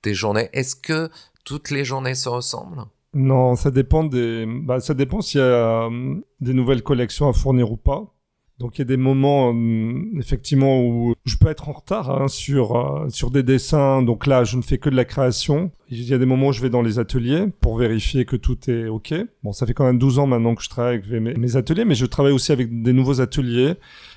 tes 0.00 0.14
journées? 0.14 0.48
Est-ce 0.52 0.74
que 0.74 1.10
toutes 1.44 1.70
les 1.70 1.84
journées 1.84 2.14
se 2.14 2.28
ressemblent? 2.28 2.84
Non, 3.14 3.54
ça 3.56 3.70
dépend 3.70 4.04
des. 4.04 4.46
Bah, 4.46 4.80
ça 4.80 4.94
dépend 4.94 5.20
s'il 5.20 5.40
y 5.40 5.44
a 5.44 5.88
des 6.40 6.54
nouvelles 6.54 6.82
collections 6.82 7.28
à 7.28 7.32
fournir 7.32 7.70
ou 7.70 7.76
pas. 7.76 8.12
Donc 8.62 8.78
il 8.78 8.82
y 8.82 8.82
a 8.82 8.84
des 8.84 8.96
moments 8.96 9.52
euh, 9.52 10.04
effectivement 10.20 10.80
où 10.80 11.16
je 11.24 11.36
peux 11.36 11.48
être 11.48 11.68
en 11.68 11.72
retard 11.72 12.10
hein, 12.10 12.28
sur 12.28 12.76
euh, 12.76 13.08
sur 13.08 13.32
des 13.32 13.42
dessins. 13.42 14.02
Donc 14.02 14.28
là, 14.28 14.44
je 14.44 14.56
ne 14.56 14.62
fais 14.62 14.78
que 14.78 14.88
de 14.88 14.94
la 14.94 15.04
création. 15.04 15.72
Il 15.88 16.00
y 16.00 16.14
a 16.14 16.18
des 16.18 16.26
moments 16.26 16.46
où 16.46 16.52
je 16.52 16.62
vais 16.62 16.70
dans 16.70 16.80
les 16.80 17.00
ateliers 17.00 17.48
pour 17.60 17.76
vérifier 17.76 18.24
que 18.24 18.36
tout 18.36 18.70
est 18.70 18.86
OK. 18.86 19.14
Bon, 19.42 19.50
ça 19.52 19.66
fait 19.66 19.74
quand 19.74 19.84
même 19.84 19.98
12 19.98 20.20
ans 20.20 20.28
maintenant 20.28 20.54
que 20.54 20.62
je 20.62 20.68
travaille 20.68 21.02
avec 21.04 21.10
mes, 21.10 21.56
ateliers, 21.56 21.84
mais 21.84 21.96
je 21.96 22.06
travaille 22.06 22.32
aussi 22.32 22.52
avec 22.52 22.82
des 22.82 22.92
nouveaux 22.92 23.20
ateliers 23.20 23.74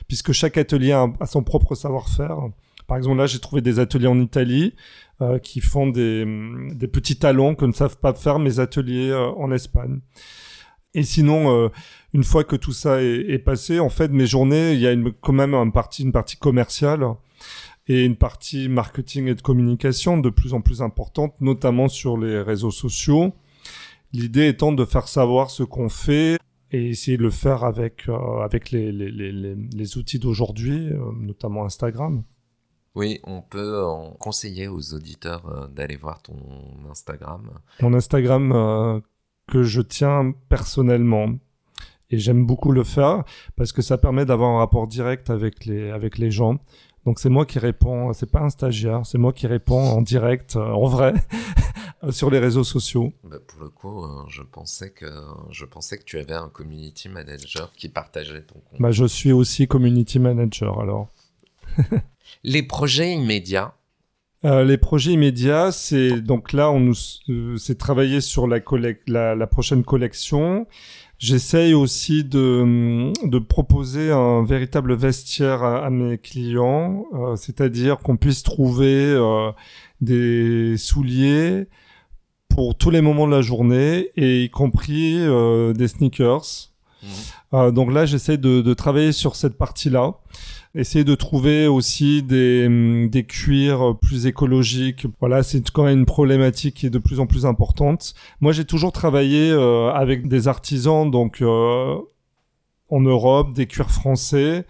puisque 0.07 0.31
chaque 0.31 0.59
atelier 0.59 0.91
a, 0.91 1.07
son 1.25 1.41
propre 1.41 1.73
savoir-faire. 1.73 2.37
Par 2.85 2.97
exemple, 2.97 3.17
là, 3.17 3.25
j'ai 3.25 3.39
trouvé 3.39 3.63
des 3.63 3.79
ateliers 3.79 4.05
en 4.05 4.19
Italie 4.19 4.75
euh, 5.21 5.39
qui 5.39 5.59
font 5.59 5.87
des, 5.87 6.23
des 6.75 6.87
petits 6.87 7.17
talons 7.17 7.55
que 7.55 7.65
ne 7.65 7.71
savent 7.71 7.97
pas 7.97 8.13
faire 8.13 8.37
mes 8.37 8.59
ateliers 8.59 9.09
euh, 9.09 9.31
en 9.37 9.51
Espagne. 9.51 10.01
Et 10.93 11.03
sinon, 11.03 11.69
une 12.15 12.23
fois 12.23 12.45
que 12.45 12.55
tout 12.55 12.71
ça 12.71 13.03
est, 13.03 13.29
est, 13.29 13.39
passé, 13.39 13.81
en 13.81 13.89
fait, 13.89 14.07
mes 14.07 14.25
journées, 14.25 14.71
il 14.71 14.79
y 14.79 14.87
a 14.87 14.93
une, 14.93 15.11
quand 15.11 15.33
même 15.33 15.53
une 15.53 15.73
partie, 15.73 16.03
une 16.03 16.13
partie 16.13 16.37
commerciale 16.37 17.05
et 17.87 18.05
une 18.05 18.15
partie 18.15 18.69
marketing 18.69 19.27
et 19.27 19.35
de 19.35 19.41
communication 19.41 20.17
de 20.17 20.29
plus 20.29 20.53
en 20.53 20.61
plus 20.61 20.81
importante, 20.81 21.33
notamment 21.41 21.89
sur 21.89 22.17
les 22.17 22.41
réseaux 22.41 22.71
sociaux. 22.71 23.33
L'idée 24.13 24.47
étant 24.47 24.71
de 24.71 24.85
faire 24.85 25.09
savoir 25.09 25.49
ce 25.49 25.63
qu'on 25.63 25.89
fait 25.89 26.37
et 26.71 26.87
essayer 26.87 27.17
de 27.17 27.23
le 27.23 27.31
faire 27.31 27.65
avec, 27.65 28.07
euh, 28.07 28.39
avec 28.39 28.71
les, 28.71 28.93
les, 28.93 29.11
les, 29.11 29.55
les 29.55 29.97
outils 29.97 30.19
d'aujourd'hui, 30.19 30.87
euh, 30.87 31.11
notamment 31.19 31.65
Instagram. 31.65 32.23
Oui, 32.95 33.19
on 33.25 33.41
peut 33.41 33.83
en 33.83 34.11
conseiller 34.11 34.69
aux 34.69 34.93
auditeurs 34.93 35.45
euh, 35.47 35.67
d'aller 35.67 35.97
voir 35.97 36.21
ton 36.21 36.37
Instagram. 36.89 37.59
Mon 37.81 37.93
Instagram 37.93 39.01
que 39.47 39.63
je 39.63 39.81
tiens 39.81 40.33
personnellement. 40.47 41.35
Et 42.15 42.19
j'aime 42.19 42.45
beaucoup 42.45 42.71
le 42.71 42.85
faire 42.85 43.25
parce 43.57 43.73
que 43.73 43.81
ça 43.81 43.97
permet 43.97 44.25
d'avoir 44.25 44.51
un 44.51 44.59
rapport 44.59 44.87
direct 44.87 45.29
avec 45.29 45.65
les, 45.65 45.91
avec 45.91 46.17
les 46.17 46.31
gens. 46.31 46.59
Donc 47.05 47.19
c'est 47.19 47.27
moi 47.27 47.45
qui 47.45 47.59
réponds, 47.59 48.13
c'est 48.13 48.31
pas 48.31 48.39
un 48.39 48.49
stagiaire, 48.49 49.01
c'est 49.05 49.17
moi 49.17 49.33
qui 49.33 49.47
réponds 49.47 49.81
en 49.81 50.01
direct, 50.01 50.55
euh, 50.55 50.71
en 50.71 50.87
vrai, 50.87 51.13
sur 52.11 52.31
les 52.31 52.39
réseaux 52.39 52.63
sociaux. 52.63 53.11
Bah 53.25 53.35
pour 53.45 53.61
le 53.61 53.69
coup, 53.69 54.05
euh, 54.05 54.23
je 54.29 54.43
pensais 54.43 54.91
que 54.91 55.05
je 55.51 55.65
pensais 55.65 55.97
que 55.97 56.05
tu 56.05 56.17
avais 56.17 56.33
un 56.33 56.47
community 56.47 57.09
manager 57.09 57.73
qui 57.73 57.89
partageait 57.89 58.43
ton 58.43 58.55
compte. 58.55 58.79
Bah 58.79 58.91
je 58.91 59.05
suis 59.05 59.33
aussi 59.33 59.67
community 59.67 60.17
manager 60.19 60.79
alors. 60.79 61.09
les 62.43 62.63
projets 62.63 63.11
immédiats. 63.11 63.75
Euh, 64.45 64.63
les 64.63 64.77
projets 64.77 65.11
immédiats, 65.11 65.71
c'est 65.73 66.21
donc 66.21 66.53
là 66.53 66.71
on 66.71 66.79
nous 66.79 66.95
euh, 67.29 67.57
c'est 67.57 67.77
travailler 67.77 68.21
sur 68.21 68.47
la, 68.47 68.59
la, 69.07 69.35
la 69.35 69.47
prochaine 69.47 69.83
collection. 69.83 70.65
J'essaye 71.17 71.73
aussi 71.73 72.25
de, 72.25 73.13
de 73.25 73.39
proposer 73.39 74.11
un 74.11 74.43
véritable 74.43 74.95
vestiaire 74.95 75.63
à, 75.63 75.89
mes 75.89 76.17
clients, 76.17 77.05
euh, 77.13 77.35
c'est-à-dire 77.37 77.99
qu'on 77.99 78.17
puisse 78.17 78.43
trouver 78.43 79.05
euh, 79.05 79.51
des 80.01 80.75
souliers 80.77 81.67
pour 82.49 82.75
tous 82.75 82.89
les 82.89 83.01
moments 83.01 83.27
de 83.27 83.31
la 83.31 83.41
journée, 83.41 84.11
et 84.17 84.43
y 84.43 84.49
compris 84.49 85.17
euh, 85.19 85.73
des 85.73 85.87
sneakers. 85.87 86.74
Euh, 87.53 87.71
donc 87.71 87.91
là, 87.91 88.05
j'essaie 88.05 88.37
de, 88.37 88.61
de 88.61 88.73
travailler 88.73 89.11
sur 89.11 89.35
cette 89.35 89.57
partie-là. 89.57 90.15
Essayer 90.73 91.05
de 91.05 91.15
trouver 91.15 91.67
aussi 91.67 92.21
des, 92.21 92.65
hum, 92.67 93.09
des 93.09 93.23
cuirs 93.23 93.97
plus 94.01 94.25
écologiques. 94.25 95.05
Voilà, 95.19 95.41
c'est 95.41 95.69
quand 95.71 95.83
même 95.85 95.99
une 95.99 96.05
problématique 96.05 96.75
qui 96.75 96.85
est 96.85 96.89
de 96.89 96.99
plus 96.99 97.19
en 97.19 97.27
plus 97.27 97.45
importante. 97.45 98.13
Moi, 98.41 98.51
j'ai 98.51 98.65
toujours 98.65 98.91
travaillé 98.91 99.51
euh, 99.51 99.91
avec 99.93 100.27
des 100.27 100.47
artisans, 100.47 101.09
donc 101.09 101.41
euh, 101.41 101.95
en 102.89 103.01
Europe, 103.01 103.53
des 103.53 103.67
cuirs 103.67 103.91
français. 103.91 104.65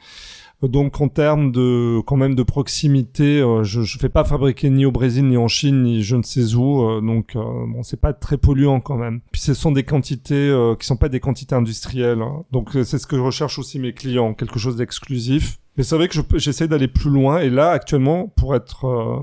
Donc 0.67 1.01
en 1.01 1.07
termes 1.07 1.51
de 1.51 1.99
quand 2.05 2.15
même 2.15 2.35
de 2.35 2.43
proximité, 2.43 3.39
euh, 3.41 3.63
je 3.63 3.81
ne 3.81 3.85
fais 3.85 4.09
pas 4.09 4.23
fabriquer 4.23 4.69
ni 4.69 4.85
au 4.85 4.91
Brésil 4.91 5.27
ni 5.27 5.37
en 5.37 5.47
Chine 5.47 5.83
ni 5.83 6.03
je 6.03 6.15
ne 6.15 6.23
sais 6.23 6.55
où, 6.55 6.83
euh, 6.83 7.01
donc 7.01 7.35
euh, 7.35 7.41
bon 7.67 7.83
c'est 7.83 7.99
pas 7.99 8.13
très 8.13 8.37
polluant 8.37 8.79
quand 8.79 8.95
même. 8.95 9.21
Puis 9.31 9.41
ce 9.41 9.53
sont 9.53 9.71
des 9.71 9.83
quantités 9.83 10.49
euh, 10.49 10.75
qui 10.75 10.85
sont 10.85 10.97
pas 10.97 11.09
des 11.09 11.19
quantités 11.19 11.55
industrielles, 11.55 12.21
hein. 12.21 12.43
donc 12.51 12.69
c'est 12.71 12.97
ce 12.97 13.07
que 13.07 13.15
je 13.15 13.21
recherche 13.21 13.59
aussi 13.59 13.79
mes 13.79 13.93
clients, 13.93 14.33
quelque 14.33 14.59
chose 14.59 14.75
d'exclusif. 14.75 15.59
Mais 15.77 15.83
c'est 15.83 15.95
vrai 15.97 16.07
que 16.07 16.13
je 16.13 16.21
j'essaie 16.37 16.69
d'aller 16.69 16.87
plus 16.87 17.09
loin 17.09 17.39
et 17.39 17.49
là 17.49 17.71
actuellement, 17.71 18.27
pour 18.27 18.55
être 18.55 19.21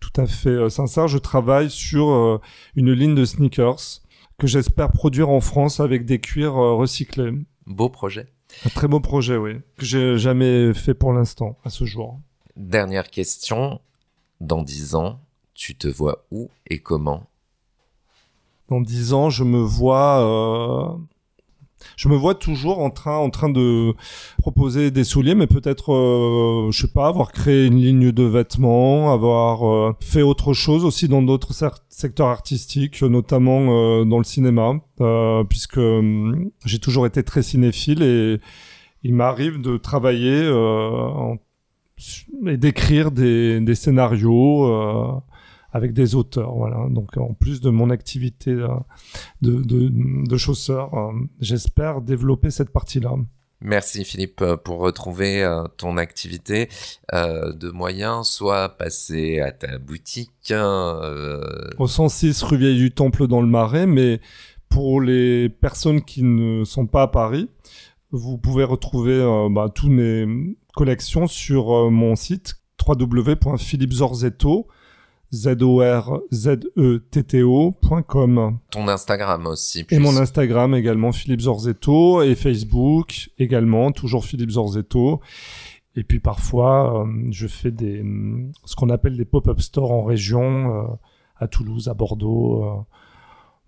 tout 0.00 0.20
à 0.20 0.26
fait 0.26 0.70
sincère, 0.70 1.08
je 1.08 1.18
travaille 1.18 1.70
sur 1.70 2.40
une 2.76 2.92
ligne 2.92 3.16
de 3.16 3.24
sneakers 3.24 4.00
que 4.38 4.46
j'espère 4.46 4.92
produire 4.92 5.28
en 5.30 5.40
France 5.40 5.80
avec 5.80 6.04
des 6.04 6.20
cuirs 6.20 6.54
recyclés. 6.54 7.32
Beau 7.66 7.88
projet. 7.88 8.28
Un 8.64 8.70
très 8.70 8.88
beau 8.88 9.00
projet, 9.00 9.36
oui, 9.36 9.60
que 9.76 9.84
j'ai 9.84 10.18
jamais 10.18 10.72
fait 10.74 10.94
pour 10.94 11.12
l'instant, 11.12 11.56
à 11.64 11.70
ce 11.70 11.84
jour. 11.84 12.18
Dernière 12.56 13.10
question. 13.10 13.80
Dans 14.40 14.62
10 14.62 14.94
ans, 14.94 15.20
tu 15.54 15.74
te 15.74 15.88
vois 15.88 16.24
où 16.30 16.50
et 16.66 16.78
comment? 16.78 17.26
Dans 18.68 18.80
dix 18.80 19.14
ans, 19.14 19.30
je 19.30 19.44
me 19.44 19.58
vois, 19.60 20.22
euh, 20.22 20.96
je 21.96 22.08
me 22.08 22.16
vois 22.16 22.34
toujours 22.34 22.78
en 22.80 22.90
train, 22.90 23.16
en 23.16 23.30
train 23.30 23.48
de 23.48 23.94
proposer 24.38 24.90
des 24.90 25.04
souliers, 25.04 25.34
mais 25.34 25.46
peut-être, 25.46 25.92
euh, 25.92 26.70
je 26.70 26.82
sais 26.82 26.92
pas, 26.92 27.06
avoir 27.08 27.32
créé 27.32 27.66
une 27.66 27.76
ligne 27.78 28.12
de 28.12 28.22
vêtements, 28.24 29.12
avoir 29.12 29.66
euh, 29.68 29.92
fait 30.00 30.22
autre 30.22 30.52
chose 30.54 30.84
aussi 30.84 31.08
dans 31.08 31.22
d'autres 31.22 31.54
secteurs 31.88 32.28
artistiques, 32.28 33.02
notamment 33.02 33.68
euh, 33.70 34.04
dans 34.04 34.18
le 34.18 34.24
cinéma, 34.24 34.74
euh, 35.00 35.44
puisque 35.44 35.80
j'ai 36.64 36.78
toujours 36.78 37.06
été 37.06 37.22
très 37.22 37.42
cinéphile 37.42 38.02
et 38.02 38.40
il 39.04 39.14
m'arrive 39.14 39.60
de 39.60 39.76
travailler 39.76 40.48
en- 40.50 41.36
et 42.46 42.56
d'écrire 42.56 43.10
des, 43.10 43.60
des 43.60 43.74
scénarios. 43.74 45.20
Avec 45.78 45.92
des 45.94 46.14
auteurs, 46.14 46.54
voilà. 46.54 46.86
Donc 46.90 47.16
en 47.16 47.32
plus 47.32 47.60
de 47.60 47.70
mon 47.70 47.88
activité 47.88 48.50
euh, 48.50 48.68
de, 49.40 49.62
de, 49.62 49.90
de 50.28 50.36
chausseur, 50.36 50.92
euh, 50.94 51.12
j'espère 51.40 52.02
développer 52.02 52.50
cette 52.50 52.70
partie-là. 52.70 53.14
Merci 53.60 54.04
Philippe 54.04 54.40
euh, 54.40 54.56
pour 54.56 54.78
retrouver 54.78 55.42
euh, 55.42 55.64
ton 55.78 55.96
activité 55.96 56.68
euh, 57.12 57.52
de 57.52 57.70
moyens, 57.70 58.28
soit 58.28 58.68
passer 58.68 59.40
à 59.40 59.50
ta 59.50 59.78
boutique, 59.78 60.52
euh, 60.52 61.42
Au 61.78 61.88
106 61.88 62.40
rue 62.44 62.56
Vieille 62.56 62.76
du 62.76 62.92
Temple 62.92 63.26
dans 63.26 63.40
le 63.40 63.48
Marais, 63.48 63.86
mais 63.86 64.20
pour 64.68 65.00
les 65.00 65.48
personnes 65.48 66.02
qui 66.02 66.22
ne 66.22 66.62
sont 66.62 66.86
pas 66.86 67.02
à 67.02 67.08
Paris, 67.08 67.48
vous 68.12 68.38
pouvez 68.38 68.62
retrouver 68.62 69.18
bah, 69.50 69.68
toutes 69.74 69.90
mes 69.90 70.54
collections 70.74 71.26
sur 71.26 71.90
mon 71.90 72.14
site 72.14 72.54
www.philippezorzetto 72.86 74.68
Z-O-R-Z-E-T-T-O.com. 75.32 76.58
ton 78.70 78.88
Instagram 78.88 79.46
aussi. 79.46 79.86
Et 79.90 79.98
mon 79.98 80.16
Instagram 80.16 80.74
également, 80.74 81.12
Philippe 81.12 81.42
Zorzetto, 81.42 82.22
et 82.22 82.34
Facebook 82.34 83.28
également, 83.38 83.92
toujours 83.92 84.24
Philippe 84.24 84.50
Zorzetto. 84.50 85.20
Et 85.96 86.04
puis 86.04 86.20
parfois, 86.20 87.02
euh, 87.02 87.06
je 87.30 87.46
fais 87.46 87.70
des, 87.70 88.04
ce 88.64 88.76
qu'on 88.76 88.90
appelle 88.90 89.16
des 89.16 89.24
pop-up 89.24 89.60
stores 89.60 89.92
en 89.92 90.04
région, 90.04 90.74
euh, 90.74 90.82
à 91.38 91.48
Toulouse, 91.48 91.88
à 91.88 91.94
Bordeaux. 91.94 92.64
euh, 92.64 92.74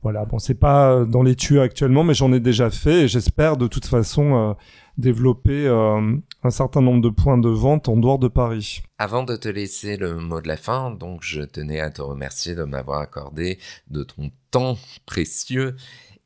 voilà, 0.03 0.25
bon, 0.25 0.39
c'est 0.39 0.55
pas 0.55 1.05
dans 1.05 1.23
les 1.23 1.35
tuyaux 1.35 1.61
actuellement, 1.61 2.05
mais 2.05 2.15
j'en 2.15 2.33
ai 2.33 2.41
déjà 2.41 2.71
fait 2.71 3.03
et 3.03 3.09
j'espère 3.09 3.59
de 3.59 3.67
toute 3.67 3.85
façon 3.85 4.57
développer 4.99 5.67
euh, 5.67 6.17
un 6.43 6.51
certain 6.51 6.81
nombre 6.81 7.03
de 7.03 7.09
points 7.09 7.39
de 7.39 7.49
vente 7.49 7.89
en 7.89 7.97
dehors 7.97 8.19
de 8.19 8.29
Paris. 8.29 8.83
Avant 8.99 9.23
de 9.23 9.37
te 9.37 9.49
laisser 9.49 9.97
le 9.97 10.17
mot 10.17 10.41
de 10.41 10.49
la 10.49 10.57
fin, 10.57 10.91
donc 10.91 11.23
je 11.23 11.43
tenais 11.43 11.81
à 11.81 11.91
te 11.91 12.03
remercier 12.03 12.55
de 12.55 12.65
m'avoir 12.65 13.01
accordé 13.01 13.59
de 13.89 14.03
ton 14.03 14.31
temps 14.51 14.79
précieux 15.07 15.77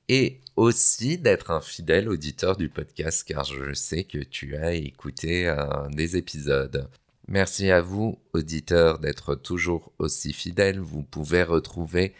et 0.09 0.41
aussi 0.57 1.19
d'être 1.19 1.51
un 1.51 1.61
fidèle 1.61 2.09
auditeur 2.09 2.57
du 2.57 2.69
podcast 2.69 3.25
car 3.27 3.45
je 3.45 3.73
sais 3.73 4.05
que 4.05 4.19
tu 4.19 4.57
as 4.57 4.75
écouté 4.75 5.49
euh, 5.49 5.89
des 5.91 6.17
épisodes. 6.17 6.89
Merci 7.27 7.71
à 7.71 7.81
vous, 7.81 8.19
auditeurs, 8.35 8.99
d'être 8.99 9.35
toujours 9.35 9.93
aussi 9.99 10.35
fidèles. 10.35 10.79
Vous 10.79 11.03
pouvez 11.03 11.43
retrouver 11.43 12.15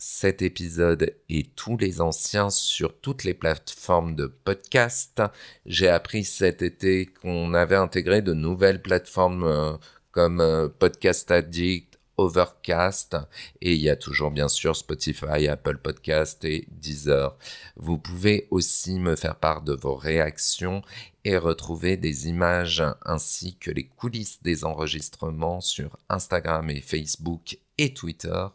cet 0.00 0.40
épisode 0.40 1.14
et 1.28 1.44
tous 1.44 1.76
les 1.76 2.00
anciens 2.00 2.48
sur 2.48 2.98
toutes 3.00 3.22
les 3.22 3.34
plateformes 3.34 4.16
de 4.16 4.26
podcast. 4.26 5.22
J'ai 5.66 5.88
appris 5.88 6.24
cet 6.24 6.62
été 6.62 7.04
qu'on 7.04 7.52
avait 7.52 7.76
intégré 7.76 8.22
de 8.22 8.32
nouvelles 8.32 8.80
plateformes 8.80 9.44
euh, 9.44 9.72
comme 10.10 10.40
euh, 10.40 10.68
Podcast 10.68 11.30
Addict, 11.30 12.00
Overcast, 12.16 13.16
et 13.60 13.74
il 13.74 13.80
y 13.80 13.90
a 13.90 13.96
toujours 13.96 14.30
bien 14.30 14.48
sûr 14.48 14.74
Spotify, 14.74 15.48
Apple 15.48 15.76
Podcast 15.76 16.44
et 16.46 16.66
Deezer. 16.70 17.36
Vous 17.76 17.98
pouvez 17.98 18.48
aussi 18.50 18.98
me 18.98 19.16
faire 19.16 19.36
part 19.36 19.60
de 19.60 19.74
vos 19.74 19.96
réactions 19.96 20.82
et 21.24 21.36
retrouver 21.36 21.98
des 21.98 22.28
images 22.28 22.82
ainsi 23.04 23.56
que 23.58 23.70
les 23.70 23.86
coulisses 23.86 24.42
des 24.42 24.64
enregistrements 24.64 25.60
sur 25.60 25.98
Instagram 26.08 26.70
et 26.70 26.80
Facebook 26.80 27.58
et 27.76 27.92
Twitter 27.92 28.46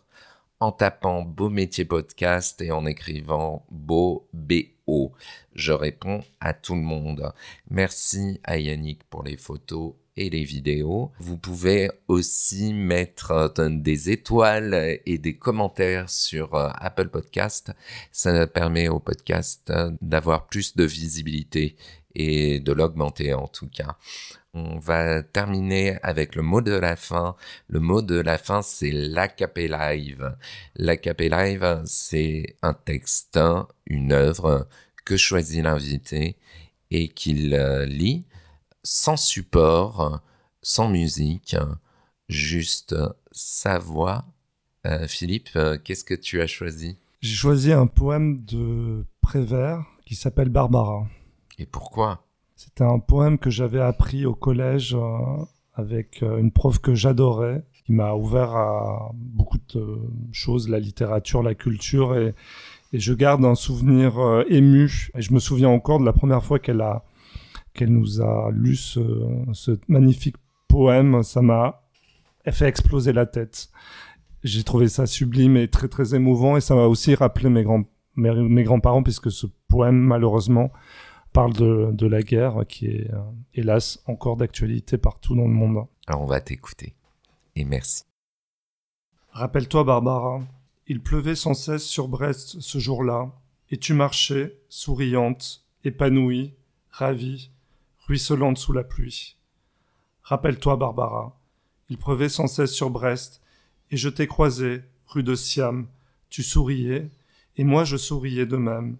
en 0.60 0.72
tapant 0.72 1.22
Beau 1.22 1.50
Métier 1.50 1.86
Podcast 1.86 2.62
et 2.62 2.72
en 2.72 2.86
écrivant 2.86 3.66
Beau 3.70 4.28
BO. 4.34 5.12
Je 5.54 5.72
réponds 5.72 6.24
à 6.40 6.54
tout 6.54 6.76
le 6.76 6.82
monde. 6.82 7.34
Merci 7.70 8.40
à 8.44 8.58
Yannick 8.58 9.04
pour 9.06 9.24
les 9.24 9.38
photos 9.38 9.94
et 10.18 10.30
les 10.30 10.44
vidéos. 10.44 11.12
Vous 11.20 11.38
pouvez 11.38 11.92
aussi 12.08 12.74
mettre 12.74 13.32
euh, 13.32 13.70
des 13.70 14.10
étoiles 14.10 15.00
et 15.06 15.18
des 15.18 15.38
commentaires 15.38 16.10
sur 16.10 16.56
euh, 16.56 16.70
Apple 16.76 17.10
Podcast. 17.10 17.74
Ça 18.12 18.48
permet 18.48 18.88
au 18.88 19.00
podcast 19.00 19.70
euh, 19.70 19.92
d'avoir 20.02 20.48
plus 20.48 20.76
de 20.76 20.86
visibilité 20.86 21.76
et 22.14 22.60
de 22.60 22.72
l'augmenter 22.72 23.34
en 23.34 23.48
tout 23.48 23.68
cas. 23.68 23.98
On 24.58 24.80
va 24.80 25.22
terminer 25.22 25.98
avec 26.02 26.34
le 26.34 26.42
mot 26.42 26.62
de 26.62 26.72
la 26.72 26.96
fin. 26.96 27.36
Le 27.68 27.82
mot 27.82 28.02
de 28.02 28.16
la 28.16 28.38
fin, 28.38 28.62
c'est 28.62 28.90
l'AKP 28.90 29.68
Live. 29.70 30.34
L'AKP 30.78 31.24
Live, 31.30 31.82
c'est 31.84 32.56
un 32.62 32.74
texte, 32.74 33.38
une 33.86 34.14
œuvre 34.14 34.70
que 35.04 35.18
choisit 35.18 35.62
l'invité 35.62 36.38
et 36.90 37.10
qu'il 37.10 37.54
euh, 37.54 37.86
lit 37.86 38.24
sans 38.82 39.18
support, 39.18 40.22
sans 40.62 40.88
musique, 40.88 41.58
juste 42.30 42.96
sa 43.34 43.78
voix. 43.78 44.24
Euh, 44.88 45.06
Philippe, 45.06 45.50
euh, 45.58 45.78
qu'est-ce 45.84 46.06
que 46.06 46.14
tu 46.14 46.42
as 46.42 46.48
choisi? 46.48 46.98
J'ai 47.20 47.36
choisi 47.36 47.74
un 47.74 47.88
poème 47.88 48.46
de 48.46 49.04
Prévert 49.20 49.84
qui 50.06 50.16
s'appelle 50.16 50.50
Barbara. 50.50 51.08
et 51.58 51.66
pourquoi? 51.66 52.25
C'était 52.56 52.86
un 52.86 53.00
poème 53.00 53.38
que 53.38 53.50
j'avais 53.50 53.82
appris 53.82 54.26
au 54.26 54.34
collège 54.34 54.96
euh, 54.96 55.44
avec 55.74 56.24
euh, 56.24 56.38
une 56.38 56.52
prof 56.52 56.80
que 56.80 56.96
j'adorais, 56.96 57.66
qui 57.84 57.92
m'a 57.92 58.14
ouvert 58.14 58.56
à 58.56 59.12
beaucoup 59.14 59.58
de 59.74 60.00
choses, 60.32 60.70
la 60.70 60.80
littérature, 60.80 61.44
la 61.44 61.54
culture, 61.54 62.16
et, 62.18 62.34
je 62.94 63.14
garde 63.14 63.44
un 63.44 63.56
souvenir 63.56 64.20
euh, 64.20 64.46
ému. 64.48 65.10
Et 65.16 65.22
je 65.22 65.34
me 65.34 65.40
souviens 65.40 65.68
encore 65.68 66.00
de 66.00 66.06
la 66.06 66.14
première 66.14 66.44
fois 66.44 66.60
qu'elle 66.60 66.80
a 66.80 67.04
qu'elle 67.74 67.92
nous 67.92 68.22
a 68.22 68.52
lu 68.54 68.78
ce, 68.78 69.02
ce 69.52 69.72
magnifique 69.90 70.38
poème. 70.70 71.22
Ça 71.24 71.42
m'a 71.42 71.82
fait 72.50 72.70
exploser 72.70 73.12
la 73.12 73.26
tête. 73.26 73.68
J'ai 74.46 74.64
trouvé 74.64 74.88
ça 74.88 75.08
sublime 75.08 75.58
et 75.58 75.68
très 75.68 75.90
très 75.90 76.16
émouvant, 76.16 76.56
et 76.56 76.62
ça 76.62 76.74
m'a 76.74 76.86
aussi 76.86 77.16
rappelé 77.16 77.50
mes 77.50 77.64
grands 77.64 77.84
mes, 78.16 78.34
mes 78.34 78.64
grands-parents, 78.64 79.04
puisque 79.04 79.30
ce 79.30 79.46
poème, 79.68 79.98
malheureusement, 79.98 80.72
parle 81.36 81.54
de, 81.54 81.90
de 81.92 82.08
la 82.08 82.22
guerre 82.22 82.66
qui 82.66 82.88
est, 82.88 83.14
euh, 83.14 83.20
hélas, 83.54 84.02
encore 84.06 84.38
d'actualité 84.38 84.98
partout 84.98 85.36
dans 85.36 85.48
le 85.48 85.54
monde. 85.54 85.86
Alors 86.08 86.22
on 86.22 86.26
va 86.26 86.40
t'écouter. 86.40 86.96
Et 87.58 87.66
merci. 87.66 88.06
Rappelle-toi, 89.32 89.84
Barbara, 89.84 90.44
il 90.88 91.04
pleuvait 91.04 91.36
sans 91.36 91.54
cesse 91.54 91.84
sur 91.84 92.08
Brest 92.08 92.62
ce 92.62 92.80
jour-là. 92.80 93.34
Et 93.70 93.78
tu 93.78 93.94
marchais, 93.94 94.58
souriante, 94.70 95.66
épanouie, 95.84 96.54
ravie, 96.90 97.52
ruisselante 98.08 98.58
sous 98.58 98.72
la 98.72 98.86
pluie. 98.86 99.36
Rappelle-toi, 100.24 100.78
Barbara, 100.78 101.38
il 101.90 101.98
pleuvait 101.98 102.30
sans 102.30 102.48
cesse 102.48 102.72
sur 102.72 102.90
Brest, 102.90 103.42
et 103.92 103.98
je 103.98 104.08
t'ai 104.08 104.28
croisé, 104.28 104.84
rue 105.08 105.24
de 105.24 105.36
Siam. 105.36 105.88
Tu 106.30 106.44
souriais, 106.44 107.10
et 107.58 107.66
moi 107.66 107.84
je 107.84 107.98
souriais 107.98 108.46
de 108.46 108.56
même. 108.56 108.96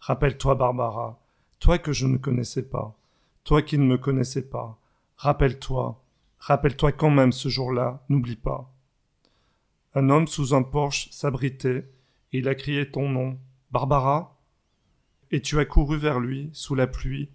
Rappelle-toi, 0.00 0.54
Barbara, 0.54 1.20
toi 1.58 1.78
que 1.78 1.92
je 1.92 2.06
ne 2.06 2.16
connaissais 2.16 2.62
pas, 2.62 2.96
toi 3.44 3.62
qui 3.62 3.78
ne 3.78 3.84
me 3.84 3.98
connaissais 3.98 4.48
pas. 4.48 4.78
Rappelle-toi, 5.16 6.02
rappelle-toi 6.38 6.92
quand 6.92 7.10
même 7.10 7.32
ce 7.32 7.48
jour-là, 7.48 8.04
n'oublie 8.08 8.36
pas. 8.36 8.72
Un 9.94 10.10
homme 10.10 10.26
sous 10.26 10.54
un 10.54 10.62
porche 10.62 11.08
s'abritait, 11.10 11.88
et 12.32 12.38
il 12.38 12.48
a 12.48 12.54
crié 12.54 12.90
ton 12.90 13.08
nom. 13.08 13.38
Barbara 13.70 14.38
Et 15.30 15.40
tu 15.40 15.58
as 15.58 15.64
couru 15.64 15.96
vers 15.96 16.20
lui, 16.20 16.50
sous 16.52 16.74
la 16.74 16.86
pluie, 16.86 17.30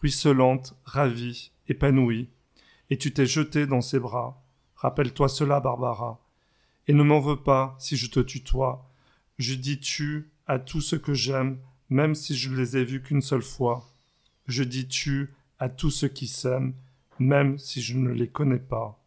ruisselante, 0.00 0.76
ravie, 0.84 1.50
épanouie, 1.68 2.28
et 2.90 2.98
tu 2.98 3.12
t'es 3.12 3.26
jeté 3.26 3.66
dans 3.66 3.80
ses 3.80 3.98
bras. 3.98 4.40
Rappelle-toi 4.76 5.28
cela, 5.28 5.58
Barbara. 5.58 6.20
Et 6.86 6.92
ne 6.92 7.02
m'en 7.02 7.18
veux 7.18 7.42
pas 7.42 7.74
si 7.78 7.96
je 7.96 8.08
te 8.08 8.20
tutoie. 8.20 8.88
Je 9.38 9.54
dis 9.54 9.80
tu 9.80 10.30
à 10.46 10.58
tout 10.58 10.80
ce 10.80 10.94
que 10.94 11.14
j'aime, 11.14 11.58
même 11.90 12.14
si 12.14 12.36
je 12.36 12.54
les 12.54 12.76
ai 12.76 12.84
vus 12.84 13.02
qu'une 13.02 13.22
seule 13.22 13.42
fois. 13.42 13.86
Je 14.46 14.62
dis 14.62 14.88
tu 14.88 15.34
à 15.58 15.68
tous 15.68 15.90
ceux 15.90 16.08
qui 16.08 16.26
s'aiment, 16.26 16.74
même 17.18 17.58
si 17.58 17.80
je 17.80 17.96
ne 17.96 18.10
les 18.10 18.28
connais 18.28 18.58
pas. 18.58 18.98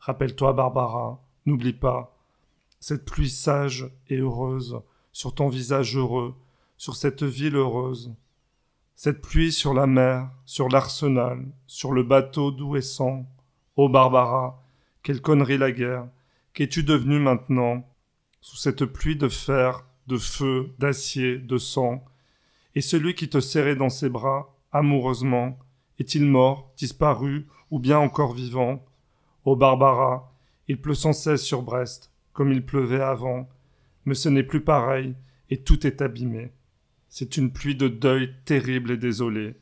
Rappelle-toi, 0.00 0.52
Barbara, 0.52 1.22
n'oublie 1.46 1.72
pas, 1.72 2.14
cette 2.80 3.06
pluie 3.06 3.30
sage 3.30 3.90
et 4.08 4.18
heureuse, 4.18 4.80
sur 5.12 5.34
ton 5.34 5.48
visage 5.48 5.96
heureux, 5.96 6.34
sur 6.76 6.96
cette 6.96 7.22
ville 7.22 7.56
heureuse. 7.56 8.12
Cette 8.94 9.22
pluie 9.22 9.52
sur 9.52 9.72
la 9.72 9.86
mer, 9.86 10.30
sur 10.44 10.68
l'arsenal, 10.68 11.46
sur 11.66 11.92
le 11.92 12.02
bateau 12.02 12.50
doux 12.50 12.76
et 12.76 12.82
sang. 12.82 13.26
Ô 13.76 13.88
Barbara, 13.88 14.62
quelle 15.02 15.22
connerie 15.22 15.56
la 15.56 15.72
guerre. 15.72 16.06
Qu'es-tu 16.52 16.84
devenue 16.84 17.18
maintenant 17.18 17.88
Sous 18.40 18.56
cette 18.56 18.84
pluie 18.84 19.16
de 19.16 19.28
fer, 19.28 19.84
de 20.06 20.18
feu, 20.18 20.70
d'acier, 20.78 21.38
de 21.38 21.58
sang. 21.58 22.04
Et 22.74 22.80
celui 22.80 23.14
qui 23.14 23.28
te 23.28 23.40
serrait 23.40 23.76
dans 23.76 23.90
ses 23.90 24.08
bras, 24.08 24.54
amoureusement, 24.72 25.58
est-il 25.98 26.24
mort, 26.24 26.72
disparu, 26.76 27.46
ou 27.70 27.78
bien 27.78 27.98
encore 27.98 28.34
vivant? 28.34 28.84
Ô 29.44 29.56
Barbara, 29.56 30.32
il 30.68 30.80
pleut 30.80 30.94
sans 30.94 31.12
cesse 31.12 31.42
sur 31.42 31.62
Brest 31.62 32.10
comme 32.34 32.52
il 32.52 32.66
pleuvait 32.66 33.00
avant, 33.00 33.48
mais 34.04 34.14
ce 34.14 34.28
n'est 34.28 34.42
plus 34.42 34.60
pareil, 34.60 35.14
et 35.50 35.58
tout 35.58 35.86
est 35.86 36.02
abîmé. 36.02 36.52
C'est 37.08 37.36
une 37.36 37.52
pluie 37.52 37.76
de 37.76 37.88
deuil 37.88 38.34
terrible 38.44 38.90
et 38.90 38.96
désolée. 38.96 39.54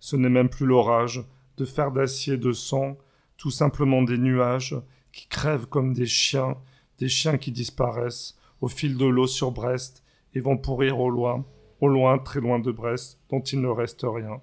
Ce 0.00 0.16
n'est 0.16 0.28
même 0.28 0.48
plus 0.48 0.66
l'orage, 0.66 1.24
de 1.56 1.64
fer 1.64 1.92
d'acier, 1.92 2.36
de 2.36 2.52
sang, 2.52 2.98
tout 3.36 3.52
simplement 3.52 4.02
des 4.02 4.18
nuages 4.18 4.76
qui 5.12 5.28
crèvent 5.28 5.66
comme 5.66 5.94
des 5.94 6.06
chiens, 6.06 6.56
des 6.98 7.08
chiens 7.08 7.38
qui 7.38 7.52
disparaissent 7.52 8.35
au 8.60 8.68
fil 8.68 8.96
de 8.96 9.06
l'eau 9.06 9.26
sur 9.26 9.52
Brest 9.52 10.04
et 10.34 10.40
vont 10.40 10.56
pourrir 10.56 10.98
au 11.00 11.10
loin, 11.10 11.44
au 11.80 11.88
loin, 11.88 12.18
très 12.18 12.40
loin 12.40 12.58
de 12.58 12.70
Brest, 12.72 13.20
dont 13.30 13.40
il 13.40 13.60
ne 13.60 13.68
reste 13.68 14.04
rien. 14.04 14.40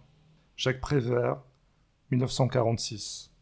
Jacques 0.56 0.82
Prévert, 0.82 1.42
1946. 2.12 3.33